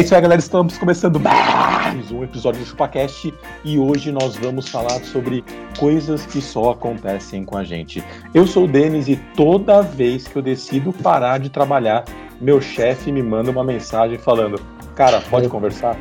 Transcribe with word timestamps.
É 0.00 0.02
isso 0.02 0.14
aí, 0.14 0.20
galera. 0.22 0.40
Estamos 0.40 0.78
começando 0.78 1.20
mais 1.20 2.10
um 2.10 2.24
episódio 2.24 2.62
do 2.62 2.66
ChupaCast 2.66 3.34
e 3.62 3.78
hoje 3.78 4.10
nós 4.10 4.34
vamos 4.34 4.66
falar 4.66 4.98
sobre 5.00 5.44
coisas 5.78 6.24
que 6.24 6.40
só 6.40 6.70
acontecem 6.70 7.44
com 7.44 7.54
a 7.54 7.62
gente. 7.62 8.02
Eu 8.32 8.46
sou 8.46 8.64
o 8.64 8.66
Denis 8.66 9.08
e 9.08 9.16
toda 9.36 9.82
vez 9.82 10.26
que 10.26 10.36
eu 10.36 10.40
decido 10.40 10.90
parar 10.90 11.38
de 11.38 11.50
trabalhar, 11.50 12.06
meu 12.40 12.62
chefe 12.62 13.12
me 13.12 13.22
manda 13.22 13.50
uma 13.50 13.62
mensagem 13.62 14.16
falando: 14.16 14.58
Cara, 14.94 15.20
pode 15.28 15.50
conversar? 15.50 15.94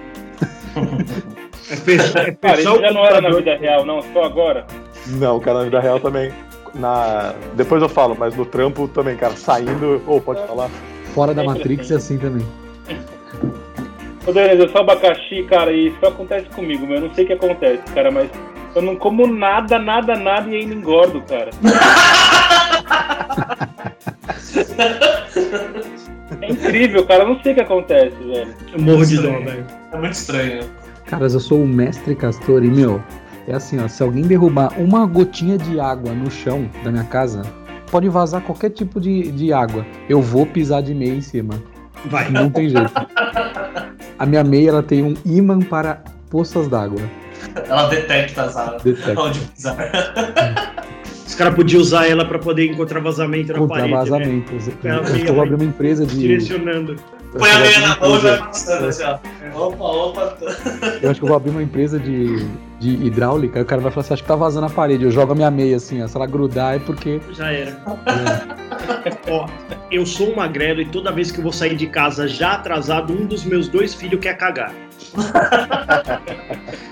É 1.70 1.76
fechar, 1.76 2.30
é 2.30 2.32
fechar 2.40 2.60
isso 2.60 2.80
já 2.80 2.94
não 2.94 3.06
era 3.06 3.20
na 3.20 3.32
vida 3.32 3.58
real, 3.58 3.86
não, 3.86 4.02
só 4.14 4.24
agora. 4.24 4.66
Não, 5.08 5.42
cara, 5.42 5.58
na 5.58 5.66
vida 5.66 5.80
real 5.82 6.00
também. 6.00 6.32
Na... 6.74 7.34
Depois 7.54 7.82
eu 7.82 7.90
falo, 7.90 8.16
mas 8.18 8.34
no 8.34 8.46
trampo 8.46 8.88
também, 8.88 9.18
cara, 9.18 9.36
saindo. 9.36 10.02
Ô, 10.08 10.22
pode 10.22 10.42
falar? 10.48 10.70
Fora 11.14 11.34
da 11.34 11.44
Matrix 11.44 11.92
assim. 11.92 11.94
é 11.94 11.98
assim 11.98 12.18
também. 12.18 12.69
Ô, 14.30 14.32
Denis, 14.32 14.60
eu 14.60 14.70
sou 14.70 14.82
abacaxi, 14.82 15.42
cara, 15.50 15.72
e 15.72 15.88
isso 15.88 16.06
acontece 16.06 16.46
comigo, 16.50 16.86
meu. 16.86 16.98
Eu 16.98 17.02
não 17.08 17.14
sei 17.16 17.24
o 17.24 17.28
que 17.28 17.34
acontece, 17.34 17.82
cara, 17.96 18.12
mas 18.12 18.30
eu 18.76 18.82
não 18.84 18.96
como 18.96 19.26
nada, 19.26 19.80
nada, 19.80 20.16
nada 20.16 20.48
e 20.52 20.56
ainda 20.56 20.76
engordo, 20.76 21.22
cara. 21.24 21.50
É 26.42 26.52
incrível, 26.52 27.06
cara. 27.06 27.24
Eu 27.24 27.30
não 27.30 27.42
sei 27.42 27.52
o 27.52 27.56
que 27.56 27.62
acontece, 27.62 28.16
velho. 28.16 28.56
Eu 28.72 28.80
morro 28.80 29.06
de 29.06 29.18
dó, 29.18 29.32
velho. 29.32 29.66
É 29.92 29.98
muito 29.98 30.14
estranho. 30.14 30.62
Caras, 31.06 31.34
eu 31.34 31.40
sou 31.40 31.62
o 31.62 31.68
mestre 31.68 32.16
Castor 32.16 32.64
e, 32.64 32.70
meu, 32.70 33.04
é 33.48 33.56
assim, 33.56 33.80
ó, 33.84 33.88
se 33.88 34.02
alguém 34.04 34.24
derrubar 34.24 34.80
uma 34.80 35.06
gotinha 35.06 35.58
de 35.58 35.80
água 35.80 36.14
no 36.14 36.30
chão 36.30 36.70
da 36.84 36.92
minha 36.92 37.04
casa, 37.04 37.42
pode 37.92 38.08
vazar 38.10 38.42
qualquer 38.42 38.70
tipo 38.70 39.02
de, 39.02 39.32
de 39.32 39.52
água. 39.52 39.86
Eu 40.08 40.22
vou 40.22 40.46
pisar 40.46 40.82
de 40.82 40.94
meia 40.94 41.14
em 41.14 41.22
cima. 41.22 41.62
Vai. 42.06 42.30
Não 42.30 42.50
tem 42.50 42.70
jeito. 42.70 42.92
A 44.18 44.26
minha 44.26 44.44
meia, 44.44 44.70
ela 44.70 44.84
tem 44.84 45.04
um 45.04 45.16
ímã 45.26 45.60
para 45.60 46.02
poças 46.30 46.68
d'água. 46.68 47.02
Ela 47.68 47.88
detecta 47.88 48.44
as 48.44 48.58
áreas. 48.58 48.84
Detecta. 48.84 49.22
Onde 49.22 49.40
pisar. 49.40 49.78
Os 51.26 51.36
caras 51.36 51.56
podiam 51.56 51.82
usar 51.82 52.08
ela 52.10 52.26
pra 52.26 52.40
poder 52.40 52.66
encontrar 52.66 53.00
vazamento 53.00 53.54
na 53.54 53.60
Contra 53.60 53.78
parede, 53.78 53.94
né? 53.94 54.00
vazamentos. 54.00 54.70
Ela 54.84 55.10
Eu 55.10 55.26
eu 55.26 55.34
vou 55.34 55.44
abrir 55.44 55.56
uma 55.56 55.64
empresa 55.66 56.06
de. 56.06 56.18
Direcionando. 56.18 56.96
Eu 57.34 57.40
Põe 57.40 57.50
a 57.50 57.54
acho 57.54 57.62
que 57.62 57.68
meia 57.70 57.88
na 57.88 57.94
abrir 57.94 58.08
uma 58.08 58.10
mão 58.10 58.18
e 58.18 58.22
vai 58.22 58.32
empresa- 58.34 58.46
passando 58.46 58.86
assim, 58.88 59.04
ó. 59.04 59.68
Opa, 59.68 59.84
opa. 59.84 60.38
Eu 61.02 61.12
acho 61.12 61.20
que 61.20 61.24
eu 61.26 61.28
vou 61.28 61.38
abrir 61.38 61.50
uma 61.52 61.62
empresa 61.64 62.00
de, 62.00 62.46
de 62.80 62.90
hidráulica, 63.06 63.62
o 63.62 63.66
cara 63.66 63.82
vai 63.82 63.92
falar 63.92 64.02
assim, 64.02 64.14
acho 64.14 64.24
que 64.24 64.28
tá 64.28 64.36
vazando 64.36 64.66
a 64.68 64.70
parede. 64.70 65.04
Eu 65.04 65.12
jogo 65.12 65.32
a 65.32 65.36
minha 65.36 65.52
meia 65.52 65.76
assim, 65.78 66.02
ó. 66.02 66.08
Se 66.08 66.16
ela 66.16 66.26
grudar 66.26 66.76
é 66.76 66.80
porque. 66.80 67.20
Já 67.34 67.52
era. 67.52 67.80
Ó, 69.30 69.48
eu 69.92 70.06
sou 70.06 70.32
um 70.32 70.36
magrelo 70.38 70.82
e 70.82 70.86
toda 70.86 71.12
vez 71.12 71.32
que 71.32 71.40
eu 71.40 71.44
vou 71.44 71.52
sair 71.52 71.76
de 71.76 71.86
casa 71.88 72.28
já 72.28 72.54
atrasado, 72.54 73.14
um 73.14 73.26
dos 73.26 73.44
meus 73.44 73.68
dois 73.68 73.94
filhos 73.94 74.20
quer 74.20 74.36
cagar. 74.38 74.74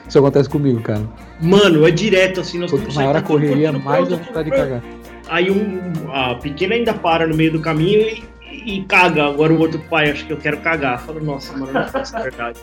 Isso 0.08 0.20
acontece 0.20 0.50
comigo, 0.50 0.82
cara. 0.82 1.02
Mano, 1.42 1.88
é 1.88 1.92
direto 1.92 2.42
assim. 2.42 2.60
Nós 2.60 2.72
Quanto 2.72 2.94
maior 2.94 3.16
a 3.16 3.22
correria, 3.22 3.72
mais 3.72 4.12
a 4.12 4.16
vontade 4.18 4.50
de 4.52 4.56
cagar. 4.56 4.82
Aí 5.30 5.52
um, 5.52 6.12
a 6.14 6.36
pequena 6.36 6.76
ainda 6.76 6.94
para 6.94 7.28
no 7.28 7.36
meio 7.36 7.52
do 7.52 7.60
caminho 7.60 8.00
e, 8.02 8.24
e 8.52 8.84
caga. 8.86 9.26
Agora 9.26 9.54
o 9.54 9.60
outro 9.60 9.80
pai, 9.90 10.10
acho 10.12 10.26
que 10.26 10.34
eu 10.34 10.38
quero 10.38 10.58
cagar. 10.60 11.00
Fala, 11.00 11.20
nossa, 11.20 11.54
mano, 11.54 11.72
não 11.74 11.82
é 11.82 12.24
verdade. 12.24 12.60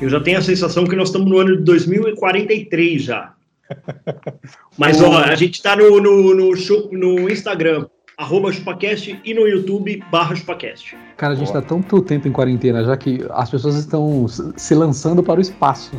Eu 0.00 0.08
já 0.10 0.20
tenho 0.20 0.38
a 0.38 0.42
sensação 0.42 0.84
que 0.84 0.94
nós 0.94 1.08
estamos 1.08 1.30
no 1.30 1.38
ano 1.38 1.56
de 1.56 1.64
2043 1.64 3.02
já. 3.02 3.32
Mas, 4.76 5.00
ó, 5.00 5.16
a 5.16 5.34
gente 5.34 5.62
tá 5.62 5.74
no, 5.74 5.98
no, 5.98 6.34
no, 6.34 6.52
no 6.92 7.30
Instagram, 7.30 7.86
arroba 8.16 8.52
chupacast, 8.52 9.18
e 9.24 9.34
no 9.34 9.46
YouTube, 9.48 10.02
barra 10.10 10.34
chupacast. 10.34 10.96
Cara, 11.16 11.32
a 11.32 11.36
gente 11.36 11.50
Boa. 11.50 11.60
tá 11.62 11.68
tanto 11.68 12.00
tempo 12.02 12.28
em 12.28 12.32
quarentena, 12.32 12.84
já 12.84 12.96
que 12.96 13.24
as 13.30 13.50
pessoas 13.50 13.76
estão 13.76 14.26
se 14.56 14.74
lançando 14.74 15.22
para 15.22 15.38
o 15.38 15.42
espaço. 15.42 15.92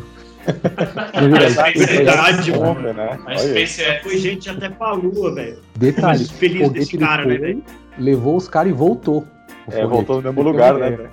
Velho? 0.46 1.38
é 1.38 1.86
verdade. 1.86 2.52
Compra, 2.52 2.92
né? 2.94 3.20
Mas 3.24 3.42
Olha 3.44 3.54
aí. 3.54 3.66
SpaceX. 3.68 4.04
Foi 4.04 4.18
gente 4.18 4.50
até 4.50 4.70
pra 4.70 4.92
lua, 4.92 5.34
velho. 5.34 5.58
Detalhe, 5.78 6.26
feliz 6.26 6.70
desse 6.70 6.98
cara, 6.98 7.26
né, 7.26 7.38
velho? 7.38 7.64
levou 7.98 8.36
os 8.36 8.48
caras 8.50 8.72
e 8.72 8.76
voltou. 8.76 9.26
É, 9.68 9.72
foguete. 9.84 9.88
voltou 9.90 10.16
no 10.18 10.22
mesmo 10.24 10.42
lugar, 10.42 10.74
né? 10.74 10.88
É. 10.90 11.10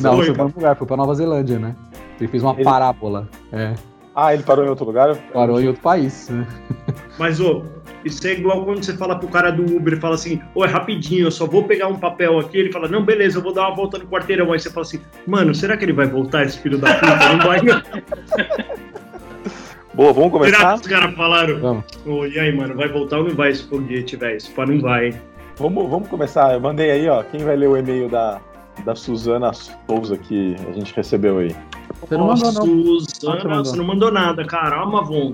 Não, 0.00 0.16
Foi, 0.16 0.24
foi 0.26 0.34
para 0.34 0.46
um 0.46 0.52
lugar, 0.56 0.76
foi 0.76 0.86
pra 0.86 0.96
Nova 0.96 1.14
Zelândia, 1.14 1.58
né? 1.58 1.76
Ele 2.18 2.28
fez 2.28 2.42
uma 2.42 2.54
Ele- 2.54 2.64
parábola. 2.64 3.28
É, 3.52 3.74
Ah, 4.14 4.32
ele 4.32 4.42
parou 4.42 4.64
em 4.64 4.68
outro 4.70 4.86
lugar? 4.86 5.14
parou 5.32 5.60
em 5.60 5.66
outro 5.68 5.82
país. 5.82 6.30
Né? 6.30 6.46
Mas, 7.18 7.38
ô, 7.38 7.62
isso 8.04 8.26
é 8.26 8.32
igual 8.32 8.64
quando 8.64 8.82
você 8.84 8.96
fala 8.96 9.18
pro 9.18 9.28
cara 9.28 9.50
do 9.50 9.76
Uber 9.76 9.94
e 9.94 10.00
fala 10.00 10.14
assim, 10.14 10.40
ô, 10.54 10.64
é 10.64 10.68
rapidinho, 10.68 11.26
eu 11.26 11.30
só 11.30 11.46
vou 11.46 11.64
pegar 11.64 11.88
um 11.88 11.98
papel 11.98 12.38
aqui. 12.38 12.58
Ele 12.58 12.72
fala, 12.72 12.88
não, 12.88 13.04
beleza, 13.04 13.38
eu 13.38 13.42
vou 13.42 13.52
dar 13.52 13.68
uma 13.68 13.76
volta 13.76 13.98
no 13.98 14.06
quarteirão. 14.06 14.52
Aí 14.52 14.58
você 14.58 14.70
fala 14.70 14.86
assim, 14.86 15.00
mano, 15.26 15.54
será 15.54 15.76
que 15.76 15.84
ele 15.84 15.92
vai 15.92 16.06
voltar, 16.06 16.44
esse 16.44 16.58
filho 16.58 16.78
da 16.78 16.94
puta? 16.94 17.28
Não 17.32 17.38
vai. 17.46 17.60
Boa, 19.92 20.12
vamos 20.12 20.30
Será 20.44 20.58
começar? 20.58 20.74
que 20.74 20.80
os 20.80 20.86
caras 20.86 21.14
falaram? 21.14 21.60
Vamos. 21.60 21.84
Ô, 22.06 22.24
e 22.24 22.38
aí, 22.38 22.54
mano, 22.54 22.74
vai 22.74 22.88
voltar 22.88 23.18
ou 23.18 23.24
não 23.24 23.34
vai 23.34 23.50
esse 23.50 23.64
foguete, 23.64 24.16
velho? 24.16 24.36
Esse 24.36 24.50
pá 24.50 24.64
não 24.64 24.80
vai, 24.80 25.08
hein? 25.08 25.14
Vamos, 25.56 25.90
vamos 25.90 26.08
começar. 26.08 26.54
Eu 26.54 26.60
mandei 26.60 26.90
aí, 26.90 27.08
ó. 27.08 27.22
Quem 27.24 27.44
vai 27.44 27.56
ler 27.56 27.68
o 27.68 27.76
e-mail 27.76 28.08
da, 28.08 28.40
da 28.84 28.94
Suzana 28.94 29.52
Souza 29.52 30.16
que 30.16 30.54
a 30.68 30.72
gente 30.72 30.94
recebeu 30.94 31.38
aí? 31.38 31.54
Você 32.00 32.16
não 32.16 32.28
mandou, 32.28 32.52
não. 32.52 32.62
Suzana, 33.04 33.44
Não, 33.44 33.64
você 33.64 33.76
não 33.76 33.84
mandou 33.84 34.10
nada, 34.10 34.44
cara. 34.44 34.82
Ó, 34.82 34.86
Mavon. 34.86 35.32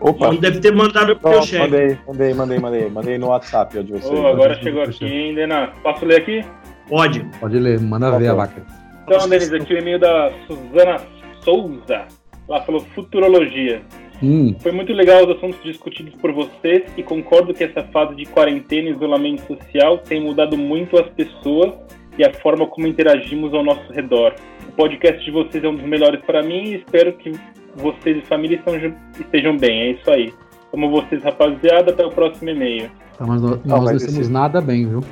Opa! 0.00 0.28
Não 0.28 0.36
deve 0.36 0.60
ter 0.60 0.74
mandado 0.74 1.16
pro 1.16 1.30
teu 1.30 1.42
chefe. 1.42 1.58
mandei, 1.58 1.98
mandei, 2.06 2.34
mandei, 2.34 2.58
mandei. 2.58 2.88
Mandei 2.90 3.18
no 3.18 3.28
WhatsApp 3.28 3.78
ó, 3.78 3.82
de 3.82 3.92
vocês. 3.92 4.18
Ô, 4.18 4.26
agora 4.26 4.54
chegou 4.62 4.82
aqui, 4.82 5.04
hein, 5.04 5.34
Denis? 5.34 5.68
Posso 5.82 6.04
ler 6.04 6.16
aqui? 6.20 6.44
Pode. 6.88 7.24
Pode 7.40 7.58
ler, 7.58 7.80
manda 7.80 8.10
Tá 8.10 8.18
ver 8.18 8.28
a 8.28 8.34
vaca. 8.34 8.62
Então, 9.04 9.28
Denis, 9.28 9.52
aqui 9.52 9.74
o 9.74 9.78
e-mail 9.78 9.98
da 9.98 10.30
Suzana 10.46 11.00
Souza. 11.44 12.06
Ela 12.48 12.60
falou 12.62 12.80
futurologia. 12.94 13.82
Hum, 14.22 14.54
Foi 14.60 14.70
muito 14.70 14.92
legal 14.92 15.24
os 15.24 15.36
assuntos 15.36 15.60
discutidos 15.64 16.14
por 16.14 16.32
vocês 16.32 16.84
e 16.96 17.02
concordo 17.02 17.52
que 17.52 17.64
essa 17.64 17.82
fase 17.88 18.14
de 18.14 18.24
quarentena 18.26 18.88
e 18.88 18.92
isolamento 18.92 19.42
social 19.46 19.98
tem 19.98 20.20
mudado 20.20 20.56
muito 20.56 20.96
as 20.96 21.08
pessoas 21.10 21.74
e 22.16 22.24
a 22.24 22.32
forma 22.34 22.66
como 22.66 22.86
interagimos 22.86 23.52
ao 23.52 23.64
nosso 23.64 23.92
redor. 23.92 24.34
O 24.68 24.72
podcast 24.72 25.24
de 25.24 25.30
vocês 25.30 25.64
é 25.64 25.68
um 25.68 25.74
dos 25.74 25.84
melhores 25.84 26.20
para 26.24 26.40
mim 26.42 26.66
e 26.70 26.74
espero 26.76 27.12
que 27.14 27.32
vocês 27.76 28.18
e 28.18 28.26
família 28.26 28.56
estejam, 28.56 28.94
estejam 29.18 29.56
bem. 29.56 29.80
É 29.80 29.90
isso 29.92 30.10
aí. 30.10 30.34
Amo 30.72 30.90
vocês, 30.90 31.22
rapaziada. 31.22 31.92
Até 31.92 32.04
o 32.04 32.10
próximo 32.10 32.50
e-mail. 32.50 32.90
tá, 33.18 33.26
mas 33.26 33.40
nós, 33.40 33.58
Não, 33.64 33.82
nós 33.82 34.02
estamos 34.02 34.28
nada 34.28 34.60
bem, 34.60 34.88
viu? 34.88 35.04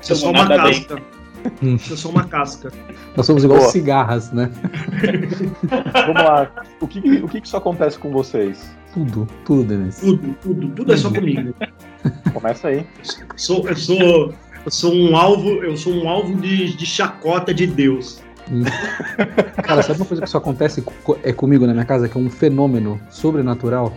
Você 0.00 0.12
é 0.12 0.16
só 0.16 0.30
uma 0.30 0.44
bem. 0.46 0.56
casca. 0.56 1.02
Você 1.62 1.92
é 1.92 1.96
só 1.96 2.08
uma 2.08 2.24
casca. 2.24 2.72
Nós 3.16 3.26
somos 3.26 3.44
igual 3.44 3.60
Boa. 3.60 3.70
cigarras, 3.70 4.32
né? 4.32 4.50
Vamos 6.06 6.22
lá. 6.22 6.50
O 6.80 6.86
que, 6.86 6.98
o 6.98 7.28
que, 7.28 7.40
que 7.40 7.46
isso 7.46 7.56
acontece 7.56 7.98
com 7.98 8.10
vocês? 8.10 8.76
Tudo, 8.92 9.26
tudo, 9.44 9.64
Denis. 9.64 10.00
Tudo, 10.00 10.34
tudo, 10.42 10.68
tudo 10.70 10.92
é 10.92 10.96
só 10.96 11.10
comigo. 11.10 11.54
Começa 12.32 12.68
aí. 12.68 12.86
Sou, 13.36 13.68
eu 13.68 13.76
sou, 13.76 14.34
eu 14.64 14.70
sou 14.70 14.92
um 14.94 15.16
alvo, 15.16 15.48
eu 15.62 15.76
sou 15.76 15.92
um 15.92 16.08
alvo 16.08 16.34
de, 16.36 16.76
de 16.76 16.86
chacota 16.86 17.54
de 17.54 17.66
Deus. 17.66 18.20
Cara, 19.62 19.82
sabe 19.82 19.98
uma 20.00 20.06
coisa 20.06 20.22
que 20.22 20.28
só 20.30 20.38
acontece 20.38 20.82
co- 20.82 21.18
é 21.22 21.32
comigo 21.32 21.66
na 21.66 21.72
minha 21.72 21.84
casa, 21.84 22.08
que 22.08 22.16
é 22.16 22.20
um 22.20 22.30
fenômeno 22.30 23.00
sobrenatural? 23.10 23.92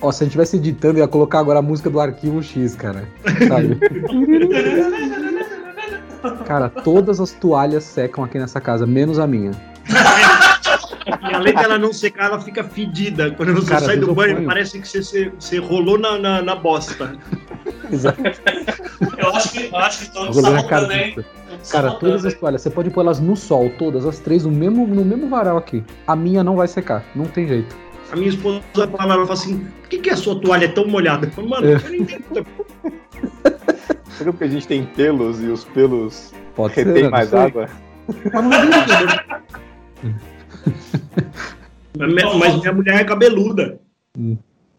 Ó, 0.00 0.12
se 0.12 0.22
a 0.22 0.24
gente 0.24 0.30
estivesse 0.38 0.56
editando, 0.56 0.98
ia 0.98 1.08
colocar 1.08 1.40
agora 1.40 1.58
a 1.58 1.62
música 1.62 1.90
do 1.90 2.00
arquivo 2.00 2.42
X, 2.42 2.74
cara. 2.76 3.04
Sabe? 3.48 3.78
cara, 6.46 6.68
todas 6.68 7.20
as 7.20 7.32
toalhas 7.32 7.84
secam 7.84 8.22
aqui 8.24 8.38
nessa 8.38 8.60
casa, 8.60 8.86
menos 8.86 9.18
a 9.18 9.26
minha. 9.26 9.50
E 11.30 11.34
além 11.34 11.54
dela 11.54 11.78
não 11.78 11.92
secar, 11.92 12.26
ela 12.26 12.40
fica 12.40 12.62
fedida. 12.62 13.32
Quando 13.32 13.54
você 13.54 13.70
Cara, 13.70 13.84
sai 13.84 13.96
do 13.96 14.14
banho, 14.14 14.36
ponho. 14.36 14.46
parece 14.46 14.78
que 14.78 14.86
você, 14.86 15.02
você, 15.02 15.32
você 15.38 15.58
rolou 15.58 15.98
na, 15.98 16.18
na, 16.18 16.42
na 16.42 16.54
bosta. 16.54 17.16
Exato. 17.90 18.22
Eu 19.42 19.48
acho 19.48 19.52
que, 19.52 19.66
eu 19.74 19.76
acho 19.76 19.98
que 19.98 20.04
estão 20.04 20.32
sabotando, 20.32 20.92
hein? 20.92 21.16
cara, 21.70 21.90
todas 21.92 22.24
as 22.24 22.34
toalhas, 22.34 22.62
você 22.62 22.70
pode 22.70 22.90
pôr 22.90 23.00
elas 23.02 23.20
no 23.20 23.36
sol, 23.36 23.70
todas 23.78 24.04
as 24.06 24.18
três, 24.18 24.44
no 24.44 24.50
mesmo, 24.52 24.86
no 24.86 25.04
mesmo 25.04 25.28
varal 25.28 25.56
aqui. 25.56 25.82
A 26.06 26.14
minha 26.16 26.42
não 26.44 26.56
vai 26.56 26.68
secar, 26.68 27.04
não 27.14 27.26
tem 27.26 27.46
jeito. 27.46 27.74
A 28.10 28.16
minha 28.16 28.28
esposa 28.28 28.60
fala, 28.74 29.14
ela 29.14 29.22
fala 29.26 29.32
assim: 29.32 29.64
por 29.80 29.88
que, 29.88 29.98
que 29.98 30.10
a 30.10 30.16
sua 30.16 30.38
toalha 30.40 30.66
é 30.66 30.68
tão 30.68 30.86
molhada? 30.86 31.26
Eu 31.26 31.30
falo, 31.32 31.48
mano, 31.48 31.66
É. 31.66 31.74
eu 31.74 31.80
não 31.80 31.94
entendo. 31.94 32.46
Será 34.10 34.30
porque 34.32 34.44
a 34.44 34.48
gente 34.48 34.66
tem 34.68 34.84
pelos 34.84 35.42
e 35.42 35.46
os 35.46 35.64
pelos 35.64 36.32
Pode 36.54 36.74
ser. 36.74 36.86
retêm 36.86 37.04
não 37.04 37.10
mais 37.10 37.32
água? 37.34 37.68
Mas 38.32 38.44
não 38.44 38.50
né? 38.50 38.62
Mas 41.98 42.36
mas 42.38 42.56
minha 42.60 42.72
mulher 42.72 43.00
é 43.00 43.04
cabeluda. 43.04 43.78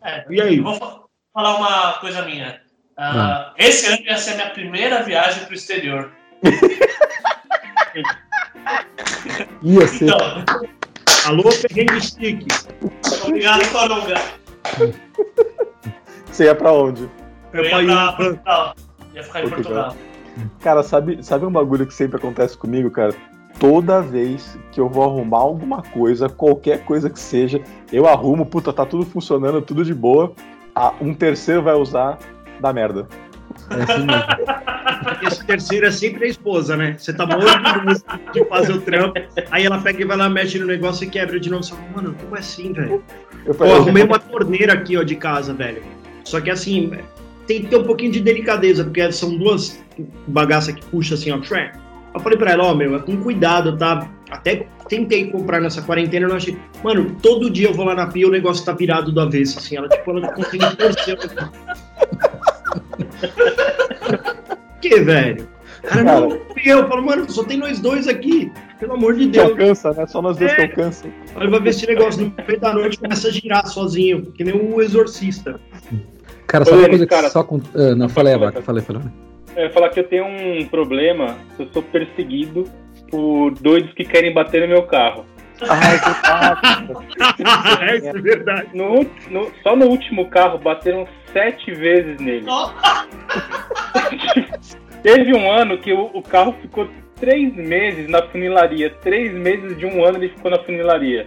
É, 0.04 0.26
E 0.30 0.42
aí? 0.42 0.58
eu 0.58 0.64
vou 0.64 0.76
fa- 0.76 1.00
falar 1.34 1.58
uma 1.58 1.94
coisa 2.00 2.24
minha. 2.24 2.62
Ah, 2.98 3.54
Esse 3.58 3.88
ano 3.88 3.98
ia 4.06 4.18
ser 4.18 4.32
a 4.32 4.36
minha 4.36 4.50
primeira 4.52 5.04
viagem 5.04 5.46
pro 5.46 5.54
exterior. 5.56 6.12
Ia 9.62 9.88
ser. 9.88 10.06
Então, 10.06 10.18
Alô, 11.26 11.44
perrengue 11.62 12.02
chique. 12.02 12.46
obrigado, 13.26 13.72
Coronga. 13.72 14.16
Você 16.26 16.46
ia 16.46 16.56
pra 16.56 16.72
onde? 16.74 17.10
Eu 17.54 17.64
É 17.64 17.66
ia 17.66 17.70
pra 17.72 17.82
ir 17.84 17.86
pra 17.88 18.14
Portugal. 18.14 18.76
Ia 19.14 19.24
ficar 19.24 19.40
em 19.46 19.50
Portugal. 19.50 19.84
Portugal. 19.86 19.96
Cara, 20.62 20.84
sabe, 20.84 21.24
sabe 21.24 21.46
um 21.46 21.52
bagulho 21.52 21.86
que 21.86 21.94
sempre 21.94 22.18
acontece 22.18 22.58
comigo, 22.58 22.90
cara? 22.92 23.14
Toda 23.60 24.02
vez 24.02 24.58
que 24.72 24.80
eu 24.82 24.90
vou 24.90 25.04
arrumar 25.04 25.38
alguma 25.38 25.82
coisa, 25.84 26.28
qualquer 26.28 26.84
coisa 26.84 27.10
que 27.10 27.20
seja, 27.20 27.62
eu 27.92 28.08
arrumo, 28.08 28.46
puta, 28.46 28.74
tá 28.74 28.86
tudo 28.86 29.06
funcionando, 29.06 29.62
tudo 29.62 29.86
de 29.86 29.94
boa. 29.94 30.34
Ah, 30.76 30.92
um 31.00 31.14
terceiro 31.14 31.62
vai 31.62 31.76
usar, 31.76 32.18
dá 32.64 32.74
merda. 32.74 33.08
É 33.70 33.84
assim 33.84 34.06
mesmo. 34.06 35.28
Esse 35.28 35.46
terceiro 35.46 35.86
é 35.86 35.92
sempre 35.92 36.26
a 36.26 36.28
esposa, 36.30 36.76
né? 36.78 36.96
Você 36.98 37.14
tá 37.14 37.26
morto 37.26 37.46
de 38.34 38.46
fazer 38.46 38.74
o 38.74 38.82
trampo, 38.82 39.20
aí 39.52 39.66
ela 39.66 39.78
pega 39.80 40.02
e 40.02 40.06
vai 40.06 40.18
lá, 40.18 40.30
mexe 40.30 40.58
no 40.58 40.66
negócio 40.66 41.04
e 41.04 41.10
quebra 41.10 41.40
de 41.40 41.50
novo. 41.50 41.64
Você 41.64 41.76
fala, 41.76 41.88
mano, 41.96 42.16
como 42.20 42.36
é 42.36 42.40
assim, 42.40 42.72
velho? 42.72 43.04
Eu 43.46 43.54
Pô, 43.54 43.66
eu 43.66 43.76
arrumei 43.76 44.04
uma 44.04 44.18
torneira 44.18 44.74
aqui, 44.74 44.98
ó, 44.98 45.04
de 45.04 45.16
casa, 45.16 45.54
velho. 45.54 45.84
Só 46.24 46.40
que 46.40 46.50
assim, 46.50 46.92
tem 47.46 47.62
que 47.62 47.68
ter 47.68 47.76
um 47.76 47.84
pouquinho 47.84 48.12
de 48.14 48.22
delicadeza, 48.22 48.84
porque 48.84 49.12
são 49.12 49.38
duas 49.38 49.84
bagaças 50.28 50.74
que 50.74 50.86
puxa 50.86 51.16
assim, 51.16 51.32
ó. 51.32 51.40
Eu 52.14 52.20
falei 52.20 52.38
pra 52.38 52.52
ela, 52.52 52.66
ó, 52.66 52.74
meu, 52.74 52.96
é 52.96 53.00
com 53.00 53.18
cuidado, 53.18 53.78
tá? 53.78 54.10
Até 54.32 54.68
tentei 54.88 55.30
comprar 55.30 55.60
nessa 55.60 55.82
quarentena, 55.82 56.26
eu 56.26 56.30
não 56.30 56.38
achei. 56.38 56.58
Mano, 56.84 57.16
todo 57.22 57.50
dia 57.50 57.68
eu 57.68 57.74
vou 57.74 57.86
lá 57.86 57.94
na 57.96 58.08
pia, 58.08 58.28
o 58.28 58.32
negócio 58.32 58.66
tá 58.66 58.72
virado 58.72 59.12
do 59.12 59.20
avesso, 59.20 59.60
assim. 59.60 59.78
Ela, 59.78 59.90
tipo, 59.90 60.12
ela 60.12 60.22
não 60.22 60.30
consegue 60.30 60.76
torcer. 60.76 61.18
que, 64.82 65.00
velho? 65.02 65.48
Cara, 65.84 66.04
não, 66.04 66.40
e 66.64 66.70
eu 66.70 66.88
falo, 66.88 67.04
mano, 67.04 67.30
só 67.30 67.44
tem 67.44 67.58
nós 67.58 67.80
dois 67.80 68.08
aqui. 68.08 68.52
Pelo 68.80 68.94
amor 68.94 69.16
de 69.16 69.28
Deus. 69.28 69.50
alcança, 69.52 69.92
né? 69.94 70.06
Só 70.08 70.22
nós 70.22 70.38
dois 70.38 70.52
É. 70.52 70.56
que 70.56 70.62
alcançam. 70.62 71.12
Aí 71.36 71.48
vai 71.48 71.60
ver 71.60 71.70
esse 71.72 71.86
negócio 71.88 72.22
no 72.26 72.34
meio 72.48 72.60
da 72.60 72.74
noite 72.74 72.98
começa 73.00 73.28
a 73.28 73.32
girar 73.32 73.68
sozinho, 73.68 74.24
que 74.32 74.44
nem 74.44 74.54
o 74.56 74.82
exorcista. 74.82 75.60
Cara, 76.48 76.64
sabe 76.66 76.78
Ô, 76.78 76.80
uma 76.82 76.90
coisa 76.90 77.06
cara. 77.08 77.24
que 77.28 77.34
só. 77.34 77.44
com- 77.44 77.62
Ah, 77.76 77.96
não, 77.96 78.08
falei, 78.08 78.34
Abaca, 78.34 78.62
falei, 78.62 78.82
falei. 78.84 79.02
Ia 79.58 79.70
falar 79.72 79.90
que 79.90 80.00
eu 80.00 80.04
tenho 80.08 80.26
um 80.26 80.66
problema, 80.68 81.38
eu 81.60 81.68
sou 81.72 81.84
perseguido 81.84 82.64
por 83.12 83.52
doidos 83.56 83.94
que 83.94 84.04
querem 84.06 84.34
bater 84.34 84.62
no 84.62 84.68
meu 84.70 84.84
carro. 84.84 85.26
Ai, 85.70 86.00
que 86.00 86.14
fácil. 86.28 87.04
Isso 87.98 88.18
é 88.18 88.22
verdade. 88.22 88.68
No, 88.74 89.06
no- 89.30 89.52
só 89.62 89.76
no 89.76 89.86
último 89.88 90.30
carro 90.30 90.58
bateram 90.60 91.08
sete 91.32 91.72
vezes 91.74 92.18
nele. 92.20 92.46
Teve 95.02 95.34
um 95.36 95.52
ano 95.52 95.78
que 95.78 95.92
o, 95.92 96.06
o 96.14 96.22
carro 96.22 96.56
ficou 96.62 96.88
três 97.20 97.54
meses 97.56 98.08
na 98.10 98.22
funilaria. 98.24 98.90
Três 99.02 99.34
meses 99.34 99.78
de 99.78 99.86
um 99.86 100.04
ano 100.04 100.18
ele 100.18 100.30
ficou 100.30 100.50
na 100.50 100.60
funilaria. 100.60 101.26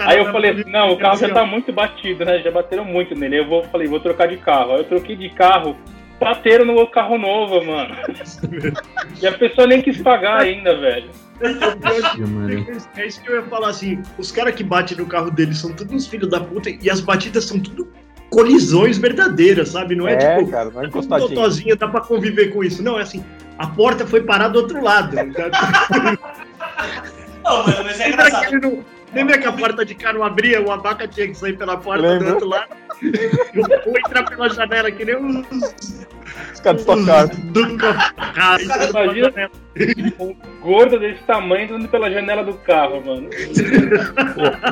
Aí 0.00 0.18
eu 0.18 0.24
falei 0.32 0.52
assim, 0.52 0.70
não, 0.70 0.92
o 0.92 0.98
carro 0.98 1.16
já 1.16 1.26
tá 1.34 1.44
muito 1.44 1.72
batido, 1.72 2.24
né? 2.24 2.38
Já 2.40 2.50
bateram 2.50 2.84
muito 2.84 3.14
nele. 3.14 3.36
Aí 3.36 3.42
eu 3.42 3.48
vou, 3.48 3.62
falei, 3.64 3.88
vou 3.88 4.00
trocar 4.00 4.28
de 4.28 4.36
carro. 4.36 4.72
Aí 4.72 4.78
eu 4.78 4.84
troquei 4.84 5.16
de 5.16 5.28
carro, 5.30 5.76
bateram 6.20 6.64
no 6.64 6.74
meu 6.74 6.86
carro 6.86 7.18
novo, 7.18 7.64
mano. 7.64 7.94
e 9.20 9.26
a 9.26 9.32
pessoa 9.32 9.66
nem 9.66 9.82
quis 9.82 10.00
pagar 10.00 10.42
ainda, 10.42 10.76
velho. 10.78 11.10
É 12.96 13.06
isso 13.06 13.20
que 13.20 13.28
eu 13.30 13.36
ia 13.36 13.42
falar 13.42 13.70
assim. 13.70 14.00
Os 14.18 14.30
caras 14.30 14.54
que 14.54 14.62
batem 14.62 14.96
no 14.96 15.06
carro 15.06 15.30
deles 15.30 15.58
são 15.58 15.72
todos 15.72 15.92
uns 15.92 16.06
filhos 16.06 16.28
da 16.30 16.40
puta 16.40 16.70
e 16.70 16.88
as 16.90 17.00
batidas 17.00 17.44
são 17.44 17.58
tudo 17.58 17.88
colisões 18.30 18.96
verdadeiras, 18.96 19.70
sabe? 19.70 19.94
Não 19.94 20.08
é, 20.08 20.14
É, 20.14 20.38
tipo. 20.38 20.50
cara, 20.50 20.70
não 20.70 20.80
é 20.80 20.84
Um 20.84 20.88
encostadinho. 20.88 21.28
totozinho 21.30 21.76
dá 21.76 21.88
pra 21.88 22.00
conviver 22.00 22.48
com 22.52 22.64
isso. 22.64 22.82
Não, 22.82 22.98
é 22.98 23.02
assim. 23.02 23.22
A 23.58 23.66
porta 23.66 24.06
foi 24.06 24.22
parar 24.22 24.48
do 24.48 24.58
outro 24.58 24.82
lado. 24.82 25.14
Não, 27.44 27.66
mas, 27.66 27.84
mas 27.84 28.00
é 28.00 28.08
engraçado. 28.08 28.84
Lembra 29.14 29.38
que 29.38 29.46
a 29.46 29.52
porta 29.52 29.84
de 29.84 29.94
cá 29.94 30.12
não 30.12 30.22
abria? 30.24 30.60
O 30.62 30.70
abaca 30.70 31.06
tinha 31.06 31.28
que 31.28 31.34
sair 31.34 31.56
pela 31.56 31.76
porta 31.76 32.02
Lembra? 32.02 32.28
do 32.28 32.34
outro 32.34 32.48
lado. 32.48 32.68
Ou 33.86 33.98
entrar 33.98 34.24
pela 34.24 34.48
janela, 34.48 34.90
que 34.90 35.04
nem 35.04 35.16
os. 35.16 35.46
Os 36.52 36.60
caras 36.60 36.84
tocaram. 36.84 37.28
Do 37.28 37.76
carro. 37.76 38.62
Imagina 38.90 39.50
um 40.18 40.34
gordo 40.60 40.98
desse 40.98 41.22
tamanho 41.24 41.64
entrando 41.64 41.88
pela 41.88 42.10
janela 42.10 42.44
do 42.44 42.54
carro, 42.54 43.02
mano. 43.04 43.28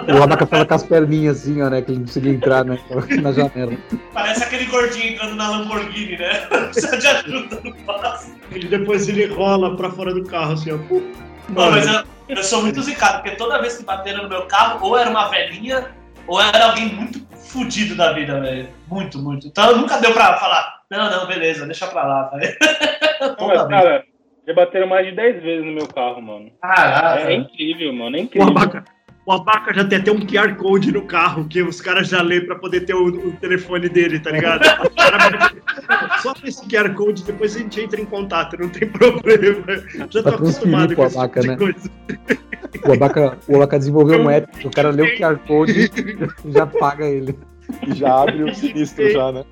O 0.09 0.23
Abaca 0.23 0.47
tava 0.47 0.65
com 0.65 0.75
as 0.75 0.83
perninhas 0.83 1.41
assim, 1.41 1.61
ó, 1.63 1.71
né? 1.71 1.83
Que 1.83 1.93
ele 1.93 1.99
não 1.99 2.07
conseguia 2.07 2.33
entrar 2.33 2.65
né, 2.65 2.79
na 3.23 3.33
janela. 3.33 3.73
Parece 4.13 4.45
aquele 4.45 4.67
gordinho 4.67 5.15
entrando 5.15 5.37
na 5.37 5.51
Lamborghini, 5.51 6.19
né? 6.19 6.47
Precisa 6.71 6.97
de 6.97 7.07
ajuda 7.07 7.61
no 7.65 7.75
passo. 7.85 8.35
E 8.55 8.67
depois 8.67 9.09
ele 9.09 9.27
rola 9.27 9.77
pra 9.77 9.91
fora 9.91 10.13
do 10.15 10.25
carro, 10.25 10.53
assim, 10.53 10.71
ó. 10.73 10.79
Mas 11.55 11.87
eu, 11.87 12.05
eu 12.29 12.45
sou 12.45 12.63
muito 12.63 12.83
zicado, 12.83 13.23
porque 13.23 13.37
toda 13.37 13.61
vez 13.61 13.77
que 13.77 13.85
bateram 13.85 14.23
no 14.23 14.29
meu 14.29 14.47
carro, 14.47 14.87
ou 14.87 14.97
era 14.97 15.11
uma 15.11 15.29
velhinha, 15.29 15.91
ou 16.27 16.41
era 16.41 16.67
alguém 16.67 16.87
muito 16.87 17.27
fudido 17.37 17.97
da 17.97 18.13
vida, 18.13 18.41
velho. 18.41 18.69
Muito, 18.89 19.19
muito. 19.19 19.47
Então 19.47 19.77
nunca 19.77 19.99
deu 19.99 20.13
pra 20.13 20.39
falar, 20.39 20.81
não, 20.91 21.11
não, 21.11 21.27
beleza, 21.27 21.67
deixa 21.67 21.87
pra 21.87 22.05
lá, 22.05 22.31
velho. 22.31 22.57
Não, 23.39 23.69
cara, 23.69 24.05
já 24.47 24.55
bateram 24.55 24.87
mais 24.87 25.07
de 25.07 25.13
10 25.13 25.43
vezes 25.43 25.67
no 25.67 25.73
meu 25.73 25.87
carro, 25.87 26.23
mano. 26.23 26.51
Caralho. 26.61 27.29
É, 27.29 27.35
incrível, 27.35 27.93
mano. 27.93 28.17
É 28.17 28.21
incrível. 28.21 28.55
O 29.27 29.33
abaca 29.33 29.73
já 29.73 29.85
tem 29.85 29.99
até 29.99 30.11
um 30.11 30.21
QR 30.21 30.55
Code 30.57 30.93
no 30.93 31.03
carro, 31.03 31.47
que 31.47 31.63
os 31.63 31.81
caras 31.81 32.09
já 32.09 32.23
lêem 32.23 32.45
pra 32.45 32.57
poder 32.57 32.81
ter 32.81 32.95
o, 32.95 33.07
o 33.07 33.33
telefone 33.33 33.89
dele, 33.89 34.19
tá 34.19 34.31
ligado? 34.31 34.63
Só 36.23 36.35
com 36.35 36.47
esse 36.47 36.67
QR 36.67 36.95
Code, 36.95 37.25
depois 37.25 37.55
a 37.55 37.59
gente 37.59 37.81
entra 37.81 38.01
em 38.01 38.05
contato, 38.05 38.57
não 38.59 38.69
tem 38.69 38.89
problema. 38.91 39.83
Já 40.11 40.23
tô 40.23 40.33
transferir 40.33 40.35
acostumado 40.35 40.97
com 40.97 41.05
esse 41.05 41.15
tipo 41.15 41.21
abaca, 41.21 41.41
de 41.41 41.49
né? 41.49 41.57
coisa. 41.57 41.91
O 42.87 42.93
Abaca, 42.93 43.39
o 43.49 43.57
Abaca 43.57 43.79
desenvolveu 43.79 44.21
um 44.21 44.31
app, 44.31 44.67
o 44.67 44.71
cara 44.71 44.91
lê 44.91 45.03
o 45.03 45.19
QR 45.19 45.39
Code 45.47 45.91
e 46.47 46.53
já 46.53 46.67
paga 46.67 47.07
ele. 47.07 47.39
E 47.87 47.95
já 47.95 48.23
abre 48.23 48.45
o 48.45 48.55
sinistro 48.55 49.11
já, 49.11 49.33
né? 49.33 49.45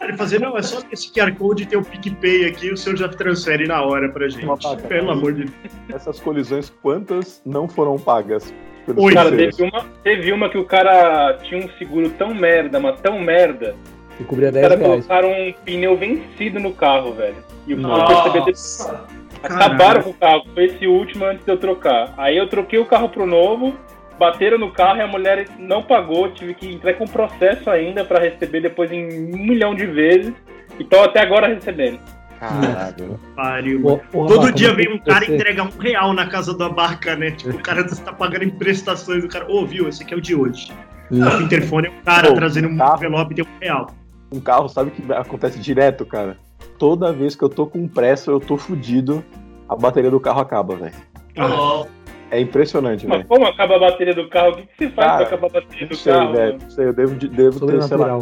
Ele 0.00 0.16
fazer, 0.16 0.40
não, 0.40 0.56
é 0.56 0.62
só 0.62 0.80
esse 0.90 1.12
QR 1.12 1.34
Code 1.36 1.66
ter 1.66 1.76
o 1.76 1.84
PicPay 1.84 2.46
aqui, 2.46 2.72
o 2.72 2.76
senhor 2.76 2.96
já 2.96 3.08
transfere 3.08 3.66
na 3.66 3.82
hora 3.82 4.08
pra 4.10 4.28
gente. 4.28 4.46
Pelo 4.88 5.10
amor 5.10 5.32
de 5.34 5.44
Deus. 5.44 5.54
Essas 5.92 6.20
colisões, 6.20 6.72
quantas 6.82 7.40
não 7.44 7.68
foram 7.68 7.98
pagas? 7.98 8.52
pelos 8.84 9.02
Oi, 9.02 9.14
Cara, 9.14 9.30
teve 9.30 9.62
uma, 9.62 9.86
teve 10.02 10.32
uma 10.32 10.48
que 10.48 10.58
o 10.58 10.64
cara 10.64 11.38
tinha 11.42 11.64
um 11.64 11.68
seguro 11.78 12.10
tão 12.10 12.34
merda, 12.34 12.78
mas 12.78 13.00
tão 13.00 13.18
merda, 13.18 13.74
E 14.20 14.24
cobria 14.24 14.48
os 14.48 14.54
10 14.54 14.68
caras 14.68 14.80
reais. 14.80 15.06
colocaram 15.06 15.32
um 15.32 15.52
pneu 15.64 15.96
vencido 15.96 16.60
no 16.60 16.72
carro, 16.72 17.14
velho. 17.14 17.36
E 17.66 17.74
o 17.74 17.82
cara 17.82 18.42
percebeu. 18.44 18.98
Acabaram 19.42 20.02
com 20.02 20.10
o 20.10 20.14
carro, 20.14 20.44
foi 20.54 20.64
esse 20.64 20.86
último 20.86 21.24
antes 21.26 21.44
de 21.44 21.50
eu 21.52 21.56
trocar. 21.58 22.14
Aí 22.16 22.36
eu 22.36 22.46
troquei 22.48 22.78
o 22.78 22.86
carro 22.86 23.08
pro 23.10 23.26
novo, 23.26 23.74
bateram 24.18 24.58
no 24.58 24.70
carro 24.72 24.98
e 24.98 25.02
a 25.02 25.06
mulher 25.06 25.46
não 25.58 25.82
pagou, 25.82 26.30
tive 26.32 26.54
que 26.54 26.72
entrar 26.72 26.94
com 26.94 27.06
processo 27.06 27.68
ainda 27.70 28.04
pra 28.04 28.18
receber 28.20 28.60
depois 28.60 28.90
em 28.92 29.32
um 29.34 29.38
milhão 29.46 29.74
de 29.74 29.86
vezes. 29.86 30.32
E 30.78 30.84
tô 30.84 31.00
até 31.00 31.20
agora 31.20 31.46
recebendo. 31.46 31.98
Caralho. 32.40 33.18
Pariu. 33.36 34.00
Todo 34.12 34.52
dia 34.52 34.68
mas 34.68 34.76
vem 34.76 34.92
um 34.94 34.98
cara 34.98 35.24
você- 35.24 35.34
entregar 35.34 35.62
um 35.64 35.78
real 35.78 36.12
na 36.12 36.26
casa 36.26 36.52
do 36.52 36.64
abaca, 36.64 37.14
né? 37.16 37.30
Tipo, 37.30 37.56
o 37.56 37.62
cara 37.62 37.84
tá 37.86 38.12
pagando 38.12 38.44
em 38.44 38.50
prestações. 38.50 39.24
O 39.24 39.28
cara, 39.28 39.46
ô, 39.50 39.64
viu, 39.64 39.88
esse 39.88 40.02
aqui 40.02 40.12
é 40.14 40.16
o 40.16 40.20
de 40.20 40.34
hoje. 40.34 40.72
O 41.10 41.42
interfone 41.42 41.86
é 41.88 41.90
um 41.90 42.02
cara 42.04 42.28
Pô, 42.28 42.34
trazendo 42.34 42.68
um 42.68 42.76
carro. 42.76 42.96
envelope 42.96 43.34
de 43.34 43.42
um 43.42 43.46
real. 43.60 43.86
Um 44.32 44.40
carro, 44.40 44.68
sabe 44.68 44.90
que 44.90 45.12
acontece 45.12 45.58
direto, 45.60 46.04
cara? 46.04 46.36
Toda 46.78 47.12
vez 47.12 47.36
que 47.36 47.44
eu 47.44 47.48
tô 47.48 47.66
com 47.66 47.86
pressa, 47.86 48.30
eu 48.30 48.40
tô 48.40 48.56
fudido, 48.56 49.24
a 49.68 49.76
bateria 49.76 50.10
do 50.10 50.18
carro 50.18 50.40
acaba, 50.40 50.74
velho. 50.74 50.94
Tá 51.34 51.46
bom. 51.48 51.86
É 52.30 52.40
impressionante, 52.40 53.06
Mas 53.06 53.18
velho. 53.18 53.28
como 53.28 53.46
acaba 53.46 53.76
a 53.76 53.78
bateria 53.78 54.14
do 54.14 54.28
carro? 54.28 54.52
O 54.52 54.56
que, 54.56 54.62
que 54.62 54.68
você 54.78 54.88
faz 54.90 55.06
Cara, 55.08 55.16
pra 55.18 55.26
acabar 55.26 55.46
a 55.46 55.50
bateria 55.60 55.82
Não 55.82 55.88
do 55.88 55.96
sei, 55.96 56.12
carro? 56.12 56.32
velho. 56.32 56.52
mano? 56.52 56.58
Não 56.64 56.70
sei, 56.70 56.86
eu 56.86 56.92
devo, 56.92 57.14
de- 57.16 57.28
devo 57.28 57.66
ter, 57.66 57.82
sei 57.82 57.96
lá, 57.96 58.18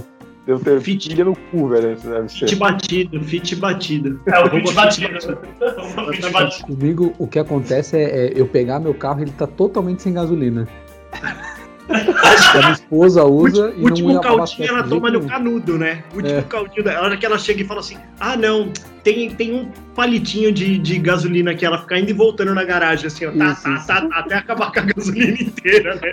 devo 0.46 0.64
ter 0.64 0.80
Fit. 0.80 1.24
no 1.24 1.36
cu, 1.36 1.68
velho. 1.68 1.92
Isso 1.92 2.08
deve 2.08 2.28
ser. 2.28 2.38
Fit 2.48 2.56
batido, 2.56 3.24
fit 3.24 3.56
batido. 3.56 4.20
É 4.26 4.40
o 4.40 4.50
vídeo 4.50 4.72
batido. 4.74 5.38
O. 6.62 6.66
Comigo, 6.66 7.14
o 7.18 7.26
que 7.26 7.38
acontece 7.38 7.96
é, 7.96 8.26
é 8.26 8.32
eu 8.34 8.46
pegar 8.46 8.80
meu 8.80 8.94
carro 8.94 9.20
e 9.20 9.22
ele 9.22 9.32
tá 9.32 9.46
totalmente 9.46 10.02
sem 10.02 10.12
gasolina. 10.12 10.68
a 11.88 12.58
minha 12.58 12.72
esposa 12.72 13.24
usa 13.24 13.66
Último, 13.66 13.80
e 13.80 13.84
último 13.84 14.12
não 14.12 14.20
caldinho 14.20 14.38
abastece 14.38 14.68
ela 14.68 14.82
toma 14.84 15.10
no 15.10 15.26
canudo, 15.26 15.78
né? 15.78 16.02
Último 16.14 16.38
É. 16.38 16.42
caldinho. 16.42 16.90
A 16.90 17.02
hora 17.02 17.16
que 17.16 17.26
ela 17.26 17.38
chega 17.38 17.62
e 17.62 17.64
fala 17.64 17.80
assim: 17.80 17.96
ah, 18.20 18.36
não, 18.36 18.72
tem, 19.02 19.30
tem 19.30 19.52
um 19.54 19.68
palitinho 19.94 20.52
de, 20.52 20.78
de 20.78 20.98
gasolina 20.98 21.54
que 21.54 21.66
ela 21.66 21.78
fica 21.78 21.98
indo 21.98 22.10
e 22.10 22.12
voltando 22.12 22.54
na 22.54 22.64
garagem, 22.64 23.06
assim, 23.06 23.26
ó, 23.26 23.32
tá, 23.32 23.52
Isso, 23.52 23.62
tá, 23.62 23.74
isso. 23.74 23.86
tá, 23.86 24.00
tá, 24.00 24.18
até 24.18 24.34
acabar 24.36 24.72
com 24.72 24.80
a 24.80 24.82
gasolina 24.94 25.36
inteira, 25.42 25.94
né? 25.96 26.12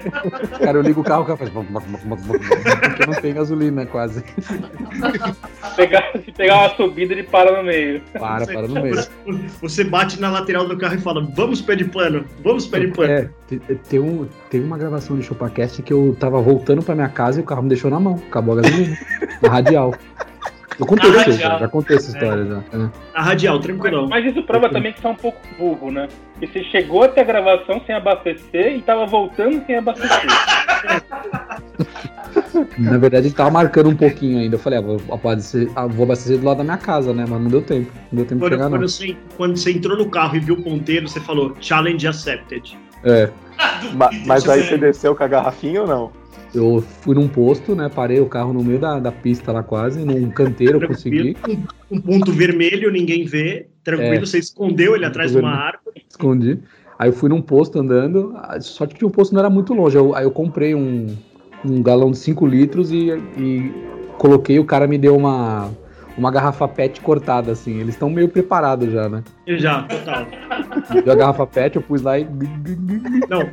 Cara, 0.59 0.77
eu 0.77 0.81
ligo 0.81 1.01
o 1.01 1.03
carro, 1.03 1.23
o 1.23 1.25
carro 1.25 1.37
faz. 1.37 1.49
Porque 1.51 3.05
não 3.05 3.13
tem 3.21 3.33
gasolina 3.33 3.85
quase. 3.85 4.23
Pegar, 5.75 6.11
se 6.25 6.31
pegar 6.31 6.57
uma 6.59 6.75
subida, 6.75 7.13
ele 7.13 7.23
para 7.23 7.57
no 7.57 7.63
meio. 7.63 8.01
Para, 8.19 8.45
para 8.45 8.67
no 8.67 8.81
meio. 8.81 8.95
Você 9.61 9.83
bate 9.83 10.19
na 10.19 10.29
lateral 10.29 10.67
do 10.67 10.77
carro 10.77 10.95
e 10.95 10.99
fala: 10.99 11.25
vamos 11.35 11.61
pé 11.61 11.75
de 11.75 11.85
pano, 11.85 12.25
vamos 12.43 12.65
pé 12.67 12.79
de 12.81 12.87
pano. 12.87 13.11
É, 13.11 13.29
te- 13.47 13.59
tem, 13.89 13.99
um, 13.99 14.27
tem 14.49 14.61
uma 14.61 14.77
gravação 14.77 15.17
de 15.17 15.23
ChupaCast 15.23 15.81
que 15.83 15.93
eu 15.93 16.15
tava 16.19 16.41
voltando 16.41 16.81
pra 16.81 16.95
minha 16.95 17.09
casa 17.09 17.39
e 17.39 17.43
o 17.43 17.45
carro 17.45 17.63
me 17.63 17.69
deixou 17.69 17.89
na 17.89 17.99
mão. 17.99 18.21
Acabou 18.27 18.57
a 18.57 18.61
gasolina. 18.61 18.97
na 19.41 19.49
radial. 19.49 19.93
Eu 20.79 20.85
contei 20.85 21.09
isso, 21.09 21.31
já, 21.33 21.57
já 21.57 21.67
contei 21.67 21.97
essa 21.97 22.11
história 22.11 22.45
já. 22.45 22.57
É. 22.57 22.89
A 23.13 23.21
radial, 23.21 23.55
Mas, 23.57 23.65
tranquilão. 23.65 24.07
mas 24.07 24.25
isso 24.25 24.41
prova 24.43 24.69
também 24.69 24.93
que 24.93 25.01
você 25.01 25.07
é 25.07 25.09
um 25.09 25.15
pouco 25.15 25.37
burro, 25.57 25.91
né? 25.91 26.07
Porque 26.33 26.47
você 26.47 26.63
chegou 26.69 27.03
até 27.03 27.19
a 27.21 27.25
gravação 27.25 27.81
sem 27.85 27.93
abastecer 27.93 28.77
e 28.77 28.81
tava 28.81 29.05
voltando 29.05 29.61
sem 29.65 29.75
abastecer. 29.75 30.29
Na 32.77 32.97
verdade, 32.97 33.27
ele 33.27 33.35
tava 33.35 33.51
marcando 33.51 33.89
um 33.89 33.95
pouquinho 33.95 34.39
ainda. 34.39 34.55
Eu 34.55 34.59
falei, 34.59 34.79
ah, 34.79 34.81
vou 34.81 34.99
abastecer, 35.11 35.69
ah, 35.75 35.85
vou 35.85 36.03
abastecer 36.05 36.37
do 36.37 36.45
lado 36.45 36.57
da 36.59 36.63
minha 36.63 36.77
casa, 36.77 37.13
né? 37.13 37.25
Mas 37.27 37.41
não 37.41 37.49
deu 37.49 37.61
tempo. 37.61 37.91
Não 38.11 38.17
deu 38.17 38.25
tempo 38.25 38.35
de 38.35 38.39
Quando, 38.39 38.51
chegar, 38.51 38.69
quando 38.69 38.81
não. 38.81 38.87
você, 38.87 39.17
quando 39.37 39.57
você 39.57 39.71
entrou 39.71 39.97
no 39.97 40.09
carro 40.09 40.35
e 40.35 40.39
viu 40.39 40.55
o 40.55 40.63
ponteiro, 40.63 41.07
você 41.07 41.19
falou: 41.19 41.55
challenge 41.59 42.07
accepted. 42.07 42.77
É. 43.03 43.29
Ma- 43.95 44.09
Mas 44.25 44.47
aí 44.47 44.63
você 44.63 44.77
desceu 44.77 45.15
com 45.15 45.23
a 45.23 45.27
garrafinha 45.27 45.81
ou 45.81 45.87
não? 45.87 46.11
Eu 46.53 46.81
fui 47.01 47.13
num 47.15 47.27
posto, 47.27 47.75
né? 47.75 47.89
Parei 47.93 48.19
o 48.19 48.25
carro 48.25 48.51
no 48.53 48.63
meio 48.63 48.79
da, 48.79 48.99
da 48.99 49.11
pista 49.11 49.51
lá 49.51 49.61
quase, 49.61 50.03
num 50.03 50.29
canteiro 50.31 50.85
consegui. 50.87 51.37
Um, 51.47 51.97
um 51.97 52.01
ponto 52.01 52.31
vermelho, 52.31 52.91
ninguém 52.91 53.23
vê. 53.25 53.67
Tranquilo, 53.83 54.15
É. 54.15 54.19
você 54.19 54.39
escondeu 54.39 54.95
ele 54.95 55.05
atrás 55.05 55.31
de 55.31 55.37
uma 55.37 55.49
vermelho. 55.49 55.67
árvore. 55.67 56.05
escondi. 56.09 56.59
Aí 56.97 57.09
eu 57.09 57.13
fui 57.13 57.29
num 57.29 57.41
posto 57.41 57.79
andando, 57.79 58.33
ah, 58.35 58.59
só 58.59 58.85
que 58.85 59.05
o 59.05 59.09
posto 59.09 59.31
não 59.33 59.39
era 59.39 59.49
muito 59.49 59.73
longe. 59.73 59.95
Eu- 59.97 60.13
aí 60.15 60.25
eu 60.25 60.31
comprei 60.31 60.75
um, 60.75 61.15
um 61.63 61.81
galão 61.81 62.11
de 62.11 62.17
5 62.17 62.45
litros 62.45 62.91
e, 62.91 63.09
e 63.37 63.71
coloquei, 64.17 64.59
o 64.59 64.65
cara 64.65 64.85
me 64.85 64.97
deu 64.97 65.15
uma, 65.15 65.71
uma 66.17 66.29
garrafa 66.29 66.67
PET 66.67 66.99
cortada, 66.99 67.51
assim. 67.53 67.79
Eles 67.79 67.95
estão 67.95 68.09
meio 68.09 68.27
preparados 68.27 68.91
já, 68.91 69.07
né? 69.07 69.23
Já, 69.47 69.83
total. 69.83 70.25
Deu 71.03 71.13
a 71.13 71.15
garrafa 71.15 71.47
PET, 71.47 71.77
eu 71.77 71.81
pus 71.81 72.01
lá 72.01 72.19
e. 72.19 72.25
Não. 73.29 73.49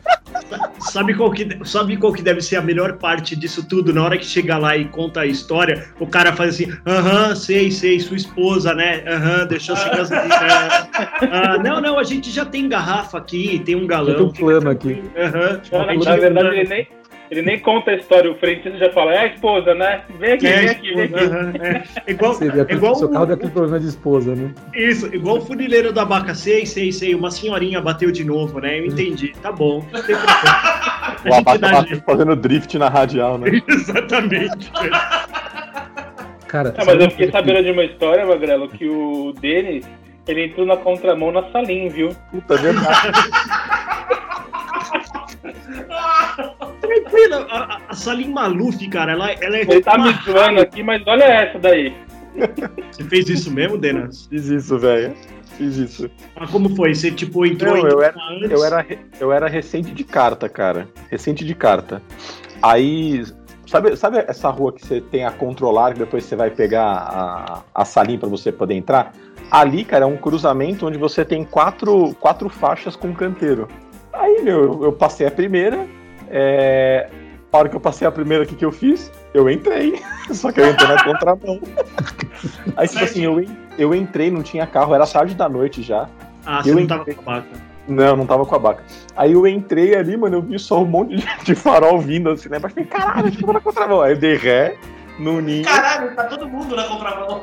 Sabe 0.81 1.15
qual, 1.15 1.31
que, 1.31 1.47
sabe 1.65 1.97
qual 1.97 2.13
que 2.13 2.23
deve 2.23 2.41
ser 2.41 2.57
a 2.57 2.63
melhor 2.63 2.95
parte 2.99 3.35
disso 3.35 3.67
tudo? 3.67 3.93
Na 3.93 4.05
hora 4.05 4.17
que 4.17 4.25
chega 4.25 4.57
lá 4.57 4.77
e 4.77 4.85
conta 4.87 5.21
a 5.21 5.27
história, 5.27 5.89
o 5.99 6.07
cara 6.07 6.33
faz 6.33 6.55
assim: 6.55 6.73
aham, 6.87 7.35
sei, 7.35 7.71
sei, 7.71 7.99
sua 7.99 8.17
esposa, 8.17 8.75
né? 8.75 9.03
Aham, 9.07 9.47
deixou 9.47 9.77
sem 9.77 9.91
gasolina. 9.91 10.27
Ah, 11.31 11.59
não, 11.59 11.81
não, 11.81 11.99
a 11.99 12.05
gente 12.05 12.31
já 12.31 12.45
tem 12.45 12.69
garrafa 12.69 13.19
aqui, 13.19 13.61
tem 13.65 13.75
um 13.75 13.87
galão. 13.87 14.17
Tem 14.17 14.25
um 14.27 14.33
plano 14.33 14.61
tranquilo. 14.61 15.11
Aham. 15.17 15.61
Na, 15.73 15.85
A 15.85 15.93
gente 15.93 16.05
na 16.05 16.17
verdade, 16.17 16.57
ele 16.57 16.69
nem, 16.69 16.89
ele 17.31 17.43
nem 17.43 17.59
conta 17.59 17.91
a 17.91 17.95
história. 17.95 18.31
O 18.31 18.35
frentista 18.37 18.79
já 18.79 18.91
fala, 18.93 19.13
é 19.15 19.19
a 19.19 19.27
esposa, 19.27 19.75
né? 19.75 20.03
Vem 20.19 20.33
aqui, 20.33 20.47
É, 20.47 20.57
vem 20.61 20.69
aqui, 20.71 20.95
vem 20.95 21.05
aqui. 21.05 21.15
aham, 21.25 21.53
é. 21.61 21.83
Igual, 22.11 22.35
Seria 22.35 22.67
é 22.69 22.73
igual 22.75 22.95
seu 22.95 23.09
o- 23.09 23.13
carro 23.13 23.27
daquele 23.27 23.51
problema 23.51 23.81
de 23.81 23.87
esposa, 23.89 24.35
né? 24.35 24.51
Isso, 24.75 25.07
igual 25.15 25.39
o 25.39 25.41
funileiro 25.41 25.93
da 25.93 26.05
Baca, 26.05 26.35
sei, 26.35 26.65
sei, 26.67 26.93
sei, 26.93 27.15
uma 27.15 27.31
senhorinha 27.31 27.81
bateu 27.81 28.11
de 28.11 28.25
novo, 28.25 28.61
né? 28.61 28.79
Eu 28.79 28.87
entendi, 28.87 29.33
tá 29.43 29.51
bom. 29.53 29.85
não 29.93 30.03
tem 30.03 30.15
problema. 30.17 30.77
O 31.29 31.35
abaca 31.35 32.03
fazendo 32.07 32.37
drift 32.37 32.79
na 32.79 32.89
radial, 32.89 33.37
né? 33.39 33.61
Exatamente. 33.67 34.71
Cara, 36.47 36.73
sabe 36.77 36.87
mas 36.87 37.01
eu 37.05 37.11
fiquei 37.11 37.31
sabendo 37.33 37.63
de 37.65 37.71
uma 37.73 37.85
história, 37.85 38.25
Magrelo, 38.25 38.69
que 38.69 38.87
o 38.89 39.33
Denis, 39.41 39.85
ele 40.29 40.45
entrou 40.45 40.65
na 40.65 40.77
contramão 40.77 41.33
na 41.33 41.43
Salim, 41.51 41.89
viu? 41.89 42.11
Puta 42.31 42.55
é 42.55 42.59
verdade. 42.59 43.19
Tranquilo, 47.09 47.35
a, 47.51 47.81
a- 47.89 47.95
Salim 47.95 48.33
Maluf, 48.33 48.87
cara, 48.89 49.13
ela, 49.13 49.31
ela 49.33 49.57
é 49.57 49.63
Ele 49.63 49.81
tá 49.81 49.97
me 49.99 50.13
zoando 50.25 50.61
aqui, 50.61 50.83
mas 50.83 51.03
olha 51.07 51.25
essa 51.25 51.59
daí. 51.59 51.95
Você 52.91 53.05
fez 53.05 53.29
isso 53.29 53.51
mesmo, 53.51 53.79
Denas? 53.79 54.27
Fiz 54.27 54.47
isso, 54.47 54.79
velho. 54.79 55.15
Fiz 55.57 55.77
isso. 55.77 56.11
Mas 56.39 56.51
como 56.51 56.75
foi? 56.77 56.95
Você, 56.95 57.11
tipo, 57.11 57.47
entrou 57.47 57.77
Não, 57.77 57.87
em 57.87 57.91
eu 57.91 58.03
era- 58.03 58.17
antes? 58.31 58.51
Eu 58.51 58.65
era, 58.65 58.87
eu 59.21 59.33
era 59.33 59.49
recente 59.49 59.93
de 59.93 60.05
carta, 60.05 60.49
cara. 60.49 60.89
Recente 61.11 61.45
de 61.45 61.55
carta. 61.55 62.03
Aí. 62.63 63.25
Sabe, 63.67 63.97
sabe 63.97 64.19
essa 64.29 64.49
rua 64.49 64.73
que 64.73 64.87
você 64.87 65.01
tem 65.01 65.25
a 65.25 65.31
controlar, 65.33 65.93
que 65.93 65.99
depois 65.99 66.25
você 66.25 66.37
vai 66.37 66.51
pegar 66.51 66.85
a, 66.85 67.63
a 67.75 67.85
salinha 67.85 68.19
pra 68.19 68.29
você 68.29 68.53
poder 68.53 68.75
entrar? 68.75 69.13
Ali, 69.51 69.85
cara, 69.85 70.05
é 70.05 70.07
um 70.07 70.17
cruzamento 70.17 70.87
onde 70.87 70.97
você 70.99 71.25
tem 71.25 71.43
quatro, 71.45 72.15
quatro 72.21 72.49
faixas 72.49 72.95
com 72.95 73.13
canteiro. 73.13 73.67
Aí, 74.13 74.41
meu, 74.43 74.63
eu, 74.63 74.85
eu 74.85 74.93
passei 74.93 75.27
a 75.27 75.31
primeira. 75.33 75.85
É, 76.31 77.09
a 77.53 77.59
hora 77.59 77.69
que 77.69 77.77
eu 77.77 77.81
passei 77.81 78.07
a 78.07 78.11
primeira, 78.13 78.45
o 78.45 78.47
que, 78.47 78.65
eu 78.65 78.73
fiz? 78.73 79.11
Eu 79.33 79.49
entrei. 79.49 80.03
Só 80.31 80.53
que 80.53 80.61
eu 80.61 80.71
entrei 80.71 80.89
na 80.89 81.03
contramão. 81.03 81.61
Aí, 82.77 82.89
tipo 82.89 83.05
assim, 83.05 83.23
eu, 83.23 83.45
eu 83.79 83.95
entrei, 83.95 84.31
não 84.31 84.43
tinha 84.43 84.67
carro, 84.67 84.95
era 84.95 85.07
tarde 85.07 85.35
da 85.35 85.49
noite 85.49 85.83
já. 85.83 86.09
Ah, 86.45 86.63
você 86.63 86.71
eu 86.71 86.75
não 86.77 86.87
tava 86.87 87.03
entrei. 87.03 87.15
com 87.17 87.31
a 87.31 87.35
Baca. 87.35 87.49
Não, 87.89 88.17
não 88.17 88.27
tava 88.27 88.45
com 88.45 88.55
a 88.55 88.59
Baca. 88.59 88.83
Aí 89.17 89.33
eu 89.33 89.47
entrei 89.47 89.95
ali, 89.95 90.17
mano, 90.17 90.37
eu 90.37 90.43
vi 90.43 90.59
só 90.59 90.83
um 90.83 90.87
monte 90.87 91.17
de, 91.45 91.55
farol 91.55 91.99
vindo 91.99 92.31
assim, 92.31 92.49
né? 92.49 92.59
Mas 92.61 92.73
falei, 92.73 92.89
caralho, 92.89 93.33
ficou 93.33 93.55
na 93.55 93.61
contramão. 93.61 94.03
Aí 94.03 94.13
eu 94.13 94.19
dei 94.19 94.37
ré 94.37 94.77
no 95.19 95.41
ninho. 95.41 95.65
Caralho, 95.65 96.15
tá 96.15 96.25
todo 96.25 96.49
mundo 96.49 96.77
na 96.77 96.85
contramão. 96.85 97.43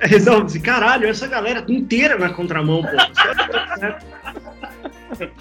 É, 0.00 0.06
Resolve 0.06 0.46
assim, 0.46 0.60
caralho, 0.60 1.08
essa 1.08 1.26
galera 1.26 1.64
inteira 1.68 2.16
na 2.18 2.28
contramão, 2.30 2.82
pô. 2.82 2.96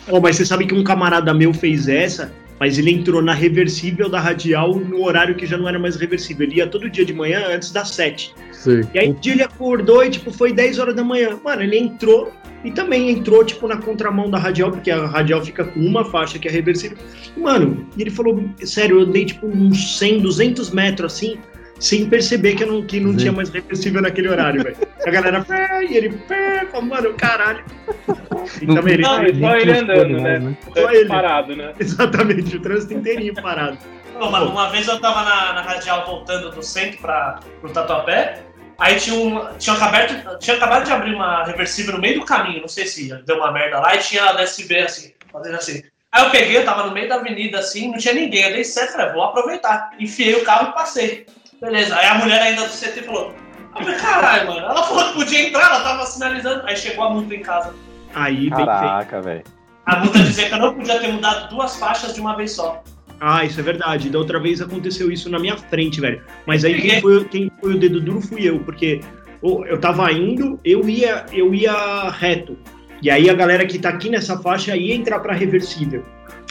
Pô, 0.05 0.19
mas 0.19 0.35
você 0.35 0.45
sabe 0.45 0.65
que 0.65 0.73
um 0.73 0.83
camarada 0.83 1.33
meu 1.33 1.53
fez 1.53 1.87
essa, 1.87 2.31
mas 2.59 2.77
ele 2.77 2.91
entrou 2.91 3.21
na 3.21 3.33
reversível 3.33 4.09
da 4.09 4.19
radial 4.19 4.75
no 4.75 5.03
horário 5.03 5.35
que 5.35 5.45
já 5.45 5.57
não 5.57 5.67
era 5.67 5.77
mais 5.77 5.95
reversível. 5.95 6.47
Ele 6.47 6.55
ia 6.55 6.67
todo 6.67 6.89
dia 6.89 7.05
de 7.05 7.13
manhã 7.13 7.47
antes 7.49 7.71
das 7.71 7.89
sete. 7.89 8.33
Sei. 8.51 8.83
E 8.93 8.99
aí 8.99 9.09
um 9.09 9.13
dia 9.13 9.33
ele 9.33 9.43
acordou 9.43 10.03
e, 10.03 10.09
tipo, 10.09 10.31
foi 10.31 10.51
10 10.51 10.79
horas 10.79 10.95
da 10.95 11.03
manhã. 11.03 11.37
Mano, 11.43 11.61
ele 11.61 11.77
entrou 11.77 12.31
e 12.63 12.71
também 12.71 13.11
entrou, 13.11 13.45
tipo, 13.45 13.67
na 13.67 13.77
contramão 13.77 14.29
da 14.29 14.39
radial, 14.39 14.71
porque 14.71 14.89
a 14.89 15.05
radial 15.05 15.43
fica 15.43 15.63
com 15.63 15.79
uma 15.79 16.03
faixa 16.03 16.39
que 16.39 16.47
é 16.47 16.51
reversível. 16.51 16.97
Mano, 17.35 17.85
e 17.95 18.01
ele 18.01 18.09
falou, 18.09 18.43
sério, 18.63 18.99
eu 18.99 19.03
andei, 19.03 19.25
tipo, 19.25 19.45
uns 19.47 19.97
100, 19.97 20.21
200 20.21 20.71
metros, 20.71 21.13
assim, 21.13 21.37
sem 21.79 22.09
perceber 22.09 22.55
que, 22.55 22.65
não, 22.65 22.81
que 22.85 22.99
não 22.99 23.11
Sim. 23.11 23.17
tinha 23.17 23.31
mais 23.31 23.49
reversível 23.49 24.01
naquele 24.01 24.29
horário, 24.29 24.63
velho. 24.63 24.77
A 25.05 25.09
galera, 25.09 25.41
pé, 25.43 25.83
e 25.85 25.95
ele, 25.95 26.09
pé, 26.27 26.67
mano, 26.81 27.13
caralho. 27.13 27.63
E 28.61 28.65
Não- 28.65 28.75
também 28.75 28.93
ele, 28.93 29.03
Não, 29.03 29.19
Nem 29.21 29.31
e 29.33 29.39
só 29.41 29.55
ele 29.57 29.71
andando, 29.77 30.21
né? 30.21 30.39
né? 30.39 30.57
Só 30.73 30.91
ele. 30.91 31.07
parado, 31.09 31.55
né? 31.55 31.73
exatamente, 31.79 32.55
o 32.55 32.61
trânsito 32.61 32.93
inteirinho 32.93 33.33
parado. 33.35 33.77
Não, 34.17 34.31
mano, 34.31 34.49
uma 34.51 34.69
vez 34.69 34.87
eu 34.87 34.99
tava 35.01 35.23
na, 35.23 35.53
na 35.53 35.61
radial 35.61 36.05
voltando 36.05 36.49
do 36.49 36.63
centro 36.63 36.97
pra, 36.99 37.39
pro 37.59 37.69
Tatuapé, 37.69 38.39
aí 38.79 38.95
tinha 38.95 39.15
um. 39.15 39.57
Tinha 39.57 39.75
acabado, 39.75 40.39
tinha 40.39 40.55
acabado 40.55 40.85
de 40.85 40.91
abrir 40.93 41.13
uma 41.13 41.43
reversível 41.43 41.93
no 41.93 41.99
meio 41.99 42.19
do 42.19 42.25
caminho, 42.25 42.61
não 42.61 42.67
sei 42.69 42.85
se 42.87 43.13
deu 43.25 43.35
uma 43.37 43.51
merda 43.51 43.79
lá, 43.79 43.95
e 43.95 43.99
tinha 43.99 44.23
a 44.23 44.33
DSB 44.33 44.79
assim, 44.79 45.11
fazendo 45.31 45.55
assim. 45.55 45.83
Aí 46.11 46.23
eu 46.23 46.29
peguei, 46.31 46.57
eu 46.57 46.65
tava 46.65 46.85
no 46.87 46.93
meio 46.93 47.09
da 47.09 47.15
avenida 47.15 47.59
assim, 47.59 47.91
não 47.91 47.97
tinha 47.97 48.13
ninguém. 48.13 48.43
Eu 48.43 48.53
dei 48.53 48.63
certo, 48.63 48.93
falei, 48.93 49.11
vou 49.11 49.23
aproveitar. 49.23 49.91
Enfiei 49.99 50.35
o 50.35 50.43
carro 50.45 50.69
e 50.69 50.73
passei. 50.73 51.25
Beleza. 51.61 51.95
Aí 51.95 52.05
a 52.05 52.15
mulher 52.15 52.41
ainda 52.41 52.67
do 52.67 52.69
CT 52.69 53.03
falou. 53.03 53.33
Falei, 53.73 53.95
caralho, 53.95 54.47
mano. 54.47 54.59
Ela 54.59 54.83
falou 54.83 55.05
que 55.05 55.13
podia 55.13 55.47
entrar, 55.47 55.67
ela 55.67 55.83
tava 55.83 56.05
sinalizando. 56.05 56.65
Aí 56.65 56.75
chegou 56.75 57.05
a 57.05 57.09
multa 57.11 57.35
em 57.35 57.41
casa. 57.41 57.73
Aí, 58.13 58.49
bem 58.49 58.49
feito. 58.49 58.65
Caraca, 58.65 59.21
velho. 59.21 59.43
A 59.85 59.97
multa 59.97 60.19
dizia 60.19 60.47
que 60.49 60.53
eu 60.53 60.59
não 60.59 60.73
podia 60.73 60.99
ter 60.99 61.07
mudado 61.07 61.49
duas 61.49 61.77
faixas 61.77 62.13
de 62.13 62.19
uma 62.19 62.35
vez 62.35 62.51
só. 62.51 62.83
Ah, 63.19 63.43
isso 63.45 63.59
é 63.59 63.63
verdade. 63.63 64.09
Da 64.09 64.19
outra 64.19 64.39
vez 64.39 64.61
aconteceu 64.61 65.11
isso 65.11 65.29
na 65.29 65.39
minha 65.39 65.57
frente, 65.57 65.99
velho. 66.01 66.21
Mas 66.45 66.63
aí 66.65 66.79
quem 66.79 67.01
foi, 67.01 67.25
quem 67.25 67.51
foi 67.59 67.75
o 67.75 67.79
dedo 67.79 68.01
duro 68.01 68.21
fui 68.21 68.47
eu, 68.47 68.59
porque 68.59 69.01
eu 69.41 69.65
eu 69.65 69.79
tava 69.79 70.11
indo, 70.11 70.59
eu 70.63 70.87
ia, 70.89 71.25
eu 71.31 71.53
ia 71.53 72.09
reto. 72.09 72.57
E 73.01 73.09
aí 73.09 73.29
a 73.29 73.33
galera 73.33 73.65
que 73.65 73.79
tá 73.79 73.89
aqui 73.89 74.09
nessa 74.09 74.37
faixa 74.39 74.75
ia 74.75 74.95
entrar 74.95 75.19
pra 75.19 75.33
reversível. 75.33 76.03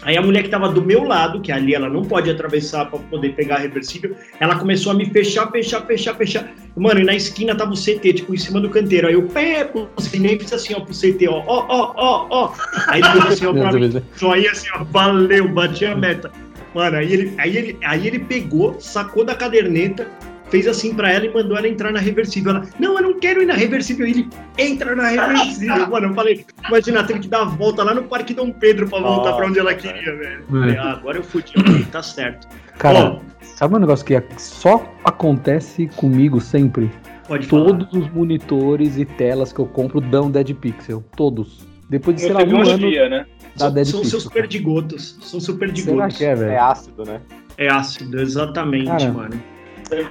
Aí 0.02 0.16
a 0.16 0.22
mulher 0.22 0.42
que 0.42 0.48
tava 0.48 0.68
do 0.68 0.84
meu 0.84 1.04
lado, 1.04 1.40
que 1.40 1.50
ali 1.50 1.74
ela 1.74 1.88
não 1.88 2.04
pode 2.04 2.30
atravessar 2.30 2.86
pra 2.86 2.98
poder 2.98 3.34
pegar 3.34 3.56
a 3.56 3.58
reversível, 3.58 4.14
ela 4.38 4.56
começou 4.58 4.92
a 4.92 4.94
me 4.94 5.06
fechar, 5.10 5.50
fechar, 5.50 5.86
fechar, 5.86 6.14
fechar. 6.14 6.50
Mano, 6.76 7.00
e 7.00 7.04
na 7.04 7.14
esquina 7.14 7.54
tava 7.54 7.72
o 7.72 7.76
CT, 7.76 8.12
tipo, 8.12 8.34
em 8.34 8.36
cima 8.36 8.60
do 8.60 8.68
canteiro. 8.68 9.08
Aí 9.08 9.14
eu, 9.14 9.22
pé, 9.22 9.68
buzinei 9.96 10.36
e 10.36 10.38
fiz 10.38 10.52
assim, 10.52 10.74
ó, 10.74 10.80
pro 10.80 10.94
CT, 10.94 11.28
ó, 11.28 11.42
ó, 11.46 11.66
ó, 11.68 11.94
ó, 11.96 12.26
ó. 12.30 12.52
Aí 12.88 13.00
ele 13.00 13.10
fez 13.12 13.26
assim, 13.26 13.46
ó, 13.46 13.52
pra 13.52 13.72
mim, 13.72 14.02
joinha 14.16 14.50
assim, 14.50 14.68
ó, 14.74 14.84
valeu, 14.84 15.48
bati 15.48 15.86
a 15.86 15.96
meta. 15.96 16.30
Mano, 16.74 16.98
aí 16.98 17.10
ele, 17.10 17.34
aí, 17.38 17.56
ele, 17.56 17.78
aí 17.82 18.06
ele 18.06 18.18
pegou, 18.18 18.78
sacou 18.78 19.24
da 19.24 19.34
caderneta, 19.34 20.06
fez 20.50 20.66
assim 20.66 20.94
pra 20.94 21.10
ela 21.12 21.26
e 21.26 21.32
mandou 21.32 21.56
ela 21.56 21.68
entrar 21.68 21.92
na 21.92 21.98
reversível. 22.00 22.52
Ela, 22.52 22.62
não, 22.78 22.96
eu 22.96 23.02
não 23.02 23.18
quero 23.20 23.42
ir 23.42 23.46
na 23.46 23.54
reversível. 23.54 24.06
Ele 24.06 24.28
entra 24.58 24.94
na 24.94 25.08
reversível. 25.08 25.86
Mano, 25.90 26.08
eu 26.08 26.14
falei, 26.14 26.44
imagina, 26.68 27.04
teve 27.04 27.20
que 27.20 27.28
dar 27.28 27.42
a 27.42 27.44
volta 27.44 27.82
lá 27.82 27.94
no 27.94 28.04
Parque 28.04 28.34
Dom 28.34 28.52
Pedro 28.52 28.88
pra 28.88 29.00
voltar 29.00 29.32
pra 29.34 29.46
onde 29.46 29.58
ela 29.58 29.74
queria, 29.74 30.16
velho. 30.16 30.42
É. 30.42 30.50
Falei, 30.50 30.76
ah, 30.78 30.92
agora 30.92 31.18
eu 31.18 31.22
fudi, 31.24 31.52
tá 31.90 32.02
certo. 32.02 32.46
Cara, 32.78 32.98
Ó, 32.98 33.20
sabe 33.42 33.74
um 33.74 33.78
negócio 33.78 34.04
que 34.04 34.20
só 34.38 34.84
acontece 35.04 35.88
comigo 35.96 36.40
sempre? 36.40 36.90
pode 37.26 37.46
falar. 37.46 37.64
Todos 37.64 37.92
os 37.92 38.10
monitores 38.12 38.96
e 38.96 39.04
telas 39.04 39.52
que 39.52 39.58
eu 39.58 39.66
compro 39.66 40.00
dão 40.00 40.30
Dead 40.30 40.54
Pixel. 40.54 41.02
Todos. 41.16 41.66
Depois 41.88 42.16
de, 42.16 42.22
sei 42.22 42.32
lá, 42.32 42.42
um 42.42 42.60
ano 42.60 42.78
dia, 42.78 43.08
né? 43.08 43.26
dá 43.56 43.66
São, 43.66 43.74
Dead 43.74 43.86
são 43.86 44.00
Pixel. 44.00 44.20
seus 44.20 44.32
perdigotos. 44.32 45.18
São 45.20 45.40
seus 45.40 45.44
Será 45.44 45.58
perdigotos. 45.58 46.16
que 46.18 46.24
é, 46.24 46.32
É 46.32 46.58
ácido, 46.58 47.04
né? 47.04 47.20
É 47.58 47.68
ácido, 47.68 48.20
exatamente, 48.20 48.86
Cara, 48.86 49.12
mano. 49.12 49.42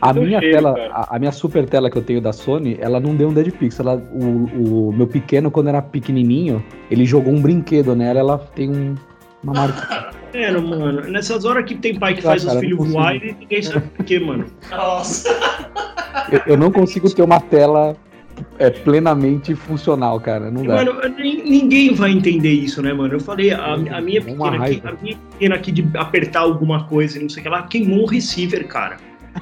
A 0.02 0.14
minha 0.14 0.40
cheiro, 0.40 0.56
tela, 0.56 0.76
a, 0.92 1.16
a 1.16 1.20
minha 1.20 1.32
super 1.32 1.66
tela 1.66 1.90
que 1.90 1.98
eu 1.98 2.02
tenho 2.02 2.22
da 2.22 2.32
Sony, 2.32 2.78
ela 2.80 3.00
não 3.00 3.16
deu 3.16 3.30
um 3.30 3.34
Dead 3.34 3.52
Pixel. 3.52 3.88
Ela, 3.88 4.02
o, 4.12 4.90
o 4.90 4.94
meu 4.94 5.08
pequeno, 5.08 5.52
quando 5.52 5.68
era 5.68 5.82
pequenininho, 5.82 6.64
ele 6.90 7.06
jogou 7.06 7.34
um 7.34 7.42
brinquedo 7.42 7.96
nela, 7.96 8.20
ela 8.20 8.38
tem 8.38 8.70
um, 8.70 8.96
uma 9.44 9.54
marca. 9.68 10.12
É, 10.34 10.52
mano. 10.52 11.02
Nessas 11.10 11.46
horas 11.46 11.66
que 11.66 11.76
tem 11.76 11.98
pai 11.98 12.14
que 12.14 12.20
Ah, 12.20 12.32
faz 12.32 12.44
cara, 12.44 12.56
os 12.56 12.62
filhos 12.62 12.92
voar 12.92 13.16
e 13.16 13.36
ninguém 13.40 13.62
sabe 13.62 13.88
por 13.88 14.06
quê, 14.06 14.20
mano. 14.20 14.46
Nossa. 14.70 15.30
Eu, 16.32 16.42
eu 16.48 16.58
não 16.58 16.72
consigo 16.72 17.10
ter 17.14 17.22
uma 17.22 17.40
tela 17.40 17.96
é, 18.60 18.70
plenamente 18.70 19.56
funcional, 19.56 20.20
cara. 20.20 20.52
Não 20.52 20.64
dá. 20.64 20.76
Mano, 20.76 20.94
ninguém 21.18 21.94
vai 21.94 22.12
entender 22.12 22.52
isso, 22.52 22.82
né, 22.82 22.94
mano? 22.94 23.14
Eu 23.14 23.20
falei, 23.20 23.52
a, 23.52 23.74
a 23.74 24.02
minha 24.02 24.22
pequena 24.22 24.66
aqui, 24.66 24.82
a 24.84 24.92
minha 25.02 25.18
pequena 25.32 25.56
aqui 25.56 25.72
de 25.72 25.90
apertar 25.98 26.42
alguma 26.42 26.86
coisa 26.86 27.18
e 27.18 27.22
não 27.22 27.30
sei 27.30 27.42
o 27.42 27.44
que 27.44 27.50
lá, 27.50 27.64
queimou 27.64 28.04
um 28.04 28.06
receiver, 28.06 28.68
cara. 28.68 28.98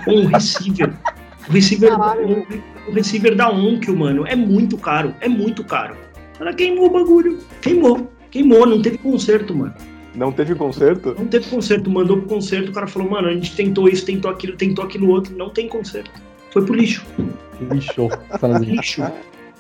Um 0.08 0.26
receiver. 0.26 0.94
O 1.48 1.52
receiver, 1.52 1.94
o, 1.94 2.90
o 2.90 2.94
receiver 2.94 3.36
da 3.36 3.50
Onkyo, 3.50 3.98
mano, 3.98 4.26
é 4.26 4.36
muito 4.36 4.78
caro. 4.78 5.14
É 5.20 5.28
muito 5.28 5.64
caro. 5.64 5.96
Ela 6.40 6.54
queimou 6.54 6.88
o 6.88 6.90
bagulho. 6.90 7.40
Queimou. 7.62 8.12
Queimou, 8.32 8.66
não 8.66 8.82
teve 8.82 8.98
conserto, 8.98 9.56
mano. 9.56 9.74
Não 10.16 10.32
teve 10.32 10.54
conserto? 10.56 11.16
Não 11.18 11.26
teve 11.26 11.50
conserto. 11.50 11.90
Mandou 11.90 12.18
pro 12.18 12.28
conserto, 12.28 12.70
o 12.70 12.72
cara 12.72 12.88
falou, 12.88 13.10
mano, 13.10 13.28
a 13.28 13.34
gente 13.34 13.56
tentou 13.56 13.88
isso, 13.90 14.06
tentou 14.06 14.30
aquilo, 14.30 14.56
tentou 14.56 14.86
aquilo 14.86 15.10
outro. 15.10 15.36
Não 15.36 15.50
tem 15.50 15.68
conserto. 15.68 16.12
Foi 16.52 16.64
pro 16.64 16.76
lixo. 16.76 17.04
Assim. 18.32 18.72
Lixo. 18.72 19.04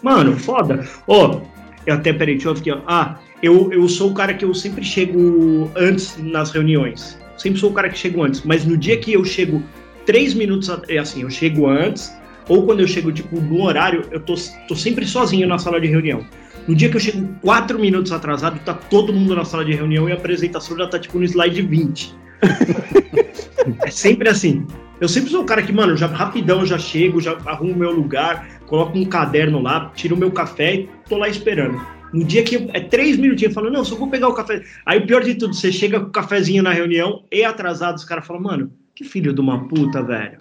Mano, 0.02 0.38
foda. 0.38 0.88
Ó, 1.08 1.42
eu 1.86 1.96
até, 1.96 2.14
peraí, 2.14 2.36
deixa 2.36 2.50
eu 2.50 2.54
ver 2.54 2.60
aqui, 2.60 2.72
ó. 2.72 2.82
Ah, 2.88 3.18
eu, 3.42 3.72
eu 3.72 3.88
sou 3.90 4.12
o 4.12 4.14
cara 4.14 4.34
que 4.34 4.46
eu 4.46 4.54
sempre 4.54 4.84
chego 4.84 5.72
antes 5.76 6.18
nas 6.18 6.52
reuniões. 6.52 7.18
Sempre 7.38 7.60
sou 7.60 7.72
o 7.72 7.74
cara 7.74 7.90
que 7.90 7.98
chego 7.98 8.24
antes. 8.24 8.44
Mas 8.44 8.66
no 8.66 8.78
dia 8.78 8.98
que 8.98 9.14
eu 9.14 9.26
chego 9.26 9.62
três 10.06 10.34
minutos, 10.34 10.70
é 10.88 10.98
assim, 10.98 11.22
eu 11.22 11.30
chego 11.30 11.68
antes, 11.68 12.12
ou 12.48 12.66
quando 12.66 12.82
eu 12.82 12.88
chego, 12.88 13.12
tipo, 13.12 13.40
no 13.40 13.64
horário, 13.64 14.06
eu 14.12 14.20
tô, 14.20 14.36
tô 14.68 14.76
sempre 14.76 15.06
sozinho 15.06 15.48
na 15.48 15.58
sala 15.58 15.80
de 15.80 15.88
reunião. 15.88 16.26
No 16.68 16.76
dia 16.76 16.90
que 16.90 16.96
eu 16.96 17.02
chego 17.02 17.28
quatro 17.42 17.78
minutos 17.80 18.12
atrasado, 18.12 18.60
tá 18.60 18.74
todo 18.74 19.14
mundo 19.14 19.36
na 19.36 19.44
sala 19.44 19.66
de 19.66 19.74
reunião 19.74 20.08
e 20.08 20.12
a 20.12 20.16
apresentação 20.16 20.78
já 20.78 20.88
tá, 20.88 21.00
tipo, 21.00 21.18
no 21.18 21.26
slide 21.26 21.62
20. 21.62 22.16
é 23.86 23.92
sempre 23.92 24.30
assim. 24.30 24.66
Eu 25.02 25.10
sempre 25.10 25.30
sou 25.30 25.42
o 25.42 25.46
cara 25.46 25.62
que, 25.62 25.74
mano, 25.74 25.98
já 25.98 26.08
rapidão 26.08 26.66
já 26.66 26.78
chego, 26.78 27.20
já 27.20 27.38
arrumo 27.46 27.76
meu 27.76 27.92
lugar, 27.92 28.48
coloco 28.68 28.98
um 28.98 29.06
caderno 29.06 29.62
lá, 29.62 29.92
tiro 29.96 30.16
o 30.16 30.18
meu 30.18 30.32
café 30.32 30.76
e 30.76 30.90
tô 31.10 31.18
lá 31.18 31.28
esperando. 31.28 31.82
No 32.14 32.24
dia 32.24 32.44
que 32.44 32.70
é 32.74 32.80
três 32.80 33.18
minutinhos, 33.18 33.52
eu 33.52 33.56
falo, 33.56 33.72
não, 33.72 33.84
só 33.84 33.96
vou 33.96 34.08
pegar 34.08 34.28
o 34.28 34.34
café. 34.34 34.62
Aí 34.86 35.00
o 35.00 35.08
pior 35.08 35.24
de 35.24 35.36
tudo, 35.36 35.54
você 35.54 35.72
chega 35.72 36.00
com 36.00 36.08
o 36.08 36.12
cafezinho 36.12 36.62
na 36.62 36.72
reunião 36.72 37.26
e 37.32 37.44
atrasado, 37.44 37.98
os 37.98 38.06
caras 38.06 38.26
falam, 38.26 38.44
mano, 38.44 38.72
que 38.96 39.04
filho 39.04 39.34
de 39.34 39.42
uma 39.42 39.68
puta, 39.68 40.02
velho. 40.04 40.38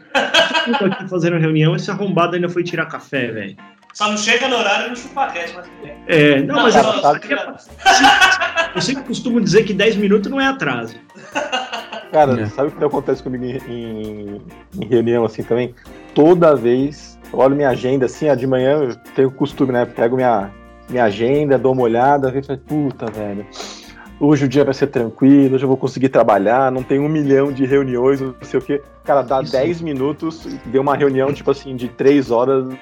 Eu 0.67 0.79
tô 0.79 0.85
aqui 0.87 1.09
fazendo 1.09 1.39
reunião, 1.39 1.75
esse 1.75 1.91
arrombado 1.91 2.35
ainda 2.35 2.49
foi 2.49 2.63
tirar 2.63 2.87
café, 2.87 3.31
velho. 3.31 3.57
Só 3.95 4.09
não 4.11 4.17
chega 4.17 4.49
no 4.49 4.57
horário 4.57 4.91
no 4.91 4.97
chupaquete, 4.97 5.53
mas 5.55 5.67
tudo 5.67 5.83
bem. 5.83 5.95
É, 6.07 6.43
não, 6.43 6.63
mas 6.63 6.75
só- 6.75 6.95
eu, 6.95 7.01
só- 7.01 7.15
eu 8.75 8.81
sempre 8.81 9.03
costumo 9.05 9.41
dizer 9.41 9.65
que 9.65 9.75
10 9.75 9.97
minutos 9.97 10.31
não 10.31 10.41
é 10.41 10.47
atraso. 10.47 10.95
Cara, 12.11 12.41
É. 12.43 12.47
sabe 12.47 12.69
o 12.69 12.73
que 12.73 12.85
acontece 12.85 13.23
comigo 13.23 13.45
em, 13.45 13.57
em- 13.69 14.43
em 14.81 14.87
reunião 14.87 15.25
assim 15.25 15.43
também? 15.43 15.75
Toda 16.15 16.55
vez 16.55 17.19
eu 17.33 17.39
olho 17.39 17.57
minha 17.57 17.71
agenda 17.71 18.07
assim, 18.07 18.29
ó, 18.29 18.35
de 18.35 18.47
manhã 18.47 18.83
eu 18.83 18.97
tenho 19.15 19.29
o 19.29 19.33
costume, 19.33 19.73
né? 19.73 19.85
Pego 19.87 20.17
minha, 20.17 20.51
minha 20.89 21.05
agenda, 21.05 21.59
dou 21.59 21.73
uma 21.73 21.83
olhada, 21.83 22.31
vejo 22.31 22.53
e 22.53 22.57
puta, 22.57 23.07
velho. 23.11 23.47
Hoje 24.23 24.45
o 24.45 24.49
dia 24.49 24.65
vai 24.65 24.73
ser 24.73 24.87
tranquilo, 24.87 25.57
hoje 25.57 25.65
eu 25.65 25.69
vou 25.69 25.77
conseguir 25.77 26.09
trabalhar, 26.09 26.71
não 26.71 26.85
tem 26.85 27.01
um 27.01 27.09
milhão 27.09 27.51
de 27.51 27.67
reuniões, 27.67 28.21
não 28.21 28.33
sei 28.41 28.61
o 28.61 28.63
quê. 28.63 28.81
Cara, 29.03 29.21
dá 29.21 29.43
Isso. 29.43 29.51
10 29.51 29.81
minutos, 29.81 30.47
deu 30.67 30.81
uma 30.81 30.95
reunião, 30.95 31.33
tipo 31.33 31.51
assim, 31.51 31.75
de 31.75 31.89
3 31.89 32.31
horas, 32.31 32.73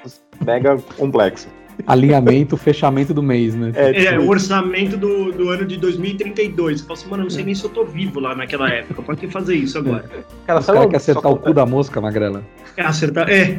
mega 0.44 0.76
complexa. 0.98 1.48
Alinhamento, 1.87 2.59
fechamento 2.59 3.14
do 3.14 3.22
mês, 3.22 3.55
né? 3.55 3.72
É, 3.74 3.88
É, 3.88 4.11
tipo, 4.11 4.20
o 4.24 4.29
orçamento 4.29 4.98
do, 4.98 5.33
do 5.33 5.48
ano 5.48 5.64
de 5.64 5.79
2032. 5.79 6.81
Eu 6.81 6.87
falo 6.87 6.98
assim, 6.98 7.09
mano, 7.09 7.22
eu 7.22 7.24
não 7.24 7.31
sei 7.31 7.42
nem 7.42 7.55
se 7.55 7.64
eu 7.64 7.70
tô 7.70 7.87
vivo 7.87 8.20
lá 8.20 8.35
naquela 8.35 8.68
época. 8.68 9.00
Pra 9.00 9.16
que 9.16 9.26
fazer 9.26 9.55
isso 9.55 9.79
agora? 9.79 10.05
cara, 10.46 10.61
Os 10.61 10.66
sabe 10.66 10.76
caras 10.76 10.88
o 10.88 10.90
querem 10.90 10.96
acertar 10.96 11.33
o 11.33 11.37
cu 11.38 11.55
da 11.55 11.64
mosca, 11.64 12.03
magrela. 12.03 12.44
É 12.76 12.83
acertar. 12.83 13.31
É. 13.31 13.59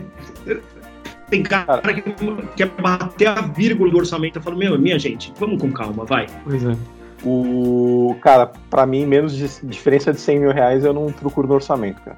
Tem 1.31 1.41
cara 1.41 1.81
que 1.95 2.03
quer 2.55 2.69
bater 2.79 3.29
a 3.29 3.41
vírgula 3.41 3.89
do 3.89 3.97
orçamento. 3.97 4.37
Eu 4.37 4.43
falo, 4.43 4.55
meu, 4.55 4.77
minha 4.77 4.99
gente, 4.99 5.33
vamos 5.39 5.59
com 5.59 5.71
calma, 5.71 6.05
vai. 6.05 6.27
Pois 6.43 6.63
é. 6.63 7.00
O. 7.23 8.15
Cara, 8.21 8.51
pra 8.69 8.85
mim, 8.85 9.05
menos 9.05 9.35
de 9.35 9.47
diferença 9.63 10.11
de 10.11 10.19
100 10.19 10.39
mil 10.39 10.51
reais 10.51 10.83
eu 10.83 10.93
não 10.93 11.11
procuro 11.11 11.47
no 11.47 11.55
orçamento, 11.55 12.01
cara. 12.01 12.17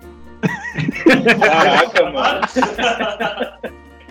Caraca, 1.39 2.11
mano. 2.11 2.41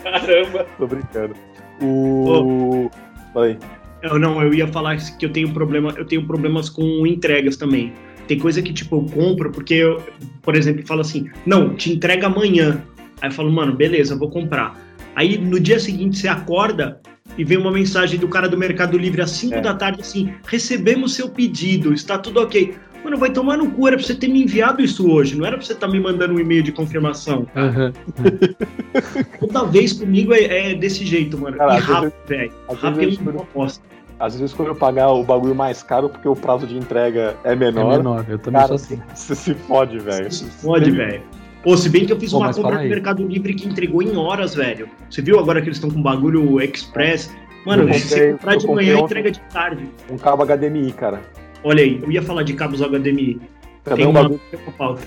Caramba. 0.03 0.67
Tô 0.79 0.87
brincando. 0.87 1.35
O. 1.81 2.91
Falei. 3.33 3.59
Eu 4.03 4.19
não, 4.19 4.43
eu 4.43 4.53
ia 4.53 4.67
falar 4.67 4.97
que 4.97 5.25
eu 5.25 5.33
tenho 5.33 5.53
problema, 5.53 5.95
eu 5.97 6.05
tenho 6.05 6.27
problemas 6.27 6.69
com 6.69 7.07
entregas 7.07 7.57
também. 7.57 7.93
Tem 8.27 8.39
coisa 8.39 8.61
que, 8.61 8.73
tipo, 8.73 8.97
eu 8.97 9.07
compro, 9.07 9.51
porque 9.51 9.75
eu, 9.75 10.03
por 10.43 10.57
exemplo, 10.57 10.87
falo 10.87 11.01
assim, 11.01 11.31
não, 11.47 11.75
te 11.75 11.93
entrega 11.93 12.27
amanhã. 12.27 12.83
Aí 13.21 13.29
eu 13.29 13.33
falo, 13.33 13.51
mano, 13.51 13.75
beleza, 13.75 14.17
vou 14.17 14.29
comprar. 14.29 14.77
Aí 15.15 15.39
no 15.39 15.61
dia 15.61 15.79
seguinte 15.79 16.19
você 16.19 16.29
acorda 16.29 17.01
e 17.39 17.45
vem 17.45 17.59
uma 17.59 17.71
mensagem 17.73 18.19
do 18.19 18.29
cara 18.29 18.49
do 18.49 18.57
Mercado 18.59 18.97
Livre 18.99 19.23
às 19.23 19.31
5 19.31 19.55
É. 19.57 19.61
da 19.61 19.75
tarde 19.75 20.01
assim: 20.01 20.33
recebemos 20.47 21.15
seu 21.15 21.29
pedido, 21.29 21.93
está 21.93 22.19
tudo 22.19 22.41
ok. 22.41 22.75
Mano, 23.05 23.17
vai 23.17 23.31
tomar 23.33 23.57
no 23.57 23.69
cu, 23.69 23.89
era 23.89 23.97
pra 23.97 24.07
você 24.07 24.15
ter 24.15 24.29
me 24.29 24.43
enviado 24.45 24.81
isso 24.81 25.11
hoje, 25.11 25.37
não 25.37 25.45
era 25.45 25.57
pra 25.57 25.67
você 25.67 25.73
estar 25.73 25.89
me 25.89 25.99
mandando 25.99 26.35
um 26.35 26.39
e-mail 26.39 26.63
de 26.63 26.71
confirmação. 26.71 27.47
Aham. 27.57 27.93
Toda 29.41 29.65
vez 29.65 29.93
comigo 29.93 30.33
é, 30.33 30.71
é 30.71 30.75
desse 30.75 31.05
jeito, 31.05 31.37
mano. 31.39 31.57
Cara, 31.57 31.77
e 31.77 31.81
rápido, 31.81 32.13
velho. 32.29 32.53
às 32.69 32.79
vezes 32.81 33.17
Rápido 33.17 33.31
é 33.31 33.33
uma 33.33 33.47
bosta. 33.55 33.85
Às 34.21 34.39
vezes 34.39 34.55
quando 34.55 34.69
eu 34.69 34.75
pagar 34.77 35.09
o 35.11 35.25
bagulho 35.25 35.55
mais 35.55 35.83
caro 35.83 36.09
porque 36.09 36.29
o 36.29 36.37
prazo 36.37 36.65
de 36.65 36.77
entrega 36.77 37.37
é 37.43 37.55
É 37.55 37.57
menor, 37.57 37.97
menor, 37.97 38.25
eu 38.29 38.39
também 38.39 38.61
cara, 38.61 38.69
sou 38.69 38.77
assim. 38.77 39.03
você 39.13 39.35
se 39.35 39.55
fode, 39.55 39.99
velho. 39.99 40.29
Pode, 40.63 40.91
velho. 40.93 41.23
Pô, 41.63 41.77
se 41.77 41.89
bem 41.89 42.05
que 42.05 42.13
eu 42.13 42.19
fiz 42.19 42.33
Pô, 42.33 42.39
uma 42.39 42.53
compra 42.53 42.83
no. 42.83 42.89
Mercado 42.89 43.27
Livre 43.27 43.55
que 43.55 43.69
entregou 43.69 44.03
em 44.03 44.17
horas, 44.17 44.55
velho. 44.55 44.89
Você 45.09 45.23
viu 45.23 45.39
agora 45.39 45.61
que 45.61 45.69
eles 45.69 45.77
estão 45.77 45.91
com 45.91 46.03
bagulho 46.03 46.61
express? 46.61 47.33
Mano, 47.65 47.89
Eu 47.89 47.95
se 47.95 48.01
você 48.01 48.15
comprei- 48.15 48.33
comprar 48.33 48.57
de 48.57 48.67
comprei 48.67 48.87
manhã, 48.93 49.01
entrega 49.05 49.31
de 49.31 49.41
tarde. 49.53 49.89
Um 50.11 50.19
cabo 50.19 50.43
HDMI, 50.45 50.93
cara. 50.93 51.21
Olha 51.63 51.83
aí, 51.85 52.01
eu 52.03 52.11
ia 52.11 52.21
falar 52.23 52.43
de 52.43 52.55
cabos 52.55 52.81
HDMI. 52.83 53.41
Cadê 53.85 53.97
Tem 54.03 54.07
um 54.07 54.13
bagulho? 54.13 54.41
uma 54.79 54.99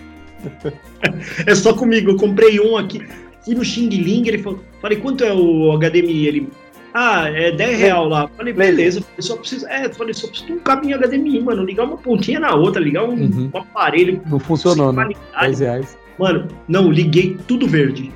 é 1.48 1.56
só 1.56 1.74
comigo, 1.74 2.12
eu 2.12 2.15
comprei 2.18 2.60
um 2.60 2.78
aqui. 2.78 3.02
Fui 3.44 3.56
no 3.56 3.63
Xing 3.65 3.89
Ling, 3.89 4.28
ele 4.28 4.38
falou, 4.39 4.60
falei, 4.82 4.98
quanto 5.00 5.24
é 5.24 5.34
o 5.34 5.78
HDMI? 5.78 6.28
Ele, 6.28 6.50
ah, 6.94 7.28
é 7.30 7.52
10 7.52 7.80
real 7.80 8.08
lá. 8.08 8.30
Falei, 8.38 8.54
beleza, 8.54 9.02
falei, 9.02 9.15
só 9.22 9.36
preciso, 9.36 9.68
é, 9.68 9.89
falei, 9.91 10.13
só 10.13 10.28
preciso 10.28 10.48
de 10.48 10.54
um 10.54 10.60
cabo 10.60 10.86
em 10.88 10.94
HDMI, 10.94 11.41
mano, 11.41 11.63
ligar 11.63 11.84
uma 11.86 11.98
pontinha 11.98 12.39
na 12.39 12.54
outra, 12.56 12.82
ligar 12.82 13.04
um, 13.04 13.13
Uhum. 13.13 13.50
um 13.54 13.58
aparelho. 13.58 14.22
Não 14.26 14.39
funcionou, 14.39 14.94
né? 14.94 15.04
qualidade. 15.04 15.46
10 15.48 15.60
reais. 15.60 15.98
Mano, 16.17 16.47
não, 16.67 16.91
liguei 16.91 17.38
tudo 17.47 17.67
verde. 17.67 18.12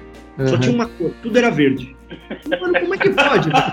Só 0.45 0.53
Aham. 0.55 0.59
tinha 0.59 0.75
uma 0.75 0.87
cor, 0.87 1.11
tudo 1.21 1.37
era 1.37 1.49
verde. 1.49 1.95
Mano, 2.49 2.73
como 2.79 2.93
é 2.93 2.97
que 2.97 3.09
pode? 3.09 3.49
velho? 3.49 3.63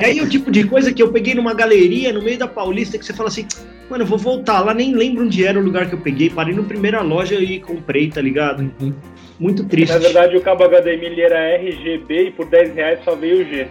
e 0.00 0.04
aí 0.04 0.18
é 0.18 0.22
o 0.22 0.28
tipo 0.28 0.50
de 0.50 0.64
coisa 0.64 0.92
que 0.92 1.02
eu 1.02 1.12
peguei 1.12 1.34
numa 1.34 1.52
galeria 1.54 2.12
no 2.12 2.22
meio 2.22 2.38
da 2.38 2.48
Paulista 2.48 2.98
que 2.98 3.04
você 3.04 3.12
fala 3.12 3.28
assim, 3.28 3.46
mano, 3.90 4.02
eu 4.02 4.06
vou 4.06 4.16
voltar 4.18 4.60
lá, 4.60 4.72
nem 4.72 4.94
lembro 4.94 5.24
onde 5.24 5.44
era 5.44 5.58
o 5.58 5.62
lugar 5.62 5.86
que 5.88 5.94
eu 5.94 6.00
peguei, 6.00 6.30
parei 6.30 6.54
na 6.54 6.62
primeira 6.62 7.02
loja 7.02 7.34
e 7.36 7.60
comprei, 7.60 8.08
tá 8.08 8.20
ligado? 8.22 8.70
Uhum. 8.80 8.94
Muito 9.38 9.64
triste. 9.64 9.92
Na 9.92 9.98
verdade, 9.98 10.36
o 10.36 10.40
cabo 10.40 10.64
HDMI 10.64 11.06
ele 11.06 11.20
era 11.20 11.56
RGB 11.56 12.28
e 12.28 12.30
por 12.30 12.46
10 12.46 12.74
reais 12.74 13.00
só 13.04 13.14
veio 13.14 13.42
o 13.42 13.44
G. 13.44 13.66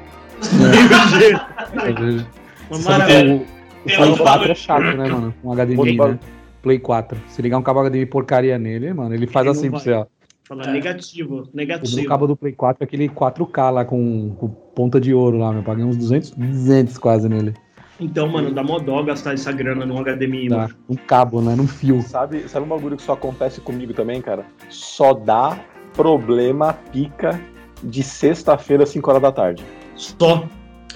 Uma 2.70 2.80
Sabe 2.80 3.14
maravilha. 3.14 3.34
o, 3.34 3.38
o 3.86 4.18
4 4.18 4.24
bagulho- 4.24 4.52
é 4.52 4.56
chato, 4.56 4.82
né, 4.82 5.10
mano? 5.10 5.34
Um 5.44 5.52
HDMI, 5.54 5.78
Outro 5.78 6.08
né? 6.10 6.20
Play 6.64 6.80
4. 6.80 7.20
Se 7.28 7.42
ligar 7.42 7.58
um 7.58 7.62
cabo 7.62 7.82
HDMI 7.84 8.06
porcaria 8.08 8.58
nele, 8.58 8.92
mano, 8.94 9.14
ele 9.14 9.28
faz 9.28 9.46
Ele 9.46 9.56
assim 9.56 9.70
pra 9.70 9.80
você, 9.80 9.92
ó. 9.92 10.06
Fala 10.46 10.64
É. 10.64 10.72
negativo, 10.72 11.42
O 11.44 11.50
negativo. 11.56 12.08
cabo 12.08 12.26
do 12.26 12.36
Play 12.36 12.54
4 12.54 12.84
é 12.84 12.86
aquele 12.86 13.08
4K 13.10 13.70
lá 13.70 13.86
com, 13.86 14.34
com 14.40 14.48
ponta 14.50 15.00
de 15.00 15.14
ouro 15.14 15.38
lá, 15.38 15.52
meu. 15.54 15.62
Paguei 15.62 15.84
uns 15.86 15.96
200, 15.98 16.32
200 16.32 16.98
quase 16.98 17.30
nele. 17.30 17.54
Então, 18.00 18.28
mano, 18.28 18.52
dá 18.52 18.64
mó 18.64 18.80
dó 18.80 19.04
gastar 19.04 19.34
essa 19.34 19.52
grana 19.52 19.86
no 19.86 19.96
HDMI, 20.04 20.50
Tá? 20.50 20.58
mano. 20.58 20.76
Um 20.90 20.96
cabo, 20.96 21.42
né? 21.42 21.56
Num 21.56 21.68
fio. 21.68 22.02
Sabe, 22.02 22.48
sabe 22.50 22.66
um 22.66 22.70
bagulho 22.70 22.98
que 22.98 23.04
só 23.04 23.14
acontece 23.14 23.62
comigo 23.62 23.94
também, 23.94 24.22
cara? 24.22 24.46
Só 24.70 25.14
dá 25.14 25.60
problema 25.94 26.74
pica 26.92 27.40
de 27.84 28.02
sexta-feira, 28.04 28.86
5 28.86 29.10
horas 29.10 29.22
da 29.22 29.32
tarde. 29.32 29.64
Só. 29.96 30.46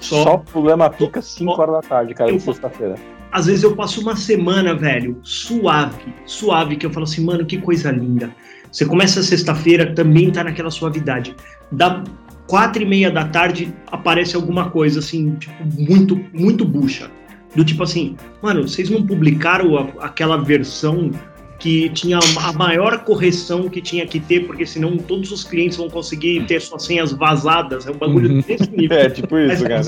Só, 0.00 0.22
Só. 0.24 0.36
problema 0.38 0.90
pica 0.90 1.22
5 1.22 1.54
Só. 1.54 1.62
horas 1.62 1.74
da 1.76 1.88
tarde, 1.88 2.14
cara, 2.14 2.30
de 2.30 2.36
Eu- 2.36 2.40
sexta-feira. 2.40 2.96
Às 3.30 3.46
vezes 3.46 3.62
eu 3.62 3.76
passo 3.76 4.00
uma 4.00 4.16
semana, 4.16 4.74
velho, 4.74 5.18
suave, 5.22 6.02
suave, 6.24 6.76
que 6.76 6.86
eu 6.86 6.90
falo 6.90 7.04
assim, 7.04 7.22
mano, 7.24 7.44
que 7.44 7.58
coisa 7.58 7.90
linda. 7.90 8.34
Você 8.72 8.84
começa 8.86 9.20
a 9.20 9.22
sexta-feira, 9.22 9.94
também 9.94 10.30
tá 10.30 10.42
naquela 10.44 10.70
suavidade. 10.70 11.34
Da 11.70 12.02
quatro 12.46 12.82
e 12.82 12.86
meia 12.86 13.10
da 13.10 13.24
tarde 13.26 13.72
aparece 13.92 14.34
alguma 14.34 14.70
coisa, 14.70 15.00
assim, 15.00 15.34
tipo, 15.36 15.54
muito, 15.78 16.18
muito 16.32 16.64
bucha. 16.64 17.10
Do 17.54 17.64
tipo 17.64 17.82
assim, 17.82 18.16
mano, 18.42 18.66
vocês 18.68 18.88
não 18.90 19.06
publicaram 19.06 19.76
a- 19.76 20.06
aquela 20.06 20.36
versão 20.42 21.10
que 21.58 21.88
tinha 21.90 22.18
a 22.46 22.52
maior 22.52 22.98
correção 23.04 23.68
que 23.68 23.80
tinha 23.82 24.06
que 24.06 24.20
ter, 24.20 24.46
porque 24.46 24.64
senão 24.64 24.96
todos 24.96 25.32
os 25.32 25.42
clientes 25.44 25.76
vão 25.76 25.90
conseguir 25.90 26.44
ter 26.46 26.60
suas 26.60 26.84
senhas 26.84 27.10
vazadas. 27.12 27.86
É 27.86 27.90
um 27.90 27.96
bagulho 27.96 28.30
Uhum. 28.34 28.40
desse 28.42 28.70
nível. 28.70 28.96
É, 28.98 29.10
tipo 29.10 29.36
isso, 29.38 29.64
cara. 29.66 29.82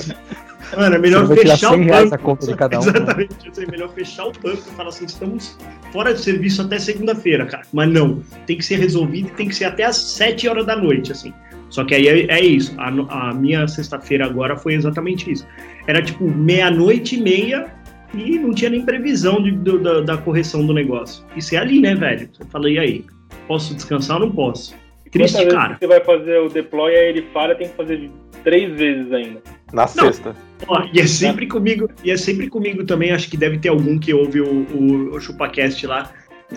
Mano, 0.75 0.95
é 0.95 0.99
melhor 0.99 1.27
fechar 1.27 1.57
100 1.71 1.81
o 1.81 1.87
banco. 1.87 2.15
a 2.15 2.17
conta 2.17 2.47
de 2.47 2.55
cada 2.55 2.79
um. 2.79 2.81
Exatamente, 2.83 3.49
isso 3.51 3.61
é 3.61 3.65
melhor 3.65 3.89
fechar 3.93 4.25
o 4.27 4.31
banco 4.31 4.57
e 4.57 4.75
falar 4.75 4.89
assim, 4.89 5.05
estamos 5.05 5.57
fora 5.91 6.13
de 6.13 6.21
serviço 6.21 6.61
até 6.61 6.79
segunda-feira, 6.79 7.45
cara. 7.45 7.63
Mas 7.73 7.89
não, 7.91 8.21
tem 8.45 8.57
que 8.57 8.63
ser 8.65 8.77
resolvido 8.77 9.27
e 9.29 9.31
tem 9.31 9.47
que 9.47 9.55
ser 9.55 9.65
até 9.65 9.83
às 9.83 9.97
7 9.97 10.47
horas 10.47 10.65
da 10.65 10.75
noite, 10.75 11.11
assim. 11.11 11.33
Só 11.69 11.85
que 11.85 11.95
aí 11.95 12.07
é, 12.07 12.25
é 12.31 12.41
isso, 12.43 12.73
a, 12.77 12.89
a 13.29 13.33
minha 13.33 13.65
sexta-feira 13.67 14.25
agora 14.25 14.57
foi 14.57 14.73
exatamente 14.73 15.31
isso. 15.31 15.47
Era 15.87 16.01
tipo 16.01 16.25
meia-noite 16.29 17.15
e 17.15 17.21
meia 17.21 17.67
e 18.13 18.37
não 18.37 18.51
tinha 18.53 18.69
nem 18.69 18.83
previsão 18.83 19.41
de- 19.41 19.51
do- 19.51 19.79
da, 19.79 20.01
da 20.01 20.17
correção 20.17 20.65
do 20.65 20.73
negócio. 20.73 21.23
Isso 21.35 21.55
é 21.55 21.59
ali, 21.59 21.79
né, 21.79 21.95
velho? 21.95 22.29
Você 22.33 22.43
fala, 22.51 22.69
e 22.69 22.77
aí? 22.77 23.05
Posso 23.47 23.73
descansar 23.73 24.19
ou 24.19 24.27
não 24.27 24.35
posso? 24.35 24.75
Triste, 25.11 25.45
cara. 25.47 25.77
Você 25.79 25.87
vai 25.87 26.01
fazer 26.03 26.39
o 26.39 26.47
deploy, 26.49 26.93
aí 26.95 27.07
ele 27.09 27.25
falha, 27.33 27.55
tem 27.55 27.67
que 27.69 27.75
fazer 27.75 28.09
três 28.43 28.77
vezes 28.77 29.11
ainda. 29.11 29.41
Na 29.71 29.87
sexta. 29.87 30.35
Ó, 30.67 30.83
e 30.93 30.99
é 30.99 31.07
sempre 31.07 31.47
comigo, 31.47 31.89
e 32.03 32.11
é 32.11 32.17
sempre 32.17 32.49
comigo 32.49 32.83
também, 32.85 33.11
acho 33.11 33.29
que 33.29 33.37
deve 33.37 33.57
ter 33.57 33.69
algum 33.69 33.97
que 33.97 34.13
ouve 34.13 34.41
o, 34.41 34.65
o, 34.73 35.15
o 35.15 35.19
ChupaCast 35.19 35.85
lá. 35.87 36.11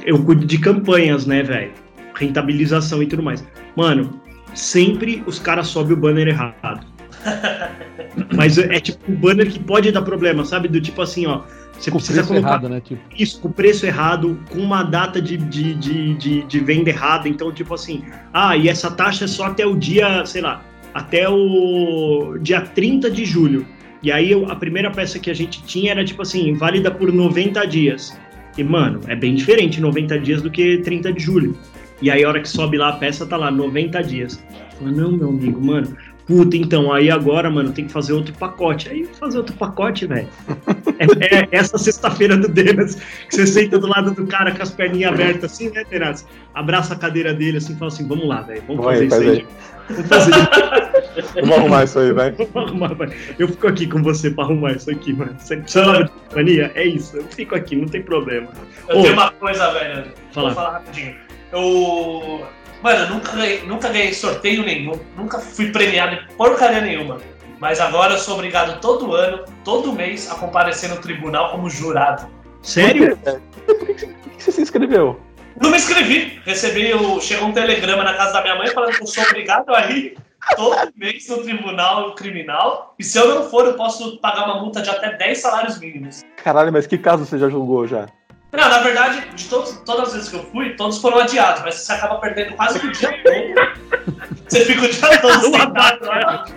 Eu 0.04 0.22
cuido 0.22 0.44
de 0.44 0.58
campanhas, 0.58 1.26
né, 1.26 1.42
velho? 1.42 1.72
Rentabilização 2.14 3.02
e 3.02 3.06
tudo 3.06 3.22
mais. 3.22 3.44
Mano, 3.76 4.20
sempre 4.54 5.22
os 5.26 5.38
caras 5.38 5.68
sobem 5.68 5.94
o 5.96 5.96
banner 5.96 6.28
errado. 6.28 6.86
Mas 8.36 8.58
é, 8.58 8.76
é 8.76 8.80
tipo 8.80 9.10
um 9.10 9.14
banner 9.14 9.50
que 9.50 9.58
pode 9.58 9.90
dar 9.90 10.02
problema, 10.02 10.44
sabe? 10.44 10.68
Do 10.68 10.80
tipo 10.80 11.00
assim, 11.00 11.26
ó. 11.26 11.42
Você 11.78 11.90
Com 11.90 11.98
precisa 11.98 12.20
preço 12.20 12.28
colocar 12.28 12.48
errado, 12.48 12.68
né? 12.68 12.80
Tipo, 12.80 13.00
isso, 13.18 13.40
com 13.40 13.48
o 13.48 13.52
preço 13.52 13.84
errado, 13.84 14.38
com 14.50 14.58
uma 14.58 14.82
data 14.84 15.20
de, 15.20 15.36
de, 15.36 15.74
de, 15.74 16.14
de, 16.14 16.42
de 16.44 16.60
venda 16.60 16.90
errada. 16.90 17.28
Então, 17.28 17.52
tipo 17.52 17.74
assim, 17.74 18.04
ah, 18.32 18.56
e 18.56 18.68
essa 18.68 18.90
taxa 18.90 19.24
é 19.24 19.28
só 19.28 19.46
até 19.46 19.66
o 19.66 19.76
dia, 19.76 20.24
sei 20.24 20.40
lá, 20.40 20.62
até 20.94 21.28
o 21.28 22.38
dia 22.40 22.60
30 22.60 23.10
de 23.10 23.24
julho. 23.24 23.66
E 24.02 24.12
aí 24.12 24.32
a 24.32 24.54
primeira 24.54 24.90
peça 24.90 25.18
que 25.18 25.30
a 25.30 25.34
gente 25.34 25.62
tinha 25.64 25.90
era 25.90 26.04
tipo 26.04 26.22
assim, 26.22 26.54
válida 26.54 26.90
por 26.90 27.12
90 27.12 27.66
dias. 27.66 28.16
E, 28.56 28.62
mano, 28.62 29.00
é 29.08 29.16
bem 29.16 29.34
diferente 29.34 29.80
90 29.80 30.18
dias 30.20 30.40
do 30.40 30.50
que 30.50 30.78
30 30.78 31.12
de 31.12 31.22
julho. 31.22 31.58
E 32.00 32.10
aí 32.10 32.22
a 32.22 32.28
hora 32.28 32.40
que 32.40 32.48
sobe 32.48 32.76
lá 32.76 32.90
a 32.90 32.92
peça, 32.92 33.26
tá 33.26 33.36
lá, 33.36 33.50
90 33.50 34.02
dias. 34.02 34.44
Fala, 34.78 34.90
não, 34.90 35.12
meu 35.12 35.30
amigo, 35.30 35.60
mano. 35.60 35.96
Puta, 36.26 36.56
então, 36.56 36.90
aí 36.90 37.10
agora, 37.10 37.50
mano, 37.50 37.72
tem 37.72 37.86
que 37.86 37.92
fazer 37.92 38.14
outro 38.14 38.32
pacote. 38.34 38.88
Aí 38.88 39.04
fazer 39.18 39.38
outro 39.38 39.54
pacote, 39.56 40.06
velho. 40.06 40.28
É, 40.96 41.38
é 41.38 41.48
essa 41.50 41.76
sexta-feira 41.76 42.36
do 42.36 42.46
Denas, 42.46 42.94
que 42.94 43.34
você 43.34 43.46
senta 43.48 43.80
do 43.80 43.88
lado 43.88 44.12
do 44.12 44.28
cara 44.28 44.54
com 44.54 44.62
as 44.62 44.70
perninhas 44.70 45.12
abertas 45.12 45.52
assim, 45.52 45.68
né, 45.70 45.82
Denas? 45.90 46.24
Abraça 46.54 46.94
a 46.94 46.96
cadeira 46.96 47.34
dele 47.34 47.58
assim 47.58 47.72
e 47.72 47.76
fala 47.76 47.90
assim, 47.90 48.06
vamos 48.06 48.28
lá, 48.28 48.42
velho, 48.42 48.62
vamos 48.68 48.84
Vai, 48.84 48.94
fazer 48.94 49.06
isso 49.06 49.16
faz 49.16 49.28
aí. 49.28 49.36
aí. 49.38 49.46
Vamos 49.88 50.08
fazer 50.08 50.30
isso. 50.30 51.34
Vamos 51.34 51.56
arrumar 51.58 51.84
isso 51.84 51.98
aí, 51.98 52.12
vai. 52.12 52.30
Vamos 52.32 52.56
arrumar, 52.56 52.94
vai. 52.94 53.08
Eu 53.38 53.48
fico 53.48 53.66
aqui 53.66 53.86
com 53.86 54.02
você 54.02 54.30
pra 54.30 54.44
arrumar 54.44 54.72
isso 54.72 54.90
aqui, 54.90 55.12
mano. 55.12 55.34
Você 55.38 55.56
precisava 55.56 56.04
de 56.04 56.10
companhia? 56.10 56.72
É 56.74 56.84
isso, 56.84 57.16
eu 57.16 57.24
fico 57.24 57.54
aqui, 57.54 57.76
não 57.76 57.86
tem 57.86 58.02
problema. 58.02 58.48
Eu 58.88 58.98
Ô. 58.98 59.02
tenho 59.02 59.14
uma 59.14 59.30
coisa, 59.32 59.72
velho. 59.72 60.04
Fala. 60.32 60.48
Vou 60.48 60.54
falar 60.54 60.70
rapidinho. 60.72 61.14
Eu. 61.52 62.46
Mano, 62.84 63.04
eu 63.04 63.08
nunca 63.14 63.32
ganhei, 63.32 63.62
nunca 63.62 63.88
ganhei 63.88 64.12
sorteio 64.12 64.62
nenhum, 64.62 65.00
nunca 65.16 65.38
fui 65.38 65.72
premiado 65.72 66.16
em 66.16 66.36
porcaria 66.36 66.82
nenhuma. 66.82 67.18
Mas 67.58 67.80
agora 67.80 68.12
eu 68.12 68.18
sou 68.18 68.34
obrigado 68.34 68.78
todo 68.78 69.14
ano, 69.14 69.42
todo 69.64 69.90
mês, 69.90 70.30
a 70.30 70.34
comparecer 70.34 70.90
no 70.90 70.96
tribunal 70.96 71.50
como 71.50 71.70
jurado. 71.70 72.28
Sério? 72.60 73.16
Por 73.16 73.64
que, 73.64 73.74
por 73.74 73.86
que 73.96 74.06
você 74.38 74.52
se 74.52 74.60
inscreveu? 74.60 75.18
Não 75.62 75.70
me 75.70 75.78
inscrevi. 75.78 76.38
Recebi 76.44 76.92
o. 76.92 77.22
Chegou 77.22 77.48
um 77.48 77.52
telegrama 77.52 78.04
na 78.04 78.12
casa 78.12 78.34
da 78.34 78.42
minha 78.42 78.56
mãe 78.56 78.66
falando 78.68 78.94
que 78.94 79.02
eu 79.02 79.06
sou 79.06 79.24
obrigado 79.24 79.74
a 79.74 79.90
ir 79.90 80.18
todo 80.54 80.92
mês 80.94 81.26
no 81.26 81.38
tribunal 81.38 82.14
criminal. 82.14 82.94
E 82.98 83.02
se 83.02 83.16
eu 83.16 83.34
não 83.34 83.48
for, 83.48 83.64
eu 83.64 83.74
posso 83.74 84.18
pagar 84.18 84.44
uma 84.44 84.60
multa 84.60 84.82
de 84.82 84.90
até 84.90 85.16
10 85.16 85.38
salários 85.38 85.78
mínimos. 85.80 86.22
Caralho, 86.36 86.70
mas 86.70 86.86
que 86.86 86.98
caso 86.98 87.24
você 87.24 87.38
já 87.38 87.48
julgou 87.48 87.86
já? 87.86 88.08
Não, 88.56 88.68
na 88.68 88.78
verdade, 88.78 89.26
de 89.34 89.44
todos, 89.48 89.72
todas 89.84 90.08
as 90.08 90.12
vezes 90.14 90.28
que 90.28 90.36
eu 90.36 90.44
fui, 90.44 90.70
todos 90.76 90.98
foram 90.98 91.18
adiados, 91.18 91.62
mas 91.62 91.74
você 91.74 91.92
acaba 91.92 92.16
perdendo 92.16 92.54
quase 92.54 92.78
o 92.78 92.92
dia 92.92 93.10
todo. 93.22 94.24
Você 94.46 94.64
fica 94.66 94.82
o 94.84 94.88
dia 94.88 95.20
todo 95.22 95.56
abacate. 95.56 96.52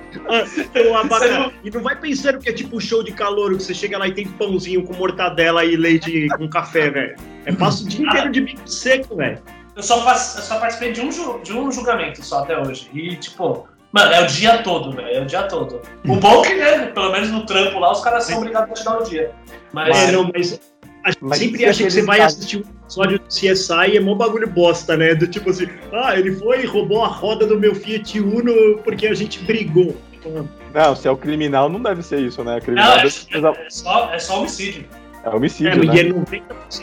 Você 1.08 1.28
não- 1.40 1.54
E 1.64 1.72
não 1.72 1.82
vai 1.82 1.96
pensando 1.96 2.38
que 2.38 2.50
é 2.50 2.54
tipo 2.54 2.80
show 2.82 3.02
de 3.02 3.14
calor, 3.14 3.56
que 3.56 3.64
você 3.64 3.74
chega 3.74 3.98
lá 3.98 4.08
e 4.08 4.14
tem 4.14 4.28
pãozinho 4.28 4.84
com 4.84 4.94
mortadela 4.94 5.64
e 5.64 5.76
leite 5.78 6.28
com 6.38 6.48
café, 6.50 6.90
velho. 6.90 7.16
É 7.46 7.54
passo 7.54 7.86
o 7.86 7.88
dia 7.88 8.06
inteiro 8.06 8.32
de 8.32 8.42
bico 8.42 8.68
seco, 8.70 9.16
velho. 9.16 9.42
Eu 9.76 9.82
só, 9.82 10.04
faço- 10.04 10.38
eu 10.40 10.44
só 10.44 10.60
participei 10.60 10.92
de 10.92 11.02
um, 11.02 11.12
ju- 11.12 11.40
de 11.44 11.54
um 11.54 11.72
julgamento 11.72 12.22
só 12.24 12.40
até 12.40 12.58
hoje. 12.60 12.90
E, 12.94 13.16
tipo, 13.16 13.68
mano, 13.92 14.12
é 14.14 14.22
o 14.22 14.28
dia 14.28 14.58
todo, 14.62 14.92
velho. 14.92 15.08
É 15.08 15.22
o 15.22 15.26
dia 15.26 15.44
todo. 15.44 15.82
O 16.06 16.16
bom 16.18 16.44
é 16.44 16.48
que, 16.48 16.56
né, 16.56 16.86
pelo 16.88 17.12
menos 17.12 17.30
no 17.30 17.46
trampo 17.46 17.80
lá, 17.80 17.92
os 17.94 18.02
caras 18.02 18.26
são 18.26 18.38
obrigados 18.40 18.70
a 18.72 18.74
te 18.74 18.84
dar 18.84 18.98
o 19.00 19.04
dia. 19.04 19.32
Mas. 19.72 19.96
Mas 20.34 20.60
a 21.08 21.12
gente 21.12 21.24
Mas 21.24 21.38
sempre 21.38 21.60
se 21.60 21.66
acha 21.66 21.84
que 21.84 21.92
você 21.92 22.02
vai 22.02 22.20
assistir 22.20 22.58
um 22.58 22.64
episódio 22.84 23.20
do 23.20 23.26
CSI 23.28 23.94
e 23.94 23.98
é 23.98 24.00
mó 24.00 24.14
bagulho 24.14 24.48
bosta, 24.48 24.98
né? 24.98 25.16
Do 25.16 25.26
tipo 25.26 25.50
assim, 25.50 25.68
ah, 25.94 26.18
ele 26.20 26.36
foi 26.36 26.64
e 26.64 26.66
roubou 26.66 27.04
a 27.04 27.08
roda 27.08 27.48
do 27.48 27.58
meu 27.58 27.74
Fiat 27.74 28.20
Uno 28.20 28.80
porque 28.84 29.08
a 29.08 29.14
gente 29.14 29.42
brigou. 29.46 29.96
Tipo, 30.12 30.48
Não, 30.74 30.96
se 30.96 31.08
é 31.08 31.12
o 31.12 31.16
criminal, 31.16 31.70
não 31.70 31.82
deve 31.82 32.04
ser 32.04 32.20
isso, 32.20 32.44
né? 32.44 32.60
Criminal 32.60 32.98
Não, 32.98 33.04
é, 33.04 33.06
é 33.06 33.70
só, 33.70 34.14
é 34.14 34.20
só 34.20 34.40
homicídio. 34.40 34.86
é 35.24 35.30
homicídio, 35.30 35.72
é, 35.72 35.86
né? 35.86 35.96
e 35.96 36.00
é 36.00 36.04
90% 36.04 36.42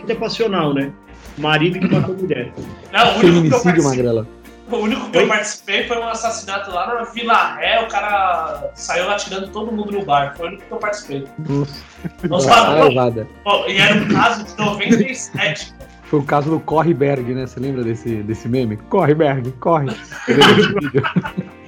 é 0.09 0.15
passional, 0.15 0.73
né? 0.73 0.91
Marido 1.37 1.79
que 1.81 1.89
matou 1.95 2.17
mulher. 2.17 2.51
Não, 2.93 3.17
o 3.17 3.19
único 3.19 3.49
que 3.49 3.55
eu 3.55 3.61
feminicídio, 3.61 3.85
Magrela. 3.85 4.27
O 4.70 4.77
único 4.77 5.11
que 5.11 5.18
eu 5.18 5.22
Oi? 5.22 5.29
participei 5.29 5.87
foi 5.87 5.98
um 5.98 6.09
assassinato 6.09 6.70
lá 6.70 6.87
na 6.87 7.05
Vila 7.05 7.55
Ré, 7.55 7.83
o 7.83 7.88
cara 7.88 8.70
saiu 8.74 9.07
lá 9.07 9.16
tirando 9.16 9.50
todo 9.50 9.70
mundo 9.70 9.92
no 9.92 10.05
bar. 10.05 10.35
Foi 10.37 10.46
o 10.46 10.48
único 10.50 10.66
que 10.66 10.72
eu 10.72 10.79
participei. 10.79 11.27
Nossa, 11.38 11.85
Nossa, 12.29 12.48
tá 12.48 13.27
e 13.68 13.79
era 13.79 13.94
um 13.94 14.09
caso 14.09 14.44
de 14.44 14.57
97. 14.59 15.74
Foi 16.05 16.20
o 16.20 16.22
caso 16.22 16.50
do 16.50 16.61
Correberg, 16.61 17.35
né? 17.35 17.46
Você 17.46 17.59
lembra 17.59 17.83
desse, 17.83 18.22
desse 18.22 18.48
meme? 18.48 18.77
Correberg, 18.77 19.50
corre. 19.53 19.88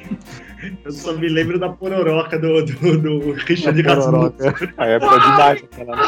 Eu 0.85 0.91
só 0.93 1.13
me 1.13 1.29
lembro 1.29 1.59
da 1.59 1.69
pororoca 1.69 2.39
do, 2.39 2.65
do, 2.65 2.99
do 2.99 3.33
Richard 3.33 3.81
Rasmussen. 3.83 4.53
A 4.77 4.87
época 4.87 5.19
demais. 5.21 5.65
aquela, 5.65 5.97
né? 5.97 6.03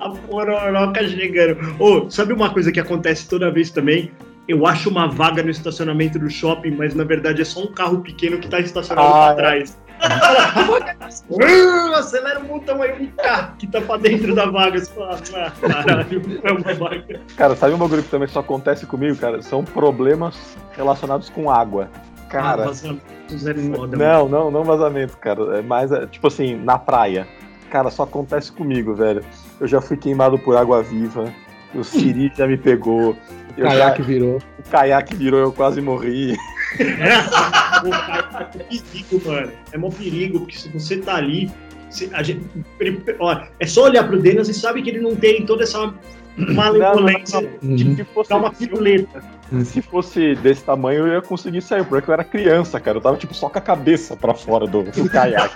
A 0.00 0.10
pororoca 0.10 1.06
chegando. 1.08 1.58
Ô, 1.82 2.10
sabe 2.10 2.32
uma 2.32 2.50
coisa 2.50 2.70
que 2.70 2.80
acontece 2.80 3.28
toda 3.28 3.50
vez 3.50 3.70
também? 3.70 4.10
Eu 4.46 4.66
acho 4.66 4.90
uma 4.90 5.06
vaga 5.08 5.42
no 5.42 5.50
estacionamento 5.50 6.18
do 6.18 6.28
shopping, 6.28 6.72
mas 6.72 6.94
na 6.94 7.04
verdade 7.04 7.40
é 7.40 7.44
só 7.44 7.62
um 7.62 7.72
carro 7.72 8.00
pequeno 8.02 8.38
que 8.38 8.48
tá 8.48 8.60
estacionado 8.60 9.08
Ah, 9.08 9.12
pra 9.12 9.32
é. 9.32 9.36
trás. 9.36 9.78
Ah, 10.00 11.98
Acelera 11.98 12.40
o 12.40 12.44
botão 12.44 12.82
aí, 12.82 12.92
um 13.02 13.06
carro 13.22 13.54
que 13.58 13.66
tá 13.66 13.80
pra 13.80 13.96
dentro 13.96 14.34
da 14.34 14.46
vaga. 14.46 14.78
Você 14.78 14.92
fala, 14.92 15.18
ah, 15.34 15.50
caralho, 15.68 16.40
é 16.42 16.52
uma 16.52 16.74
vaga. 16.74 17.20
Cara, 17.36 17.56
sabe 17.56 17.74
um 17.74 17.78
bagulho 17.78 18.02
que 18.02 18.08
também 18.10 18.28
só 18.28 18.40
acontece 18.40 18.86
comigo, 18.86 19.16
cara? 19.16 19.40
São 19.42 19.64
problemas 19.64 20.56
relacionados 20.76 21.28
com 21.30 21.50
água. 21.50 21.88
Ah, 21.94 22.26
Cara, 22.28 22.64
vazamentos 22.64 23.46
é 23.46 23.54
foda. 23.54 23.96
mano. 23.96 23.96
não, 23.96 24.28
não, 24.28 24.50
não 24.50 24.64
vazamento, 24.64 25.16
cara. 25.18 25.58
É 25.58 25.62
mais, 25.62 25.92
é, 25.92 26.06
tipo 26.06 26.26
assim, 26.26 26.56
na 26.56 26.78
praia. 26.78 27.26
Cara, 27.70 27.90
só 27.90 28.02
acontece 28.02 28.50
comigo, 28.52 28.94
velho. 28.94 29.24
Eu 29.60 29.66
já 29.68 29.80
fui 29.80 29.96
queimado 29.96 30.38
por 30.38 30.56
água 30.56 30.82
viva. 30.82 31.32
O 31.74 31.82
Siri 31.84 32.32
já 32.36 32.46
me 32.46 32.56
pegou. 32.56 33.16
Já- 33.56 33.64
Caiaque 33.66 34.02
virou. 34.02 34.38
o 34.58 34.70
caiaque 34.70 35.14
virou, 35.16 35.40
eu 35.40 35.52
quase 35.52 35.80
morri. 35.80 36.36
Cara, 36.76 38.40
é 38.40 38.44
perigo, 38.58 39.22
mano. 39.28 39.52
É 39.72 39.78
mó 39.78 39.90
perigo, 39.90 40.40
porque 40.40 40.56
se 40.58 40.68
você 40.68 40.96
tá 40.98 41.16
ali. 41.16 41.50
se- 41.90 42.10
a 42.12 42.22
gente- 42.24 42.44
ele- 42.80 43.00
ó, 43.20 43.40
é 43.60 43.66
só 43.66 43.84
olhar 43.84 44.02
pro 44.04 44.20
Denas 44.20 44.48
e 44.48 44.54
sabe 44.54 44.82
que 44.82 44.90
ele 44.90 45.00
não 45.00 45.14
tem 45.14 45.46
toda 45.46 45.62
essa 45.62 45.94
Malemolência. 46.36 47.48
Uhum. 47.62 47.78
Se 47.96 48.04
fosse, 48.12 48.30
Dá 48.30 48.36
uma 48.36 48.50
piruleta. 48.52 49.22
se 49.64 49.80
fosse 49.80 50.34
desse 50.34 50.64
tamanho, 50.64 51.06
eu 51.06 51.12
ia 51.14 51.22
conseguir 51.22 51.62
sair, 51.62 51.84
porque 51.84 52.10
eu 52.10 52.12
era 52.14 52.24
criança, 52.24 52.80
cara. 52.80 52.96
Eu 52.96 53.00
tava 53.00 53.16
tipo 53.16 53.32
só 53.32 53.48
com 53.48 53.58
a 53.58 53.60
cabeça 53.60 54.16
pra 54.16 54.34
fora 54.34 54.66
do, 54.66 54.82
do 54.82 55.08
caiaque. 55.08 55.54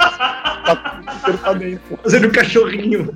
Fazendo 2.05 2.29
um 2.29 2.31
cachorrinho. 2.31 3.13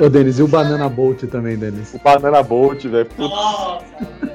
Ô, 0.00 0.08
Denis, 0.08 0.38
e 0.38 0.42
o 0.42 0.48
Banana 0.48 0.88
Bolt 0.88 1.24
também, 1.24 1.56
Denis? 1.58 1.92
O 1.92 1.98
Banana 1.98 2.42
Bolt, 2.42 2.84
velho. 2.84 3.08
Nossa, 3.18 3.84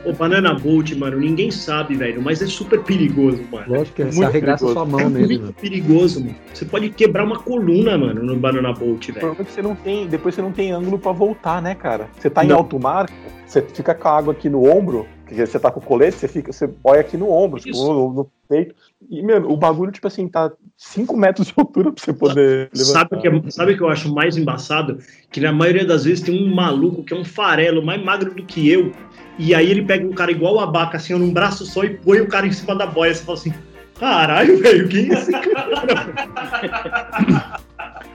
O 0.03 0.13
Banana 0.13 0.53
Bolt, 0.55 0.93
mano, 0.95 1.19
ninguém 1.19 1.51
sabe, 1.51 1.95
velho, 1.95 2.21
mas 2.23 2.41
é 2.41 2.47
super 2.47 2.81
perigoso, 2.81 3.39
mano. 3.51 3.65
Lógico 3.67 3.95
que 3.97 4.01
é, 4.01 4.05
você 4.05 4.17
Muito 4.17 4.29
arregaça 4.29 4.65
perigoso. 4.65 4.73
sua 4.73 4.85
mão 4.85 4.99
É 4.99 5.09
nele, 5.09 5.27
muito 5.27 5.41
mano. 5.41 5.53
perigoso, 5.53 6.19
mano. 6.21 6.35
Você 6.53 6.65
pode 6.65 6.89
quebrar 6.89 7.23
uma 7.23 7.37
coluna, 7.39 7.97
mano, 7.97 8.23
no 8.23 8.35
Banana 8.35 8.73
Bolt, 8.73 9.09
O 9.09 9.13
velho. 9.13 9.19
problema 9.19 9.41
é 9.41 9.45
que 9.45 9.51
você 9.51 9.61
não 9.61 9.75
tem. 9.75 10.07
Depois 10.07 10.33
você 10.33 10.41
não 10.41 10.51
tem 10.51 10.71
ângulo 10.71 10.97
pra 10.97 11.11
voltar, 11.11 11.61
né, 11.61 11.75
cara? 11.75 12.09
Você 12.17 12.29
tá 12.31 12.43
em 12.43 12.47
Não. 12.47 12.57
alto 12.57 12.79
mar, 12.79 13.07
você 13.45 13.61
fica 13.61 13.93
com 13.93 14.07
a 14.07 14.17
água 14.17 14.33
aqui 14.33 14.49
no 14.49 14.63
ombro, 14.67 15.05
porque 15.25 15.45
você 15.45 15.59
tá 15.59 15.69
com 15.69 15.79
o 15.79 15.83
colete, 15.83 16.17
você 16.17 16.27
fica, 16.27 16.51
você 16.51 16.67
olha 16.83 17.01
aqui 17.01 17.15
no 17.15 17.29
ombro, 17.31 17.59
tipo, 17.59 17.77
no, 17.77 18.11
no 18.13 18.31
peito. 18.49 18.73
E, 19.09 19.21
mano, 19.23 19.51
o 19.51 19.57
bagulho, 19.57 19.91
tipo 19.91 20.07
assim, 20.07 20.27
tá 20.27 20.51
5 20.77 21.15
metros 21.17 21.47
de 21.47 21.53
altura 21.57 21.91
pra 21.91 22.03
você 22.03 22.13
poder 22.13 22.69
levantar. 22.75 22.99
Sabe 23.01 23.15
o 23.15 23.19
que, 23.21 23.27
é- 23.27 23.51
sabe 23.51 23.73
o 23.73 23.77
que 23.77 23.83
eu 23.83 23.89
acho 23.89 24.13
mais 24.13 24.35
embaçado? 24.37 24.97
Que 25.31 25.39
na 25.39 25.51
maioria 25.51 25.85
das 25.85 26.03
vezes 26.05 26.21
tem 26.23 26.35
um 26.43 26.53
maluco 26.53 27.03
que 27.03 27.13
é 27.13 27.17
um 27.17 27.23
farelo 27.25 27.83
mais 27.83 28.03
magro 28.03 28.33
do 28.33 28.43
que 28.43 28.69
eu. 28.69 28.91
E 29.39 29.55
aí 29.55 29.71
ele 29.71 29.81
pega 29.83 30.05
um 30.05 30.11
cara 30.11 30.31
igual 30.31 30.55
o 30.55 30.59
abaca, 30.59 30.97
assim, 30.97 31.13
num 31.13 31.31
braço 31.33 31.65
só 31.65 31.83
e 31.83 31.91
põe 31.91 32.19
o 32.21 32.27
cara 32.27 32.45
em 32.45 32.51
cima 32.51 32.75
da 32.75 32.85
boia. 32.85 33.13
Você 33.13 33.23
fala 33.23 33.37
assim: 33.37 33.53
caralho, 33.99 34.61
velho, 34.61 34.87
quem 34.89 35.09
é 35.09 35.13
esse 35.13 35.31
cara? 35.31 37.59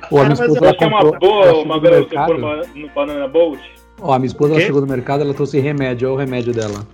Pô, 0.09 0.19
a 0.21 0.25
minha 0.25 0.27
Cara, 0.27 0.29
mas 0.29 0.41
esposa 0.41 0.61
eu 0.65 0.69
Acho 0.69 0.79
que 0.79 0.85
é 0.85 0.87
uma 0.87 1.03
boa, 1.19 1.45
chegou 1.47 1.63
uma 1.65 1.81
pôr 1.81 2.41
ba- 2.41 2.63
no 2.75 2.89
Banana 2.91 3.29
Bolt. 3.29 3.61
Ó, 4.01 4.13
a 4.13 4.19
minha 4.19 4.27
esposa 4.27 4.55
ela 4.55 4.63
chegou 4.63 4.81
do 4.81 4.87
mercado, 4.87 5.23
ela 5.23 5.35
trouxe 5.35 5.59
remédio, 5.59 6.09
olha 6.09 6.15
o 6.15 6.19
remédio 6.19 6.53
dela. 6.53 6.87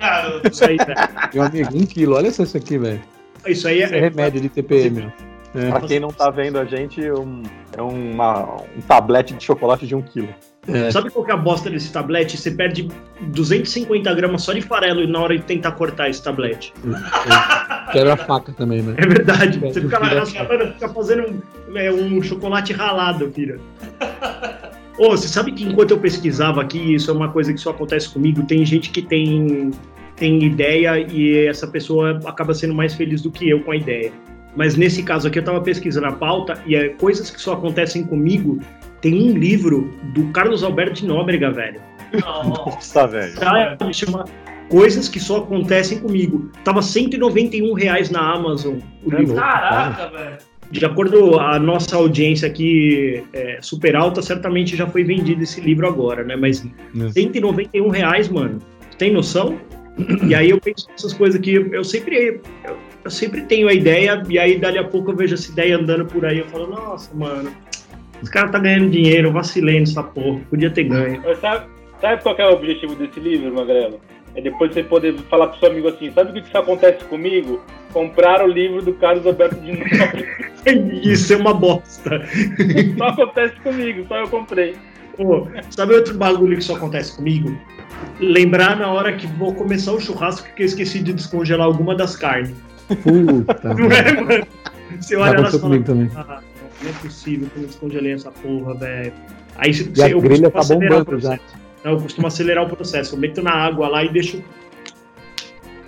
garoto. 0.00 0.48
Isso 0.48 0.64
aí, 0.64 0.76
velho. 0.76 0.94
Meu 1.34 1.42
amigo, 1.42 1.76
um 1.76 1.86
quilo, 1.86 2.14
olha 2.16 2.30
só 2.30 2.42
isso 2.44 2.56
aqui, 2.56 2.78
velho. 2.78 3.00
Isso 3.46 3.68
aí 3.68 3.82
Isso 3.82 3.94
é 3.94 3.98
é. 3.98 4.00
remédio 4.00 4.40
de 4.40 4.48
TPM. 4.48 5.12
É. 5.54 5.70
Pra 5.70 5.80
quem 5.80 6.00
não 6.00 6.08
tá 6.08 6.30
vendo 6.30 6.58
a 6.58 6.64
gente, 6.64 7.00
um- 7.10 7.42
é 7.76 7.82
uma, 7.82 8.56
um 8.76 8.80
tablete 8.86 9.34
de 9.34 9.42
chocolate 9.44 9.86
de 9.86 9.94
um 9.94 10.02
quilo. 10.02 10.28
É. 10.68 10.90
Sabe 10.90 11.10
qual 11.10 11.24
que 11.24 11.30
é 11.30 11.34
a 11.34 11.36
bosta 11.36 11.70
desse 11.70 11.92
tablete? 11.92 12.36
Você 12.36 12.50
perde 12.50 12.88
250 13.20 14.12
gramas 14.14 14.42
só 14.42 14.52
de 14.52 14.60
farelo 14.60 15.06
na 15.06 15.20
hora 15.20 15.36
de 15.36 15.44
tentar 15.44 15.72
cortar 15.72 16.08
esse 16.08 16.22
tablete. 16.22 16.72
Quebra 17.92 18.14
a 18.14 18.16
faca 18.16 18.52
também, 18.52 18.82
né? 18.82 18.94
É 18.96 19.06
verdade. 19.06 19.64
É, 19.64 19.72
Você 19.72 19.80
fica 19.80 19.98
raspando, 19.98 20.72
fica 20.72 20.88
fazendo 20.88 21.42
um, 21.68 21.76
é, 21.76 21.92
um 21.92 22.20
chocolate 22.22 22.72
ralado, 22.72 23.30
filha. 23.30 23.60
Ô, 24.98 25.10
você 25.10 25.28
sabe 25.28 25.52
que 25.52 25.62
enquanto 25.62 25.90
eu 25.90 25.98
pesquisava 25.98 26.62
aqui, 26.62 26.94
isso 26.94 27.10
é 27.10 27.14
uma 27.14 27.30
coisa 27.30 27.52
que 27.52 27.60
só 27.60 27.70
acontece 27.70 28.08
comigo, 28.08 28.42
tem 28.44 28.64
gente 28.64 28.90
que 28.90 29.02
tem, 29.02 29.70
tem 30.16 30.42
ideia 30.42 30.98
e 30.98 31.46
essa 31.46 31.66
pessoa 31.66 32.18
acaba 32.24 32.54
sendo 32.54 32.74
mais 32.74 32.94
feliz 32.94 33.20
do 33.20 33.30
que 33.30 33.48
eu 33.48 33.60
com 33.60 33.72
a 33.72 33.76
ideia. 33.76 34.10
Mas 34.56 34.74
nesse 34.74 35.02
caso 35.02 35.28
aqui 35.28 35.38
eu 35.38 35.44
tava 35.44 35.60
pesquisando 35.60 36.06
a 36.06 36.12
pauta 36.12 36.54
e 36.64 36.74
é 36.74 36.88
coisas 36.88 37.30
que 37.30 37.38
só 37.38 37.52
acontecem 37.52 38.04
comigo. 38.04 38.58
Tem 39.06 39.14
um 39.14 39.38
livro 39.38 39.88
do 40.14 40.24
Carlos 40.32 40.64
Alberto 40.64 40.94
de 40.94 41.06
Nóbrega, 41.06 41.52
velho. 41.52 41.80
Nossa. 42.44 43.06
Velho. 43.06 43.36
Tá, 43.36 43.76
ele 43.80 43.94
chama 43.94 44.24
Coisas 44.68 45.08
que 45.08 45.20
só 45.20 45.36
acontecem 45.36 46.00
comigo. 46.00 46.50
Tava 46.64 46.82
191 46.82 47.72
reais 47.72 48.10
na 48.10 48.34
Amazon 48.34 48.78
o 49.04 49.14
É 49.14 49.18
livro. 49.18 49.36
Caraca, 49.36 50.08
velho. 50.08 50.38
De 50.72 50.84
acordo 50.84 51.30
com 51.30 51.38
a 51.38 51.56
nossa 51.56 51.94
audiência 51.94 52.48
aqui 52.48 53.22
é, 53.32 53.60
super 53.62 53.94
alta, 53.94 54.20
certamente 54.20 54.74
já 54.74 54.88
foi 54.88 55.04
vendido 55.04 55.40
esse 55.40 55.60
livro 55.60 55.86
agora, 55.86 56.24
né? 56.24 56.34
Mas 56.34 56.64
Hum. 56.92 57.08
191 57.08 57.88
reais, 57.88 58.28
mano. 58.28 58.58
Tem 58.98 59.12
noção? 59.12 59.56
E 60.26 60.34
aí 60.34 60.50
eu 60.50 60.60
penso 60.60 60.88
nessas 60.90 61.12
coisas 61.12 61.40
que 61.40 61.52
eu 61.52 61.84
sempre 61.84 62.40
eu, 62.64 62.76
eu 63.04 63.10
sempre 63.10 63.42
tenho 63.42 63.68
a 63.68 63.72
ideia 63.72 64.20
e 64.28 64.36
aí 64.36 64.58
dali 64.58 64.78
a 64.78 64.84
pouco 64.84 65.12
eu 65.12 65.16
vejo 65.16 65.34
essa 65.34 65.50
ideia 65.50 65.76
andando 65.78 66.04
por 66.06 66.26
aí 66.26 66.40
eu 66.40 66.46
falo, 66.46 66.66
nossa, 66.66 67.14
mano, 67.14 67.50
esse 68.22 68.30
cara 68.30 68.48
tá 68.48 68.58
ganhando 68.58 68.90
dinheiro, 68.90 69.32
vacilei 69.32 69.80
nessa 69.80 70.02
porra, 70.02 70.40
podia 70.50 70.70
ter 70.70 70.84
ganho. 70.84 71.22
Sabe, 71.40 71.66
sabe 72.00 72.22
qual 72.22 72.34
que 72.34 72.42
é 72.42 72.46
o 72.48 72.52
objetivo 72.54 72.94
desse 72.94 73.20
livro, 73.20 73.54
Magrelo? 73.54 74.00
É 74.34 74.40
depois 74.40 74.72
você 74.72 74.82
poder 74.82 75.14
falar 75.30 75.48
pro 75.48 75.58
seu 75.58 75.70
amigo 75.70 75.88
assim, 75.88 76.10
sabe 76.12 76.30
o 76.30 76.34
que 76.34 76.46
isso 76.46 76.58
acontece 76.58 77.02
comigo? 77.06 77.62
Comprar 77.92 78.44
o 78.44 78.46
livro 78.46 78.82
do 78.82 78.92
Carlos 78.94 79.26
Alberto 79.26 79.56
de 79.56 79.72
Nóbrega. 79.72 80.46
Isso 81.02 81.32
é 81.32 81.36
uma 81.36 81.54
bosta. 81.54 82.22
Só 82.98 83.04
acontece 83.06 83.54
comigo, 83.60 84.04
só 84.08 84.16
eu 84.16 84.28
comprei. 84.28 84.74
Pô, 85.16 85.46
sabe 85.70 85.94
outro 85.94 86.14
bagulho 86.14 86.56
que 86.56 86.64
só 86.64 86.74
acontece 86.74 87.16
comigo? 87.16 87.56
Lembrar 88.20 88.76
na 88.76 88.90
hora 88.90 89.12
que 89.12 89.26
vou 89.26 89.54
começar 89.54 89.92
o 89.92 90.00
churrasco 90.00 90.48
que 90.54 90.62
eu 90.62 90.66
esqueci 90.66 90.98
de 90.98 91.12
descongelar 91.12 91.66
alguma 91.66 91.94
das 91.94 92.16
carnes. 92.16 92.52
Puta. 93.02 93.74
Não 93.74 93.90
é, 93.90 94.12
mano? 94.12 94.46
Você 95.00 95.16
olha 95.16 95.36
elas 95.36 95.54
aconteceu 95.54 95.58
e 95.58 95.60
fala, 95.60 95.60
comigo 95.60 95.84
também. 95.84 96.10
ah, 96.16 96.40
não 96.82 96.90
é 96.90 96.92
possível 96.94 97.48
que 97.48 97.56
eu 97.56 97.62
não 97.62 97.68
descongelei 97.68 98.12
essa 98.12 98.30
porra, 98.30 98.74
velho. 98.74 99.12
Aí 99.56 99.72
se, 99.72 99.90
E 99.96 100.02
a 100.02 100.10
eu 100.10 100.20
costumo 100.20 100.50
tá 100.50 100.58
acelerar 100.60 101.00
o 101.00 101.04
bombando 101.04 101.20
já. 101.20 101.28
processo. 101.30 101.56
Não, 101.84 101.92
eu 101.92 102.00
costumo 102.00 102.26
acelerar 102.26 102.64
o 102.64 102.68
processo. 102.76 103.14
Eu 103.14 103.18
meto 103.20 103.42
na 103.42 103.52
água 103.52 103.88
lá 103.88 104.04
e 104.04 104.12
deixo 104.12 104.42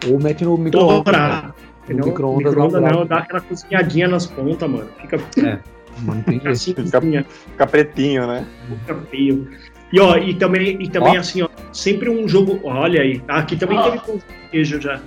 Ou 0.08 0.18
mete 0.20 0.44
no 0.44 0.56
micro-ondas. 0.56 1.04
dourar. 1.04 1.54
No 1.88 1.96
Não, 1.98 2.06
micro-ondas 2.06 2.54
um 2.54 2.56
não, 2.58 2.68
bravo. 2.70 3.04
dá 3.06 3.18
aquela 3.18 3.40
cozinhadinha 3.40 4.08
nas 4.08 4.26
pontas, 4.26 4.68
mano. 4.70 4.88
Fica, 5.00 5.16
É. 5.44 5.58
Não 6.02 6.14
jeito. 6.28 6.48
assim, 6.48 6.74
Fica-. 6.74 7.00
Fica 7.24 7.66
pretinho, 7.66 8.26
né? 8.26 8.46
Fica 8.80 8.94
feio. 9.10 9.48
E, 9.92 9.98
ó, 10.00 10.16
e 10.16 10.34
também, 10.34 10.80
e 10.82 10.88
também 10.88 11.16
Ó. 11.16 11.20
assim, 11.20 11.42
ó, 11.42 11.48
sempre 11.72 12.08
um 12.10 12.28
jogo. 12.28 12.60
Olha 12.62 13.00
aí, 13.00 13.22
aqui 13.26 13.56
também 13.56 13.78
Ó. 13.78 13.90
teve 13.90 14.20
queijo 14.50 14.80
já. 14.80 15.00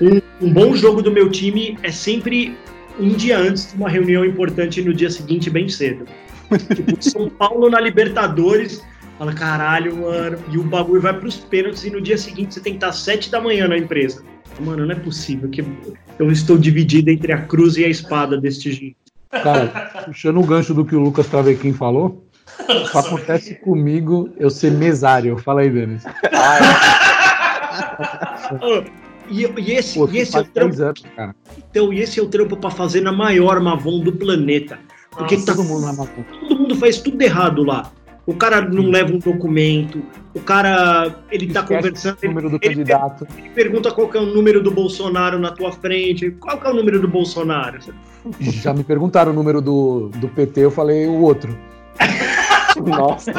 Um, 0.00 0.20
um 0.40 0.50
bom 0.52 0.74
jogo 0.74 1.02
do 1.02 1.10
meu 1.12 1.30
time 1.30 1.78
é 1.82 1.90
sempre 1.92 2.56
um 2.98 3.10
dia 3.10 3.38
antes 3.38 3.70
de 3.70 3.76
uma 3.76 3.88
reunião 3.88 4.24
importante 4.24 4.80
e 4.80 4.84
no 4.84 4.94
dia 4.94 5.10
seguinte, 5.10 5.50
bem 5.50 5.68
cedo. 5.68 6.06
tipo, 6.74 7.02
São 7.02 7.28
Paulo 7.28 7.68
na 7.68 7.80
Libertadores. 7.80 8.82
Fala, 9.18 9.32
caralho, 9.32 9.96
mano. 9.96 10.38
E 10.50 10.58
o 10.58 10.62
bagulho 10.62 11.00
vai 11.00 11.18
pros 11.18 11.36
pênaltis 11.36 11.84
e 11.84 11.90
no 11.90 12.00
dia 12.00 12.18
seguinte 12.18 12.54
você 12.54 12.60
tem 12.60 12.74
que 12.74 12.78
estar 12.78 12.88
às 12.88 12.98
sete 12.98 13.30
da 13.30 13.40
manhã 13.40 13.66
na 13.66 13.78
empresa. 13.78 14.22
Mano, 14.60 14.86
não 14.86 14.92
é 14.92 14.98
possível 14.98 15.48
que 15.48 15.64
eu 16.18 16.30
estou 16.30 16.56
dividido 16.56 17.10
entre 17.10 17.32
a 17.32 17.42
cruz 17.42 17.76
e 17.76 17.84
a 17.84 17.88
espada 17.88 18.38
deste 18.38 18.72
jeito. 18.72 18.96
Cara, 19.30 20.02
puxando 20.04 20.38
o 20.38 20.44
gancho 20.44 20.72
do 20.72 20.84
que 20.84 20.94
o 20.94 21.00
Lucas 21.00 21.26
Travequim 21.26 21.72
falou, 21.72 22.24
só 22.90 23.00
acontece 23.00 23.54
comigo 23.56 24.30
eu 24.38 24.50
ser 24.50 24.70
mesário. 24.70 25.36
Fala 25.38 25.62
aí, 25.62 25.70
Denis. 25.70 26.04
E, 29.30 29.42
e 29.60 29.72
esse, 29.72 29.98
Pô, 29.98 30.08
e 30.10 30.18
esse 30.18 30.36
é 30.36 30.40
o 30.40 30.44
trampo 30.44 30.70
10 30.76 30.80
anos, 30.80 31.02
cara. 31.14 31.34
Então, 31.58 31.92
e 31.92 32.00
esse 32.00 32.20
é 32.20 32.22
o 32.22 32.26
trampo 32.26 32.56
pra 32.56 32.70
fazer 32.70 33.00
na 33.00 33.12
maior 33.12 33.60
Mavon 33.60 34.00
do 34.00 34.12
planeta. 34.12 34.78
Porque 35.10 35.34
Nossa, 35.34 35.46
tá, 35.46 35.54
Todo 35.54 35.64
mundo 35.64 36.08
todo 36.48 36.60
mundo 36.60 36.76
faz 36.76 36.98
tudo 36.98 37.20
errado 37.20 37.64
lá. 37.64 37.90
O 38.26 38.34
cara 38.34 38.60
não 38.60 38.90
leva 38.90 39.12
um 39.12 39.18
documento, 39.18 40.02
o 40.34 40.40
cara, 40.40 41.14
ele 41.30 41.46
tá 41.46 41.60
Esquece 41.60 41.76
conversando, 41.76 42.16
o 42.16 42.18
ele, 42.22 42.28
número 42.28 42.50
do 42.50 42.56
ele 42.56 42.74
candidato. 42.74 43.26
ele 43.38 43.50
pergunta 43.50 43.92
qual 43.92 44.08
que 44.08 44.18
é 44.18 44.20
o 44.20 44.26
número 44.26 44.60
do 44.60 44.70
Bolsonaro 44.72 45.38
na 45.38 45.52
tua 45.52 45.70
frente, 45.70 46.32
qual 46.32 46.58
que 46.60 46.66
é 46.66 46.70
o 46.70 46.74
número 46.74 47.00
do 47.00 47.06
Bolsonaro? 47.06 47.78
Já 48.40 48.74
me 48.74 48.82
perguntaram 48.82 49.30
o 49.30 49.34
número 49.34 49.60
do, 49.62 50.08
do 50.16 50.26
PT, 50.26 50.60
eu 50.64 50.72
falei 50.72 51.06
o 51.06 51.20
outro. 51.20 51.56
Nossa. 52.84 53.32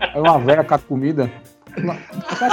Aí 0.00 0.20
uma 0.20 0.38
velha 0.40 0.64
com 0.64 0.74
a 0.74 0.78
comida. 0.78 1.32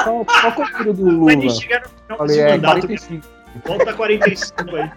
Qual, 0.03 0.25
qual 0.25 0.53
que 0.53 0.61
é 0.61 0.65
o 0.65 0.69
número 0.77 0.93
do 0.93 1.09
Lula? 1.09 1.35
No 1.35 1.49
final 1.51 2.17
Falei, 2.17 2.27
desse 2.27 2.39
é 2.41 2.51
mandato, 2.55 2.73
45. 2.81 3.27
volta 3.65 3.93
45 3.93 4.75
aí. 4.75 4.91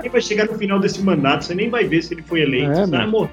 Quem 0.00 0.10
vai 0.10 0.20
chegar 0.20 0.46
no 0.46 0.54
final 0.54 0.78
desse 0.78 1.02
mandato, 1.02 1.44
você 1.44 1.54
nem 1.54 1.68
vai 1.70 1.84
ver 1.84 2.02
se 2.02 2.14
ele 2.14 2.22
foi 2.22 2.40
eleito, 2.42 2.72
É, 2.72 2.86
mano. 2.86 3.10
morrer. 3.10 3.30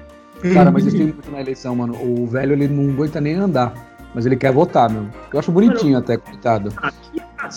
Cara, 0.54 0.70
mas 0.70 0.84
isso 0.86 0.96
tem 0.96 1.06
muito 1.06 1.30
na 1.30 1.40
eleição, 1.40 1.74
mano. 1.74 1.94
O 2.00 2.26
velho, 2.26 2.52
ele 2.52 2.68
não 2.68 2.90
aguenta 2.92 3.20
nem 3.20 3.34
andar. 3.34 3.72
Mas 4.14 4.24
ele 4.26 4.36
quer 4.36 4.52
votar, 4.52 4.88
meu. 4.90 5.06
Eu 5.32 5.38
acho 5.38 5.50
bonitinho 5.52 5.98
até, 5.98 6.16
coitado. 6.16 6.72
É 6.82 6.90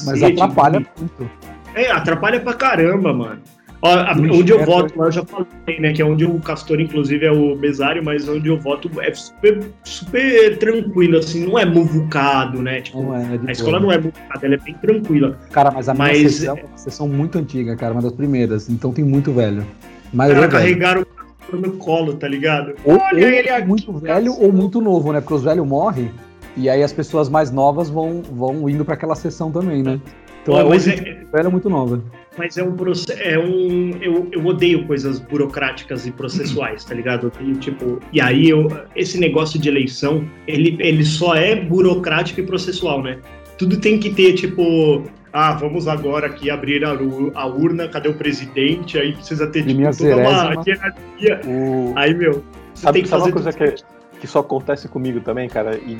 Mas 0.06 0.24
atrapalha 0.24 0.80
mano. 0.80 0.88
muito. 1.00 1.30
É, 1.76 1.92
atrapalha 1.92 2.40
pra 2.40 2.54
caramba, 2.54 3.14
mano. 3.14 3.42
Ó, 3.82 3.88
a- 3.94 4.14
onde 4.18 4.52
eu 4.52 4.66
voto, 4.66 4.98
lá 5.00 5.06
eu 5.06 5.12
já 5.12 5.24
falei, 5.26 5.80
né? 5.80 5.94
Que 5.94 6.02
é 6.02 6.06
onde 6.06 6.26
o 6.26 6.38
Castor, 6.40 6.82
inclusive, 6.82 7.26
é 7.26 7.32
o 7.32 7.56
mesário, 7.56 8.04
mas 8.04 8.28
onde 8.28 8.50
eu 8.50 8.60
voto 8.60 8.90
é 9.00 9.14
super, 9.14 9.60
super 9.86 10.58
tranquilo, 10.58 11.18
assim, 11.18 11.46
não 11.46 11.58
é 11.58 11.66
muvucado, 11.66 12.62
né? 12.62 12.82
Tipo, 12.82 13.02
Não 13.04 13.16
é, 13.16 13.22
é 13.36 13.40
a 13.48 13.52
escola 13.52 13.80
não 13.80 13.92
é 13.92 13.98
muvucada, 13.98 14.46
ela 14.46 14.56
é 14.56 14.58
bem 14.58 14.74
tranquila. 14.76 15.38
Cara, 15.52 15.72
mas 15.72 15.88
a 15.88 15.94
minha 15.94 16.08
Mas- 16.08 16.36
sessão 16.36 16.58
é 16.58 16.64
uma 16.64 16.78
sessão 16.78 17.08
muito 17.08 17.38
antiga, 17.38 17.76
cara. 17.76 17.94
Uma 17.94 18.02
das 18.02 18.12
primeiras. 18.14 18.70
Então 18.70 18.92
tem 18.92 19.06
muito 19.06 19.32
velho. 19.32 19.62
A 19.62 20.08
Os 20.10 20.14
maioria 20.14 20.44
é 20.44 20.48
carregaram 20.50 21.06
o 21.54 21.56
no 21.56 21.72
colo, 21.78 22.14
tá 22.16 22.28
ligado? 22.28 22.74
Ou, 22.84 22.94
Olha 22.96 23.26
ou 23.26 23.32
ele 23.32 23.50
aqui, 23.50 23.68
muito 23.68 23.94
velho 23.94 24.34
ou 24.34 24.52
muito 24.52 24.82
novo, 24.82 25.14
né? 25.14 25.22
Porque 25.22 25.34
os 25.36 25.44
velhos 25.44 25.66
morrem 25.66 26.12
e 26.58 26.70
aí 26.70 26.84
as 26.84 26.92
pessoas 26.92 27.30
mais 27.30 27.50
novas 27.50 27.90
vão, 27.90 28.22
vão 28.30 28.70
indo 28.70 28.84
pra 28.84 28.94
aquela 28.96 29.16
sessão 29.16 29.50
também, 29.52 29.82
né? 29.82 30.00
Então 30.44 30.54
Ó, 30.56 30.62
é 30.62 30.64
mas 30.64 30.88
é- 30.88 30.96
velho 31.32 31.46
ou 31.46 31.52
muito 31.52 31.70
nova. 31.70 32.02
Mas 32.40 32.58
é 32.58 32.64
um 32.64 32.72
processo. 32.72 33.22
É 33.22 33.38
um, 33.38 33.92
eu, 34.02 34.30
eu 34.32 34.46
odeio 34.46 34.88
coisas 34.88 35.20
burocráticas 35.20 36.08
e 36.08 36.12
processuais, 36.12 36.86
tá 36.86 36.96
ligado? 36.96 37.30
E, 37.42 37.52
tipo, 37.56 38.00
e 38.14 38.22
aí 38.22 38.50
eu, 38.50 38.66
esse 38.96 39.20
negócio 39.20 39.60
de 39.60 39.68
eleição, 39.68 40.26
ele, 40.48 40.78
ele 40.80 41.04
só 41.04 41.36
é 41.36 41.54
burocrático 41.54 42.40
e 42.40 42.44
processual, 42.44 43.04
né? 43.04 43.18
Tudo 43.58 43.78
tem 43.78 44.00
que 44.00 44.10
ter, 44.10 44.34
tipo, 44.36 45.04
ah, 45.34 45.52
vamos 45.52 45.86
agora 45.86 46.28
aqui 46.28 46.50
abrir 46.50 46.86
a, 46.86 46.98
a 47.36 47.46
urna, 47.46 47.90
cadê 47.90 48.08
o 48.08 48.14
presidente? 48.14 48.98
Aí 48.98 49.12
precisa 49.12 49.46
ter 49.48 49.66
tipo, 49.66 49.74
toda 49.74 49.84
uma 49.84 49.92
zerésima. 49.92 50.64
hierarquia. 50.66 51.42
O... 51.46 51.94
Aí, 51.98 52.14
meu, 52.14 52.42
você 52.74 52.84
Sabe, 52.84 52.94
tem 52.94 53.04
que 53.04 53.10
sabe 53.10 53.22
fazer 53.22 53.36
uma 53.36 53.44
coisa 53.44 53.52
que, 53.52 53.84
que 54.22 54.28
só 54.28 54.40
acontece 54.40 54.88
comigo 54.88 55.20
também, 55.20 55.50
cara? 55.50 55.78
E 55.78 55.98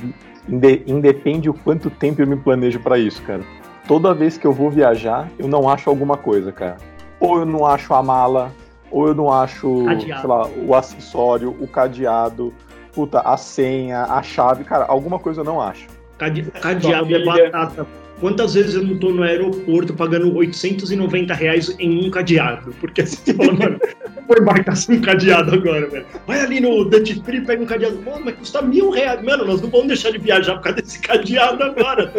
inde- 0.48 0.82
independe 0.86 1.50
o 1.50 1.54
quanto 1.54 1.90
tempo 1.90 2.22
eu 2.22 2.26
me 2.26 2.36
planejo 2.36 2.80
pra 2.80 2.98
isso, 2.98 3.20
cara. 3.24 3.42
Toda 3.90 4.14
vez 4.14 4.38
que 4.38 4.46
eu 4.46 4.52
vou 4.52 4.70
viajar, 4.70 5.28
eu 5.36 5.48
não 5.48 5.68
acho 5.68 5.90
alguma 5.90 6.16
coisa, 6.16 6.52
cara. 6.52 6.76
Ou 7.18 7.40
eu 7.40 7.44
não 7.44 7.66
acho 7.66 7.92
a 7.92 8.00
mala, 8.00 8.52
ou 8.88 9.08
eu 9.08 9.14
não 9.16 9.32
acho, 9.32 9.84
Cadeado. 9.84 10.20
sei 10.20 10.30
lá, 10.30 10.48
o 10.64 10.74
acessório, 10.76 11.56
o 11.58 11.66
cadeado, 11.66 12.54
puta, 12.92 13.18
a 13.18 13.36
senha, 13.36 14.04
a 14.04 14.22
chave, 14.22 14.62
cara, 14.62 14.84
alguma 14.86 15.18
coisa 15.18 15.40
eu 15.40 15.44
não 15.44 15.60
acho. 15.60 15.88
Cade- 16.18 16.44
Cadeado 16.60 17.12
é 17.12 17.24
batata. 17.24 17.84
Quantas 18.20 18.54
vezes 18.54 18.76
eu 18.76 18.84
não 18.84 18.96
tô 18.96 19.10
no 19.10 19.24
aeroporto 19.24 19.92
pagando 19.92 20.36
890 20.36 21.34
reais 21.34 21.74
em 21.80 22.06
um 22.06 22.10
cadeado? 22.12 22.72
Porque 22.78 23.00
assim, 23.00 23.16
você 23.26 23.34
fala, 23.34 23.52
mano, 23.54 23.80
vou 24.28 24.38
embarcar 24.40 24.76
sem 24.76 24.98
um 24.98 25.00
cadeado 25.00 25.52
agora, 25.52 25.88
velho. 25.88 26.06
Vai 26.28 26.38
ali 26.38 26.60
no 26.60 26.84
Dutch 26.84 27.18
Free, 27.24 27.40
pega 27.40 27.60
um 27.60 27.66
cadeado. 27.66 28.00
Mano, 28.06 28.22
mas 28.24 28.36
custa 28.36 28.62
mil 28.62 28.90
reais. 28.90 29.20
Mano, 29.20 29.44
nós 29.44 29.60
não 29.60 29.68
vamos 29.68 29.88
deixar 29.88 30.12
de 30.12 30.18
viajar 30.18 30.54
por 30.58 30.62
causa 30.62 30.80
desse 30.80 31.00
cadeado 31.00 31.60
agora. 31.64 32.12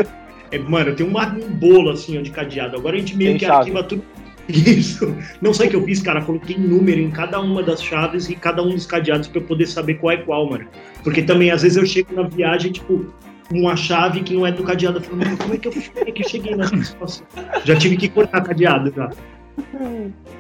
É, 0.52 0.58
mano, 0.60 0.90
eu 0.90 0.96
tenho 0.96 1.10
uma- 1.10 1.28
um 1.28 1.50
bolo 1.52 1.90
assim, 1.92 2.18
ó, 2.18 2.22
de 2.22 2.30
cadeado. 2.32 2.76
Agora 2.78 2.96
a 2.96 3.00
gente 3.00 3.16
meio 3.16 3.32
Tem 3.32 3.40
que 3.40 3.46
chave. 3.46 3.58
arquiva 3.60 3.84
tudo. 3.84 4.04
Isso. 4.50 5.16
Não 5.42 5.54
sei 5.54 5.68
o 5.68 5.70
que 5.70 5.76
eu 5.78 5.84
fiz, 5.86 6.02
cara. 6.02 6.22
Coloquei 6.22 6.58
número 6.58 7.00
em 7.00 7.10
cada 7.10 7.40
uma 7.40 7.64
das 7.64 7.82
chaves 7.82 8.30
e 8.30 8.36
cada 8.36 8.62
um 8.62 8.72
dos 8.72 8.86
cadeados 8.86 9.28
pra 9.30 9.40
eu 9.40 9.46
poder 9.46 9.66
saber 9.68 9.94
qual 9.96 10.12
é 10.12 10.18
qual, 10.18 10.50
mano. 10.50 10.68
Porque 11.04 11.22
também, 11.22 11.52
às 11.52 11.62
vezes, 11.62 11.78
eu 11.78 11.86
chego 11.86 12.14
na 12.14 12.24
viagem, 12.24 12.72
tipo, 12.72 13.06
uma 13.52 13.76
chave 13.78 14.22
que 14.22 14.34
não 14.34 14.46
é 14.46 14.52
do 14.52 14.64
cadeado. 14.64 14.98
Eu 14.98 15.02
falo, 15.04 15.18
mano, 15.18 15.38
como 15.38 15.54
é 15.54 15.58
que 15.58 15.68
eu, 15.70 15.74
é 15.96 16.12
que 16.12 16.24
eu 16.24 16.28
cheguei 16.30 16.56
nessa 16.56 16.76
situação? 16.84 17.26
Já 17.64 17.76
tive 17.78 17.96
que 17.96 18.10
cortar 18.10 18.42
cadeado 18.42 18.92
já. 18.94 19.10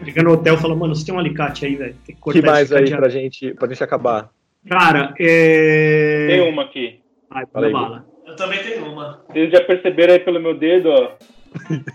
Chega 0.03 0.23
no 0.23 0.31
hotel 0.33 0.55
e 0.55 0.57
fala, 0.57 0.75
mano, 0.75 0.93
você 0.95 1.05
tem 1.05 1.15
um 1.15 1.19
alicate 1.19 1.65
aí, 1.65 1.75
velho. 1.75 1.95
Tem 2.05 2.15
que 2.15 2.21
O 2.21 2.23
cortar 2.23 2.39
que 2.41 2.45
mais 2.45 2.71
aí 2.71 2.79
cadeado. 2.83 3.01
pra 3.01 3.09
gente, 3.09 3.53
pra 3.53 3.67
gente 3.69 3.83
acabar? 3.83 4.29
Cara, 4.67 5.13
é. 5.19 6.27
Tem 6.29 6.41
uma 6.51 6.63
aqui. 6.63 6.99
Ai, 7.29 7.45
Fala 7.51 7.67
aí, 7.67 7.73
bala. 7.73 8.05
Eu 8.31 8.35
também 8.37 8.59
tenho 8.63 8.85
uma. 8.91 9.19
Vocês 9.29 9.51
já 9.51 9.61
perceberam 9.61 10.13
aí 10.13 10.19
pelo 10.19 10.39
meu 10.39 10.57
dedo, 10.57 10.89
ó. 10.89 11.11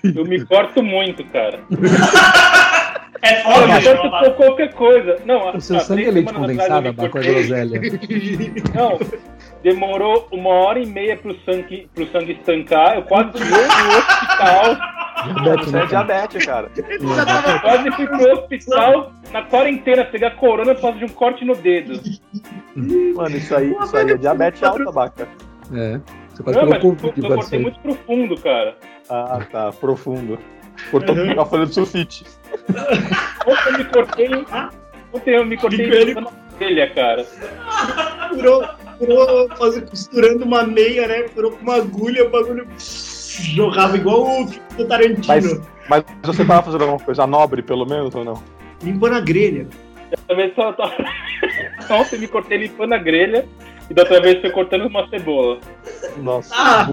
Eu 0.05 0.25
me 0.27 0.45
corto 0.45 0.83
muito, 0.83 1.25
cara. 1.25 1.61
É 3.23 3.37
foda, 3.37 3.81
eu 3.83 3.97
corto 3.97 4.19
por 4.25 4.37
qualquer 4.37 4.75
coisa. 4.75 5.17
Não, 5.25 5.57
O 5.57 5.61
seu 5.61 5.77
há 5.77 5.81
sangue 5.81 6.05
é 6.05 6.11
leite 6.11 6.33
condensado, 6.35 6.89
eu 6.89 6.93
me 6.93 6.99
a 6.99 7.01
com 7.01 7.07
a 7.07 7.09
cortei. 7.09 7.33
groselha. 7.33 7.81
Não, 8.75 8.99
demorou 9.63 10.29
uma 10.31 10.51
hora 10.51 10.79
e 10.79 10.85
meia 10.87 11.17
pro 11.17 11.35
sangue, 11.41 11.89
pro 11.95 12.07
sangue 12.11 12.33
estancar. 12.33 12.97
Eu 12.97 13.03
quase 13.05 13.31
fui 13.33 13.47
pro 13.47 13.99
hospital. 13.99 14.77
Diabetes, 15.43 15.73
né, 15.73 15.79
é 15.79 15.87
cara? 15.87 16.05
diabetes, 16.07 16.47
cara. 16.47 16.71
Eu 16.77 17.61
quase 17.61 17.91
fui 17.93 18.07
pro 18.07 18.33
hospital 18.35 19.13
na 19.33 19.43
quarentena 19.43 20.05
pegar 20.05 20.33
corona 20.33 20.75
por 20.75 20.83
causa 20.83 20.99
de 20.99 21.05
um 21.07 21.09
corte 21.09 21.45
no 21.47 21.55
dedo. 21.57 21.99
Mano, 23.15 23.35
isso 23.35 23.57
aí, 23.57 23.75
isso 23.83 23.97
aí 23.97 24.11
é 24.11 24.17
diabetes 24.19 24.63
alta, 24.63 24.93
baca. 24.93 25.27
É. 25.75 25.99
Você 26.37 26.43
quase 26.43 26.59
Não, 26.59 26.69
pegou 26.69 26.93
mas 26.93 27.01
Covid 27.01 27.23
eu, 27.27 27.31
eu 27.31 27.37
cortei 27.37 27.59
muito 27.59 27.81
profundo, 27.81 28.37
cara. 28.41 28.77
Ah, 29.09 29.41
tá, 29.51 29.73
profundo. 29.73 30.39
Cortou 30.91 31.15
Uhum. 31.17 31.41
a 31.41 31.47
folha 31.47 31.65
do 31.65 31.73
sulfite. 31.73 32.25
Ontem 33.47 33.73
eu 33.73 33.79
me 33.79 33.85
cortei. 33.85 34.29
Ontem 35.15 35.35
eu 35.35 35.47
me 35.47 35.57
cortei 35.57 36.15
na 36.15 36.29
orelha, 36.61 36.91
cara. 36.91 37.25
Furou, 38.35 38.65
furou 38.99 39.49
fazer, 39.57 39.89
costurando 39.89 40.45
uma 40.45 40.65
meia, 40.65 41.09
né? 41.09 41.27
Furou 41.29 41.53
com 41.53 41.63
uma 41.63 41.77
agulha, 41.77 42.27
o 42.27 42.31
bagulho 42.31 42.67
jorrava 42.79 43.97
igual 43.97 44.43
o 44.43 44.45
do 44.77 44.87
Tarantino. 44.87 45.25
Mas- 45.27 45.61
Mas 45.89 46.05
você 46.23 46.45
tava 46.45 46.65
fazendo 46.65 46.83
alguma 46.83 47.01
coisa 47.01 47.27
nobre, 47.27 47.63
pelo 47.63 47.87
menos, 47.87 48.15
ou 48.15 48.25
não? 48.25 48.43
Limpando 48.83 49.15
a 49.15 49.21
grelha. 49.21 49.67
Dessa 50.11 50.35
vez 50.35 50.55
só 50.55 50.75
só- 50.75 50.93
Ontem 51.95 52.17
eu 52.17 52.21
me 52.21 52.29
cortei 52.29 52.59
limpando 52.59 52.93
a 52.93 52.99
grelha. 52.99 53.47
E 53.89 53.95
da 53.95 54.03
outra 54.03 54.21
vez 54.21 54.41
foi 54.41 54.51
cortando 54.51 54.87
uma 54.87 55.09
cebola. 55.09 55.59
Nossa. 56.19 56.55
Ah! 56.55 56.93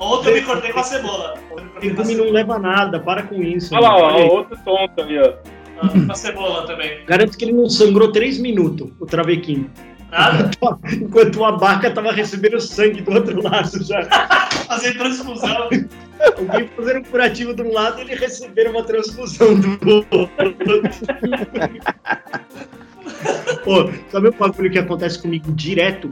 Ontem 0.00 0.30
eu 0.30 0.34
me 0.34 0.42
cortei 0.42 0.72
com 0.72 0.80
a 0.80 0.82
cebola. 0.82 1.34
Legume 1.80 2.14
não 2.14 2.30
leva 2.30 2.58
nada, 2.58 2.98
para 2.98 3.22
com 3.22 3.40
isso. 3.42 3.74
Olha 3.74 3.88
lá, 3.88 3.96
ó, 3.96 4.26
outro 4.26 4.58
tonto 4.64 5.00
ali, 5.00 5.18
ó. 5.18 5.24
cebola. 5.24 6.06
Com 6.06 6.12
a 6.12 6.14
cebola 6.14 6.66
também. 6.66 7.04
Garanto 7.06 7.38
que 7.38 7.44
ele 7.44 7.52
não 7.52 7.68
sangrou 7.68 8.10
três 8.10 8.38
minutos, 8.38 8.90
o 8.98 9.06
travequinho. 9.06 9.70
Nada? 10.10 10.50
Enquanto 10.92 11.44
a 11.44 11.52
vaca 11.52 11.90
tava 11.90 12.12
recebendo 12.12 12.60
sangue 12.60 13.00
do 13.00 13.12
outro 13.12 13.40
lado 13.42 13.82
já. 13.82 14.02
Fazer 14.68 14.98
transfusão. 14.98 15.68
Alguém 16.38 16.68
fazendo 16.76 17.00
um 17.00 17.04
curativo 17.04 17.54
de 17.54 17.62
um 17.62 17.72
lado 17.72 17.98
e 17.98 18.02
ele 18.02 18.14
recebendo 18.14 18.70
uma 18.70 18.84
transfusão 18.84 19.58
do 19.58 19.70
outro. 19.70 20.30
Pô, 23.64 23.90
sabe 24.10 24.28
um 24.28 24.32
bagulho 24.32 24.70
que 24.70 24.78
acontece 24.78 25.20
comigo 25.20 25.52
direto? 25.52 26.08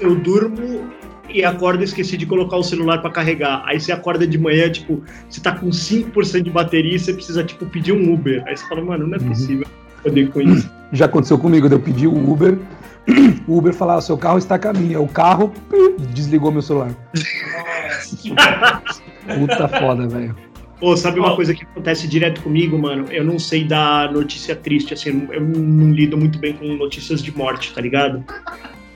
Eu 0.00 0.14
durmo 0.14 0.90
e 1.28 1.44
acordo 1.44 1.82
e 1.82 1.84
esqueci 1.84 2.16
de 2.16 2.26
colocar 2.26 2.56
o 2.56 2.62
celular 2.62 2.98
pra 2.98 3.10
carregar. 3.10 3.62
Aí 3.66 3.80
você 3.80 3.92
acorda 3.92 4.26
de 4.26 4.38
manhã, 4.38 4.70
tipo, 4.70 5.02
você 5.28 5.40
tá 5.40 5.52
com 5.52 5.68
5% 5.68 6.42
de 6.42 6.50
bateria 6.50 6.96
e 6.96 6.98
você 6.98 7.12
precisa, 7.12 7.44
tipo, 7.44 7.66
pedir 7.66 7.92
um 7.92 8.12
Uber. 8.12 8.42
Aí 8.46 8.56
você 8.56 8.66
fala, 8.68 8.82
mano, 8.82 9.06
não 9.06 9.16
é 9.16 9.20
possível 9.20 9.66
poder 10.02 10.30
com 10.30 10.40
isso. 10.40 10.70
Já 10.92 11.04
aconteceu 11.04 11.38
comigo, 11.38 11.68
eu 11.68 11.80
pedi 11.80 12.06
o 12.06 12.30
Uber, 12.30 12.58
o 13.46 13.58
Uber 13.58 13.72
falava, 13.72 14.00
seu 14.00 14.18
carro 14.18 14.38
está 14.38 14.56
a 14.56 14.58
caminho. 14.58 15.02
O 15.02 15.08
carro 15.08 15.52
desligou 16.12 16.50
meu 16.50 16.62
celular. 16.62 16.90
Nossa, 17.14 18.16
que 18.16 18.30
merda. 18.30 18.82
Puta 19.38 19.68
foda, 19.68 20.08
velho. 20.08 20.49
Pô, 20.80 20.96
sabe 20.96 21.20
uma 21.20 21.36
coisa 21.36 21.54
que 21.54 21.62
acontece 21.62 22.08
direto 22.08 22.40
comigo, 22.40 22.78
mano? 22.78 23.06
Eu 23.10 23.22
não 23.22 23.38
sei 23.38 23.64
dar 23.64 24.10
notícia 24.10 24.56
triste, 24.56 24.94
assim, 24.94 25.28
eu 25.30 25.40
não, 25.40 25.92
lido 25.92 26.16
muito 26.16 26.38
bem 26.38 26.54
com 26.54 26.64
notícias 26.74 27.22
de 27.22 27.36
morte, 27.36 27.72
tá 27.74 27.82
ligado? 27.82 28.24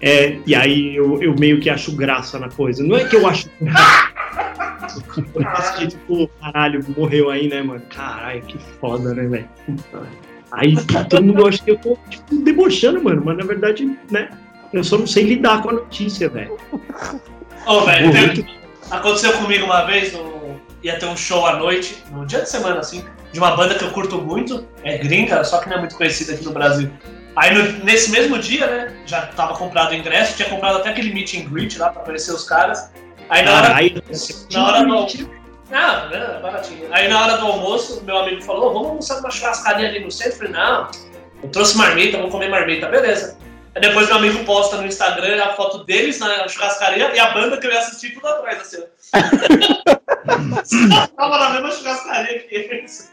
É, 0.00 0.38
e 0.46 0.54
aí 0.54 0.96
eu, 0.96 1.22
eu 1.22 1.34
meio 1.38 1.60
que 1.60 1.68
acho 1.68 1.94
graça 1.94 2.38
na 2.38 2.48
coisa. 2.48 2.82
Não 2.82 2.96
é 2.96 3.04
que 3.04 3.14
eu 3.14 3.26
acho 3.26 3.48
graça. 3.60 4.14
Acho 5.46 5.76
que, 5.78 5.86
tipo, 5.88 6.28
caralho, 6.40 6.84
morreu 6.96 7.30
aí, 7.30 7.48
né, 7.48 7.62
mano? 7.62 7.82
Caralho, 7.88 8.42
que 8.42 8.58
foda, 8.80 9.14
né, 9.14 9.26
velho? 9.26 9.48
Puta. 9.66 10.06
Aí 10.52 10.76
todo 11.08 11.22
mundo 11.24 11.46
acha 11.46 11.62
que 11.64 11.70
eu 11.72 11.78
tô, 11.78 11.98
tipo, 12.08 12.36
debochando, 12.44 13.02
mano, 13.02 13.22
mas 13.24 13.36
na 13.36 13.44
verdade, 13.44 13.90
né? 14.10 14.28
Eu 14.72 14.84
só 14.84 14.96
não 14.98 15.06
sei 15.06 15.24
lidar 15.24 15.62
com 15.62 15.70
a 15.70 15.72
notícia, 15.72 16.28
velho. 16.28 16.56
Ô, 17.66 17.80
velho, 17.80 18.46
aconteceu 18.90 19.32
comigo 19.34 19.64
uma 19.64 19.84
vez, 19.84 20.12
no- 20.12 20.33
ia 20.84 20.98
ter 20.98 21.06
um 21.06 21.16
show 21.16 21.46
à 21.46 21.56
noite, 21.56 22.04
no 22.12 22.24
dia 22.26 22.42
de 22.42 22.48
semana, 22.48 22.80
assim, 22.80 23.04
de 23.32 23.38
uma 23.40 23.56
banda 23.56 23.74
que 23.74 23.82
eu 23.82 23.90
curto 23.90 24.18
muito, 24.18 24.68
é 24.84 24.98
gringa, 24.98 25.42
só 25.42 25.58
que 25.58 25.68
não 25.68 25.78
é 25.78 25.80
muito 25.80 25.96
conhecida 25.96 26.34
aqui 26.34 26.44
no 26.44 26.52
Brasil. 26.52 26.90
Aí 27.34 27.52
no- 27.52 27.84
nesse 27.84 28.10
mesmo 28.10 28.38
dia, 28.38 28.66
né, 28.66 28.96
já 29.06 29.22
tava 29.28 29.54
comprado 29.56 29.90
o 29.90 29.94
ingresso, 29.94 30.36
tinha 30.36 30.48
comprado 30.48 30.76
até 30.76 30.90
aquele 30.90 31.12
meet 31.12 31.34
and 31.34 31.48
greet 31.50 31.76
lá 31.78 31.88
pra 31.88 32.02
conhecer 32.02 32.32
os 32.32 32.44
caras. 32.44 32.90
Aí 33.28 33.42
na 33.42 33.54
hora, 33.54 33.66
Caralho, 33.68 34.02
na 34.52 34.66
hora 34.68 34.78
do 34.84 34.88
Não, 35.70 36.10
não, 36.10 36.42
baratinho. 36.42 36.86
Aí 36.92 37.08
na 37.08 37.20
hora 37.22 37.38
do 37.38 37.46
almoço, 37.46 38.02
meu 38.04 38.18
amigo 38.18 38.42
falou, 38.42 38.72
vamos 38.74 38.88
almoçar 38.88 39.16
numa 39.16 39.30
churrascaria 39.30 39.88
ali 39.88 40.04
no 40.04 40.10
centro. 40.12 40.34
Eu 40.34 40.36
falei, 40.36 40.52
não, 40.52 40.90
eu 41.42 41.48
trouxe 41.48 41.76
marmita, 41.78 42.18
vamos 42.18 42.30
comer 42.30 42.48
marmita, 42.48 42.86
beleza. 42.86 43.36
Aí 43.74 43.80
depois 43.80 44.06
meu 44.06 44.16
amigo 44.18 44.44
posta 44.44 44.76
no 44.76 44.86
Instagram 44.86 45.42
a 45.42 45.54
foto 45.54 45.82
deles 45.84 46.20
na 46.20 46.46
churrascaria 46.46 47.12
e 47.16 47.18
a 47.18 47.30
banda 47.32 47.56
que 47.56 47.66
eu 47.66 47.72
ia 47.72 47.78
assistir 47.80 48.10
tudo 48.14 48.28
atrás, 48.28 48.60
assim. 48.60 48.84
Tava 51.16 51.38
na 51.38 51.50
mesma 51.50 51.70
churrascaria 51.70 52.38
que 52.40 52.54
eles. 52.54 53.12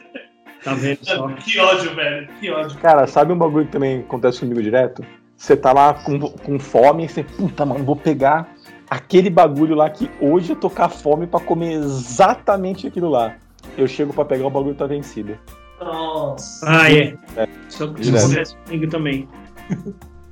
Tá 0.64 0.74
vendo 0.74 1.00
só? 1.04 1.28
Que 1.44 1.60
ódio, 1.60 1.96
velho, 1.96 2.28
que 2.40 2.52
ódio. 2.52 2.78
Cara, 2.80 3.08
sabe 3.08 3.34
um 3.34 3.38
bagulho 3.38 3.66
que 3.66 3.72
também 3.72 4.00
acontece 4.02 4.40
comigo 4.40 4.62
direto? 4.62 5.04
Você 5.36 5.58
tá 5.58 5.74
lá 5.74 5.94
com, 5.94 6.20
com 6.20 6.60
fome 6.60 7.06
e 7.06 7.10
você, 7.10 7.24
puta, 7.24 7.66
mano, 7.66 7.84
vou 7.84 7.96
pegar 7.96 8.54
aquele 8.90 9.30
bagulho 9.30 9.74
lá 9.76 9.90
que 9.90 10.10
hoje 10.20 10.52
eu 10.52 10.56
tô 10.56 10.70
com 10.70 10.84
a 10.84 10.90
fome 10.90 11.26
pra 11.26 11.40
comer 11.40 11.74
exatamente 11.74 12.86
aquilo 12.86 13.10
lá. 13.10 13.36
Eu 13.78 13.88
chego 13.88 14.14
pra 14.14 14.26
pegar 14.26 14.46
o 14.46 14.52
bagulho 14.52 14.76
tá 14.76 14.86
vencido. 14.86 15.38
Nossa. 15.80 16.64
Ah, 16.70 16.92
é. 16.92 17.16
É. 17.36 17.48
Isso, 17.68 17.84
isso 17.86 18.12
Direto. 18.12 18.26
acontece 18.26 18.56
comigo 18.58 18.88
também. 18.88 19.28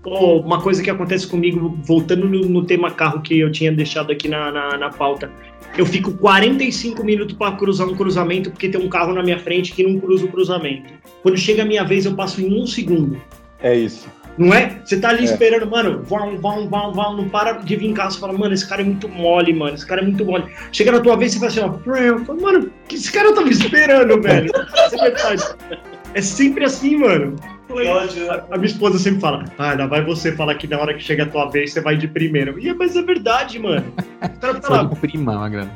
Uma 0.05 0.61
coisa 0.61 0.81
que 0.81 0.89
acontece 0.89 1.27
comigo, 1.27 1.77
voltando 1.83 2.27
no, 2.27 2.41
no 2.47 2.65
tema 2.65 2.89
carro 2.91 3.21
que 3.21 3.39
eu 3.39 3.51
tinha 3.51 3.71
deixado 3.71 4.11
aqui 4.11 4.27
na, 4.27 4.51
na, 4.51 4.77
na 4.77 4.89
pauta. 4.89 5.29
Eu 5.77 5.85
fico 5.85 6.11
45 6.13 7.03
minutos 7.03 7.35
para 7.35 7.55
cruzar 7.55 7.87
um 7.87 7.95
cruzamento 7.95 8.49
porque 8.49 8.69
tem 8.69 8.81
um 8.81 8.89
carro 8.89 9.13
na 9.13 9.21
minha 9.21 9.37
frente 9.37 9.73
que 9.73 9.83
não 9.83 9.99
cruza 9.99 10.25
o 10.25 10.29
cruzamento. 10.29 10.93
Quando 11.21 11.37
chega 11.37 11.63
a 11.63 11.65
minha 11.65 11.83
vez, 11.83 12.05
eu 12.05 12.15
passo 12.15 12.41
em 12.41 12.61
um 12.61 12.65
segundo. 12.65 13.21
É 13.61 13.75
isso. 13.75 14.07
Não 14.37 14.53
é? 14.53 14.79
Você 14.85 14.97
tá 14.97 15.09
ali 15.09 15.21
É. 15.21 15.23
esperando, 15.25 15.69
mano, 15.69 16.01
vão, 16.03 16.37
vão, 16.37 16.69
vão, 16.69 16.93
vão, 16.93 17.17
não 17.17 17.27
para 17.27 17.53
de 17.53 17.75
vir 17.75 17.89
em 17.89 17.93
casa 17.93 18.15
e 18.15 18.21
fala, 18.21 18.31
mano, 18.31 18.53
esse 18.53 18.67
cara 18.67 18.81
é 18.81 18.85
muito 18.85 19.09
mole, 19.09 19.53
mano, 19.53 19.75
esse 19.75 19.85
cara 19.85 19.99
é 19.99 20.03
muito 20.05 20.23
mole. 20.23 20.45
Chega 20.71 20.93
na 20.93 21.01
tua 21.01 21.17
vez 21.17 21.33
você 21.33 21.39
fala 21.39 21.51
assim, 21.51 21.89
ó, 21.89 21.97
eu 21.97 22.25
falo, 22.25 22.41
mano, 22.41 22.71
que 22.87 22.95
esse 22.95 23.11
cara 23.11 23.33
tá 23.33 23.41
me 23.41 23.51
esperando, 23.51 24.21
velho. 24.21 24.49
Isso 24.85 24.95
é 24.95 25.09
verdade. 25.09 25.43
É 26.14 26.22
sempre 26.22 26.66
assim, 26.66 26.97
mano. 26.97 27.36
Ódio. 27.70 28.32
A 28.51 28.57
minha 28.57 28.66
esposa 28.66 28.97
sempre 28.97 29.20
fala, 29.22 29.45
ah, 29.57 29.74
lá 29.76 29.86
vai 29.86 30.03
você 30.03 30.32
falar 30.32 30.55
que 30.55 30.68
na 30.68 30.80
hora 30.80 30.93
que 30.93 31.03
chega 31.03 31.24
a 31.24 31.26
tua 31.28 31.49
vez 31.49 31.72
você 31.72 31.82
vai 31.82 31.95
de 31.95 32.07
primeiro. 32.07 32.60
E, 32.60 32.68
é- 32.70 32.74
mas 32.74 32.95
é 32.95 33.01
verdade, 33.01 33.60
mano. 33.60 33.86
O 34.24 34.39
cara 34.39 34.60
tá 34.60 34.70
lá, 34.70 34.84
de 34.86 34.95
prima, 34.95 35.36
Magrano. 35.36 35.72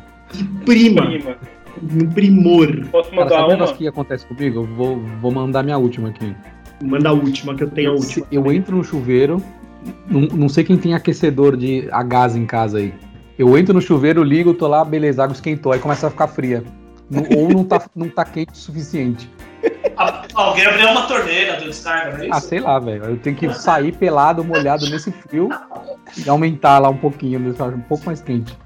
prima, 0.66 1.02
Prima. 1.06 1.36
um 1.82 2.10
primor. 2.10 2.86
Posso 2.92 3.10
Cara, 3.12 3.24
mandar 3.24 3.36
sabe 3.42 3.54
um 3.54 3.66
uma? 3.66 3.74
que 3.74 3.88
acontece 3.88 4.26
comigo? 4.26 4.60
Eu 4.62 4.64
vou, 4.66 5.00
vou 5.22 5.32
mandar 5.32 5.62
minha 5.64 5.78
última 5.78 6.10
aqui. 6.10 6.36
Manda 6.84 7.10
a 7.10 7.14
última, 7.14 7.54
que 7.56 7.64
eu 7.64 7.70
tenho 7.70 7.92
a 7.92 7.94
última. 7.94 8.26
eu 8.32 8.52
entro 8.52 8.76
no 8.76 8.84
chuveiro, 8.84 9.42
não, 10.10 10.22
não 10.22 10.50
sei 10.50 10.64
quem 10.64 10.78
tem 10.78 10.96
aquecedor 10.96 11.56
de 11.56 11.88
a 11.92 12.02
gás 12.02 12.36
em 12.36 12.46
casa 12.46 12.80
aí. 12.80 12.92
Eu 13.38 13.56
entro 13.58 13.74
no 13.74 13.82
chuveiro, 13.82 14.24
ligo, 14.24 14.54
tô 14.54 14.68
lá, 14.68 14.84
beleza, 14.84 15.22
a 15.22 15.26
água 15.26 15.34
esquentou, 15.36 15.72
aí 15.72 15.80
começa 15.80 16.08
a 16.08 16.10
ficar 16.10 16.28
fria. 16.28 16.64
Ou 17.36 17.50
não 17.50 17.64
tá, 17.64 17.82
não 17.96 18.10
tá 18.10 18.26
quente 18.26 18.54
o 18.54 18.58
suficiente. 18.58 19.30
Ah, 20.04 20.24
Alguém 20.34 20.66
abriu 20.66 20.90
uma 20.90 21.08
torneira 21.08 21.58
do 21.58 21.66
descarga, 21.66 22.18
não 22.18 22.24
é 22.26 22.30
Ah, 22.32 22.38
isso? 22.38 22.48
sei 22.48 22.60
lá, 22.60 22.80
velho. 22.80 23.06
Eu 23.06 23.18
tenho 23.18 23.36
que 23.36 23.54
sair 23.54 23.92
pelado, 23.94 24.44
molhado 24.44 24.90
nesse 24.90 25.12
frio 25.12 25.50
e 26.18 26.30
aumentar 26.30 26.80
lá 26.80 26.90
um 26.90 26.98
pouquinho, 26.98 27.40
deixar 27.40 27.66
um 27.70 27.80
pouco 27.82 28.06
mais 28.06 28.22
quente. 28.22 28.58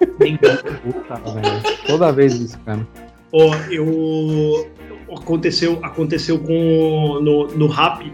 Puta, 0.00 1.14
velho. 1.32 1.62
Toda 1.86 2.12
vez 2.12 2.34
isso, 2.34 2.58
cara. 2.64 2.86
Ó, 3.32 3.54
eu 3.70 4.70
aconteceu 5.16 5.78
aconteceu 5.82 6.38
com 6.38 7.20
no, 7.22 7.46
no 7.48 7.66
rap. 7.66 8.12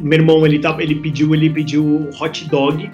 Meu 0.00 0.18
irmão 0.18 0.46
ele 0.46 0.58
tá, 0.58 0.74
ele 0.80 0.94
pediu 0.96 1.34
ele 1.34 1.50
pediu 1.50 2.08
hot 2.20 2.48
dog. 2.48 2.90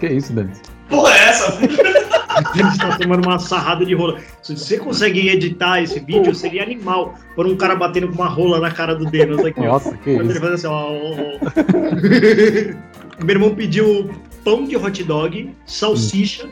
Que 0.00 0.06
isso, 0.08 0.32
Denis? 0.32 0.60
Porra, 0.88 1.12
é 1.14 1.28
essa? 1.28 1.58
Ele 1.62 2.68
está 2.68 2.96
tomando 2.96 3.26
uma 3.26 3.38
sarrada 3.38 3.84
de 3.84 3.94
rola. 3.94 4.18
Se 4.42 4.56
você 4.56 4.78
consegue 4.78 5.28
editar 5.28 5.82
esse 5.82 6.00
vídeo, 6.00 6.34
seria 6.34 6.62
animal. 6.62 7.14
Por 7.34 7.46
um 7.46 7.56
cara 7.56 7.74
batendo 7.76 8.08
com 8.08 8.14
uma 8.14 8.28
rola 8.28 8.58
na 8.60 8.70
cara 8.70 8.94
do 8.94 9.04
Denis 9.04 9.44
aqui, 9.44 9.60
ó. 9.60 9.64
Nossa, 9.72 9.92
que 9.98 10.14
Quando 10.14 10.30
ele 10.30 10.32
isso. 10.32 10.40
faz 10.40 10.52
assim, 10.54 10.66
ó, 10.66 10.92
ó, 10.92 11.14
ó. 13.20 13.24
Meu 13.24 13.34
irmão 13.34 13.54
pediu 13.54 14.10
pão 14.44 14.64
de 14.64 14.76
hot 14.76 15.02
dog, 15.04 15.50
salsicha 15.66 16.48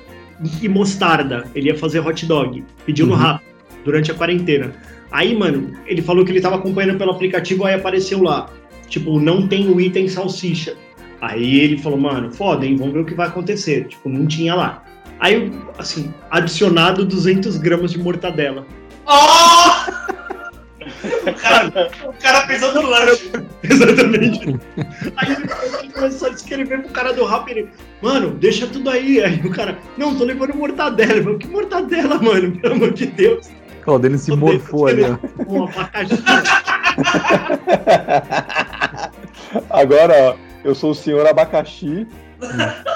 e 0.60 0.68
mostarda. 0.68 1.44
Ele 1.54 1.68
ia 1.68 1.78
fazer 1.78 2.00
hot 2.00 2.26
dog. 2.26 2.64
Pediu 2.84 3.06
no 3.06 3.12
Uhum. 3.14 3.18
rap 3.20 3.40
durante 3.84 4.10
a 4.10 4.14
quarentena. 4.14 4.74
Aí, 5.10 5.34
mano, 5.36 5.72
ele 5.86 6.02
falou 6.02 6.24
que 6.24 6.32
ele 6.32 6.40
tava 6.40 6.56
acompanhando 6.56 6.98
pelo 6.98 7.12
aplicativo, 7.12 7.64
aí 7.64 7.74
apareceu 7.74 8.22
lá. 8.22 8.50
Tipo, 8.88 9.18
não 9.20 9.46
tem 9.46 9.68
o 9.68 9.80
item 9.80 10.08
salsicha. 10.08 10.74
Aí 11.20 11.60
ele 11.60 11.78
falou, 11.78 11.98
mano, 11.98 12.32
foda, 12.32 12.66
hein? 12.66 12.76
Vamos 12.76 12.94
ver 12.94 13.00
o 13.00 13.04
que 13.04 13.14
vai 13.14 13.28
acontecer. 13.28 13.88
Tipo, 13.88 14.08
não 14.08 14.26
tinha 14.26 14.54
lá. 14.54 14.82
Aí, 15.18 15.50
assim, 15.78 16.12
adicionado 16.30 17.04
200 17.04 17.56
gramas 17.56 17.90
de 17.90 17.98
mortadela. 17.98 18.66
Oh! 19.06 20.06
O 21.26 21.34
cara, 21.34 21.90
o 22.06 22.12
cara 22.22 22.46
pensou 22.46 22.72
no 22.74 22.82
lanche. 22.82 23.30
Exatamente. 23.62 24.56
Aí 25.16 25.32
ele 25.32 25.48
começou 25.92 26.28
a 26.28 26.30
escrever 26.30 26.80
pro 26.82 26.90
cara 26.90 27.12
do 27.12 27.24
rap, 27.24 27.50
ele, 27.50 27.68
mano, 28.00 28.30
deixa 28.30 28.66
tudo 28.66 28.88
aí. 28.88 29.22
Aí 29.22 29.40
o 29.44 29.50
cara, 29.50 29.76
não, 29.98 30.16
tô 30.16 30.24
levando 30.24 30.54
mortadela. 30.54 31.14
Eu 31.14 31.24
falei, 31.24 31.38
que 31.38 31.48
mortadela, 31.48 32.22
mano? 32.22 32.52
Pelo 32.60 32.74
amor 32.74 32.92
de 32.92 33.06
Deus. 33.06 33.50
Ó, 33.86 33.96
o 33.96 33.98
Denis 33.98 34.22
se 34.22 34.34
morfou 34.34 34.86
ali, 34.86 35.02
ó. 35.04 35.18
Um 35.46 35.64
abacaxi. 35.64 36.16
Agora, 39.70 40.14
ó, 40.14 40.34
eu 40.66 40.74
sou 40.74 40.90
o 40.90 40.94
senhor 40.94 41.26
abacaxi. 41.26 42.06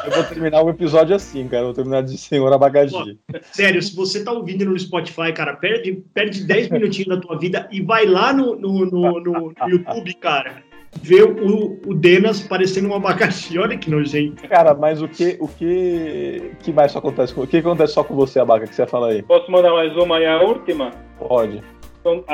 Eu 0.05 0.11
vou 0.13 0.25
terminar 0.25 0.63
o 0.63 0.69
episódio 0.71 1.15
assim, 1.17 1.49
cara. 1.49 1.63
Eu 1.63 1.67
vou 1.67 1.75
terminar 1.75 2.03
de 2.03 2.17
senhor 2.19 2.53
abacaxi. 2.53 3.19
Sério, 3.53 3.81
se 3.83 3.95
você 3.97 4.23
tá 4.23 4.33
ouvindo 4.33 4.65
no 4.67 4.79
Spotify, 4.79 5.33
cara, 5.33 5.55
perde, 5.57 6.03
perde 6.13 6.45
10 6.45 6.69
minutinhos 6.71 7.09
da 7.09 7.17
tua 7.21 7.39
vida 7.39 7.67
e 7.73 7.81
vai 7.81 8.05
lá 8.07 8.33
no, 8.33 8.55
no, 8.57 8.85
no, 8.87 9.21
no- 9.21 9.53
no 9.53 9.69
YouTube, 9.69 10.15
cara. 10.15 10.63
Vê 11.03 11.23
o, 11.23 11.79
o 11.87 11.95
Denas 11.95 12.41
parecendo 12.41 12.89
um 12.89 12.95
abacaxi. 12.95 13.57
Olha 13.59 13.79
que 13.79 13.89
nojento. 13.89 14.47
Cara, 14.49 14.75
mas 14.75 15.01
o 15.01 15.09
que, 15.09 15.37
o 15.41 15.47
que, 15.49 16.51
que 16.63 16.73
mais 16.73 16.93
só 16.93 16.99
acontece 16.99 17.33
com, 17.33 17.43
o 17.43 17.47
que 17.47 17.59
acontece 17.59 17.95
só 17.95 18.03
com 18.05 18.15
você, 18.15 18.41
Abaca, 18.41 18.67
que 18.67 18.75
você 18.75 18.83
ia 18.83 18.89
falar 18.89 19.09
aí? 19.11 19.23
Posso 19.23 19.51
mandar 19.51 19.73
mais 19.73 19.97
uma 19.97 20.19
e 20.21 20.27
a 20.27 20.43
última? 20.43 20.91
Pode. 21.19 21.63
Então, 22.01 22.25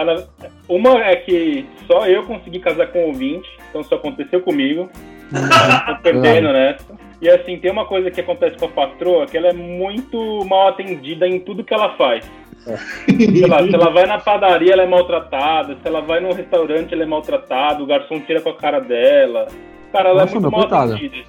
uma 0.68 0.98
é 1.04 1.16
que 1.16 1.66
só 1.86 2.06
eu 2.06 2.22
consegui 2.24 2.58
casar 2.60 2.86
com 2.92 3.00
o 3.00 3.06
ouvinte, 3.08 3.48
então 3.68 3.80
isso 3.82 3.94
aconteceu 3.94 4.40
comigo. 4.40 4.88
Tô 5.30 6.02
perdendo 6.02 6.52
nessa. 6.52 6.84
E 7.20 7.28
assim, 7.28 7.58
tem 7.58 7.70
uma 7.70 7.86
coisa 7.86 8.10
que 8.10 8.20
acontece 8.20 8.56
com 8.58 8.66
a 8.66 8.68
patroa, 8.68 9.26
que 9.26 9.36
ela 9.36 9.48
é 9.48 9.52
muito 9.52 10.44
mal 10.44 10.68
atendida 10.68 11.26
em 11.26 11.40
tudo 11.40 11.64
que 11.64 11.72
ela 11.72 11.96
faz. 11.96 12.30
Sei 13.06 13.46
lá, 13.46 13.62
se 13.62 13.74
ela 13.74 13.90
vai 13.90 14.06
na 14.06 14.18
padaria, 14.18 14.72
ela 14.72 14.82
é 14.82 14.86
maltratada. 14.86 15.76
Se 15.80 15.86
ela 15.86 16.00
vai 16.00 16.20
num 16.20 16.32
restaurante, 16.32 16.92
ela 16.92 17.04
é 17.04 17.06
maltratada. 17.06 17.82
O 17.82 17.86
garçom 17.86 18.20
tira 18.20 18.40
com 18.40 18.50
a 18.50 18.56
cara 18.56 18.80
dela. 18.80 19.46
Cara, 19.92 20.10
ela 20.10 20.22
Nossa, 20.22 20.36
é 20.36 20.40
muito 20.40 20.42
meu, 20.42 20.50
mal 20.50 20.60
coitada. 20.68 20.94
atendida. 20.94 21.24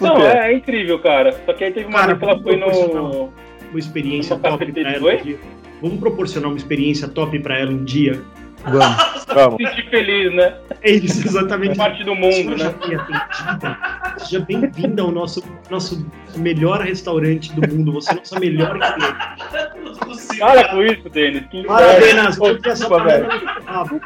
Não, 0.00 0.16
é, 0.22 0.52
é 0.52 0.54
incrível, 0.54 0.98
cara. 1.00 1.32
Só 1.44 1.52
que 1.52 1.64
aí 1.64 1.72
teve 1.72 1.86
uma 1.86 1.98
Cara, 2.00 2.14
vez 2.14 2.18
que 2.18 2.24
ela 2.24 2.42
foi 2.42 2.56
no. 2.56 3.30
Uma 3.70 3.78
experiência 3.78 4.38
top 4.38 4.72
pra 4.72 4.92
ela. 4.92 5.12
um. 5.12 5.38
Vamos 5.82 6.00
proporcionar 6.00 6.48
uma 6.48 6.56
experiência 6.56 7.08
top 7.08 7.38
pra 7.40 7.58
ela 7.58 7.70
um 7.70 7.84
dia. 7.84 8.22
Vamos. 8.66 9.16
Vamos. 9.26 9.56
Sentir 9.56 9.90
feliz, 9.90 10.34
né? 10.34 10.54
É 10.82 10.90
isso, 10.92 11.26
exatamente. 11.26 11.76
Parte 11.76 12.02
do 12.04 12.14
mundo, 12.14 12.32
Seja 12.32 12.70
né? 12.70 12.74
bem-vinda. 12.80 13.78
Seja 14.18 14.40
bem-vinda 14.40 15.02
ao 15.02 15.10
nosso, 15.10 15.42
nosso 15.70 16.06
melhor 16.36 16.80
restaurante 16.80 17.52
do 17.52 17.68
mundo. 17.68 17.92
Você 17.92 18.12
é 18.12 18.16
nossa 18.16 18.40
melhor 18.40 18.78
cliente. 18.78 20.38
Para 20.38 20.68
com 20.68 20.82
isso, 20.82 21.08
Denis. 21.10 21.44
Para. 21.66 21.98
Eu 21.98 22.58
essa 22.64 22.88
parada 22.88 23.28
no 23.28 23.62
rabo. 23.64 24.00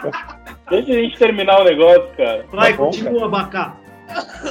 Deixa 0.71 0.91
a 0.93 0.95
gente 0.95 1.19
terminar 1.19 1.61
o 1.61 1.65
negócio, 1.65 2.09
cara. 2.17 2.45
Vai, 2.53 2.73
Tá 2.73 2.79
bom, 2.79 2.85
continua, 2.87 3.27
Abacá. 3.27 3.77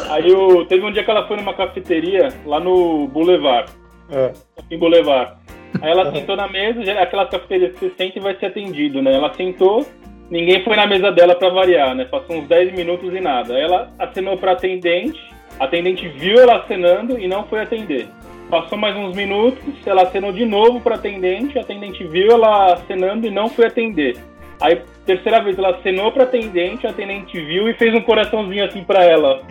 Aí 0.10 0.32
o, 0.34 0.66
teve 0.66 0.86
um 0.86 0.92
dia 0.92 1.04
que 1.04 1.12
ela 1.12 1.28
foi 1.28 1.38
numa 1.38 1.54
cafeteria 1.54 2.30
lá 2.46 2.60
no 2.60 3.08
Boulevard, 3.08 3.72
É. 4.12 4.32
em 4.72 4.78
Boulevard. 4.78 5.34
Aí 5.82 5.92
ela 5.92 6.12
sentou 6.12 6.36
na 6.36 6.48
mesa, 6.48 6.80
aquela 7.00 7.26
cafeteria 7.28 7.70
que 7.70 7.80
você 7.80 7.92
senta 7.98 8.18
e 8.18 8.22
vai 8.22 8.36
ser 8.38 8.48
atendido, 8.48 9.02
né? 9.02 9.14
Ela 9.14 9.34
sentou, 9.34 9.86
ninguém 10.30 10.64
foi 10.64 10.76
na 10.76 10.88
mesa 10.88 11.12
dela 11.12 11.36
pra 11.36 11.50
variar, 11.50 11.96
né? 11.96 12.06
Passou 12.06 12.38
uns 12.38 12.48
10 12.48 12.74
minutos 12.74 13.14
e 13.14 13.20
nada. 13.20 13.58
Ela 13.58 13.92
acenou 13.98 14.38
pra 14.38 14.54
atendente, 14.54 15.20
a 15.60 15.66
atendente 15.66 16.08
viu 16.08 16.40
ela 16.40 16.58
acenando 16.58 17.20
e 17.20 17.28
não 17.28 17.44
foi 17.46 17.62
atender. 17.62 18.08
Passou 18.50 18.78
mais 18.78 18.96
uns 18.96 19.16
minutos, 19.16 19.76
ela 19.86 20.04
acenou 20.04 20.32
de 20.32 20.46
novo 20.46 20.82
pra 20.82 20.96
atendente, 20.96 21.58
a 21.58 21.62
atendente 21.62 22.04
viu 22.06 22.32
ela 22.32 22.74
acenando 22.74 23.28
e 23.28 23.30
não 23.30 23.48
foi 23.48 23.68
atender. 23.68 24.18
Aí, 24.60 24.82
terceira 25.06 25.42
vez, 25.42 25.58
ela 25.58 25.70
acenou 25.70 26.12
pra 26.12 26.24
atendente, 26.24 26.86
a 26.86 26.90
atendente 26.90 27.40
viu 27.40 27.70
e 27.70 27.74
fez 27.76 27.94
um 27.94 28.02
coraçãozinho 28.02 28.66
assim 28.66 28.84
pra 28.84 29.04
ela. 29.04 29.42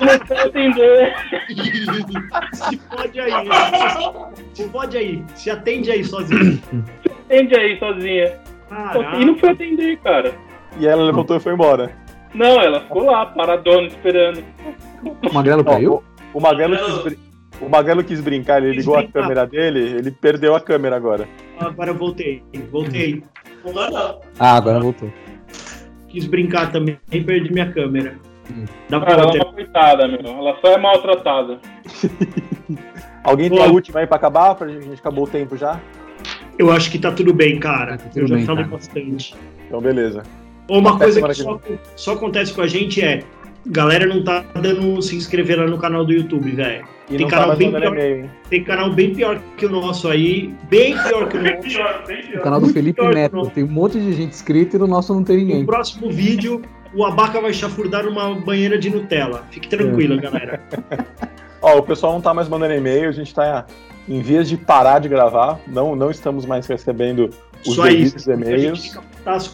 não 0.00 0.26
foi 0.26 0.38
atender. 0.38 1.14
Se 2.52 2.76
pode 2.76 3.20
aí. 3.20 3.32
Se 4.52 4.68
pode 4.68 4.96
aí. 4.98 5.24
Se 5.34 5.50
atende 5.50 5.90
aí 5.90 6.04
sozinho. 6.04 6.60
Atende 7.28 7.56
aí 7.56 7.78
sozinha. 7.78 8.47
Caraca. 8.68 9.16
E 9.16 9.24
não 9.24 9.36
foi 9.38 9.50
atender, 9.50 9.96
cara. 9.98 10.34
E 10.78 10.86
ela 10.86 11.02
levantou 11.02 11.36
e 11.36 11.40
foi 11.40 11.52
embora. 11.54 11.90
Não, 12.34 12.60
ela 12.60 12.80
ficou 12.82 13.04
lá, 13.04 13.24
paradona, 13.26 13.86
esperando. 13.86 14.44
O 15.28 15.32
Magrelo 15.32 15.64
caiu? 15.64 16.02
o, 16.34 16.38
o 16.38 16.40
Magrelo 16.42 16.76
quis, 16.76 16.98
brin- 17.02 17.18
o 17.62 17.68
Magrelo 17.68 18.04
quis 18.04 18.20
brincar, 18.20 18.58
ele 18.62 18.74
Quis 18.74 18.84
ligou 18.84 18.94
a 18.96 18.98
brincar. 19.02 19.22
câmera 19.22 19.46
dele, 19.46 19.80
ele 19.98 20.10
perdeu 20.10 20.54
a 20.54 20.60
câmera 20.60 20.96
agora. 20.96 21.26
Agora 21.58 21.90
eu 21.90 21.94
voltei. 21.94 22.42
Voltei. 22.70 23.22
Ah, 24.38 24.56
agora 24.56 24.78
voltou. 24.80 25.10
Quis 26.08 26.26
brincar 26.26 26.70
também 26.70 26.98
e 27.10 27.20
perdi 27.22 27.52
minha 27.52 27.70
câmera. 27.72 28.16
Hum. 28.50 28.64
Dá 28.88 29.00
Cara, 29.00 29.14
pra 29.14 29.22
ela 29.24 29.36
é 29.36 29.42
uma 29.44 29.52
coitada, 29.52 30.08
meu. 30.08 30.20
Ela 30.24 30.56
só 30.60 30.68
é 30.72 30.78
maltratada. 30.78 31.58
Alguém 33.24 33.50
tem 33.50 33.58
Ó. 33.60 33.64
a 33.64 33.66
última 33.68 34.00
aí 34.00 34.06
pra 34.06 34.16
acabar? 34.16 34.54
Pra 34.54 34.68
gente, 34.68 34.78
a 34.78 34.88
gente 34.88 35.00
acabou 35.00 35.24
o 35.24 35.28
tempo 35.28 35.56
já? 35.56 35.78
Eu 36.58 36.72
acho 36.72 36.90
que 36.90 36.98
tá 36.98 37.12
tudo 37.12 37.32
bem, 37.32 37.58
cara. 37.58 37.96
Tá 37.96 38.04
tudo 38.08 38.20
eu 38.22 38.26
já 38.26 38.34
bem, 38.36 38.44
falei 38.44 38.64
cara. 38.64 38.76
bastante. 38.76 39.34
Então, 39.66 39.80
beleza. 39.80 40.22
Uma 40.68 40.90
Até 40.96 41.04
coisa 41.04 41.22
que 41.28 41.34
só, 41.34 41.60
só 41.96 42.12
acontece 42.14 42.52
com 42.52 42.60
a 42.62 42.66
gente 42.66 43.02
é. 43.02 43.22
Galera 43.66 44.06
não 44.06 44.22
tá 44.24 44.44
dando 44.62 45.00
se 45.02 45.14
inscrever 45.16 45.58
lá 45.58 45.66
no 45.66 45.76
canal 45.78 46.04
do 46.04 46.12
YouTube, 46.12 46.50
velho. 46.52 46.86
E 47.10 47.16
Tem 47.16 47.20
não 47.20 47.28
canal 47.28 47.50
tá 47.50 47.56
bem 47.56 47.70
mandando 47.70 47.96
pior. 47.96 48.28
Tem 48.48 48.64
canal 48.64 48.92
bem 48.92 49.14
pior 49.14 49.40
que 49.56 49.66
o 49.66 49.68
nosso 49.70 50.08
aí. 50.08 50.54
Bem 50.70 50.96
pior 50.96 51.28
que 51.28 51.36
o 51.36 51.42
Bem 51.42 51.56
nosso. 51.56 51.68
pior, 51.68 52.04
bem 52.06 52.20
O 52.20 52.26
pior. 52.28 52.42
canal 52.42 52.60
do 52.60 52.64
Muito 52.64 52.74
Felipe 52.74 53.00
pior 53.00 53.08
que 53.10 53.14
Neto. 53.16 53.50
Tem 53.54 53.64
um 53.64 53.68
monte 53.68 53.98
de 54.00 54.12
gente 54.12 54.30
inscrita 54.30 54.76
e 54.76 54.78
no 54.78 54.86
nosso 54.86 55.12
não 55.12 55.22
tem 55.24 55.36
No 55.38 55.42
ninguém. 55.44 55.66
próximo 55.66 56.10
vídeo, 56.10 56.62
o 56.94 57.04
Abaca 57.04 57.40
vai 57.40 57.52
chafurdar 57.52 58.04
numa 58.04 58.34
banheira 58.36 58.78
de 58.78 58.88
Nutella. 58.90 59.44
Fique 59.50 59.68
tranquilo, 59.68 60.14
É. 60.14 60.18
galera. 60.18 60.60
Ó, 61.60 61.78
o 61.78 61.82
pessoal 61.82 62.12
não 62.14 62.20
tá 62.20 62.32
mais 62.32 62.48
mandando 62.48 62.72
e-mail, 62.74 63.08
a 63.08 63.12
gente 63.12 63.34
tá 63.34 63.66
em 64.08 64.22
vias 64.22 64.48
de 64.48 64.56
parar 64.56 64.98
de 64.98 65.08
gravar. 65.08 65.60
Não, 65.66 65.94
não 65.94 66.10
estamos 66.10 66.46
mais 66.46 66.66
recebendo 66.66 67.30
os 67.66 67.74
Só 67.74 67.84
devidos 67.84 68.14
isso. 68.14 68.30
A 68.30 68.34
gente 68.36 68.46
e-mails. 68.46 68.86
fica 68.86 69.02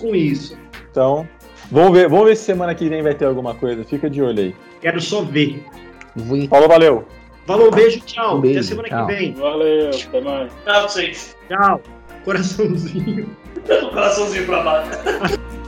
com 0.00 0.14
isso. 0.14 0.56
Então, 0.90 1.28
Vamos 1.70 1.92
ver, 1.92 2.08
vamos 2.08 2.26
ver 2.26 2.36
se 2.36 2.44
semana 2.44 2.74
que 2.74 2.88
vem 2.88 3.02
vai 3.02 3.14
ter 3.14 3.24
alguma 3.24 3.54
coisa. 3.54 3.84
Fica 3.84 4.08
de 4.10 4.22
olho 4.22 4.38
aí. 4.38 4.54
Quero 4.80 5.00
só 5.00 5.22
ver. 5.22 5.64
Falou, 6.48 6.68
valeu. 6.68 7.04
Falou, 7.46 7.70
beijo, 7.70 8.00
tchau. 8.00 8.36
Um 8.36 8.40
beijo, 8.40 8.60
Até 8.60 8.68
semana 8.68 8.88
tchau. 8.88 9.06
que 9.06 9.14
vem. 9.14 9.34
Valeu, 9.34 9.90
até 9.90 10.20
mais. 10.20 10.52
Tchau, 10.64 10.88
gente. 10.88 11.34
Tchau. 11.48 11.80
Coraçãozinho. 12.24 13.36
Coraçãozinho 13.92 14.46
pra 14.46 14.62
baixo. 14.62 14.90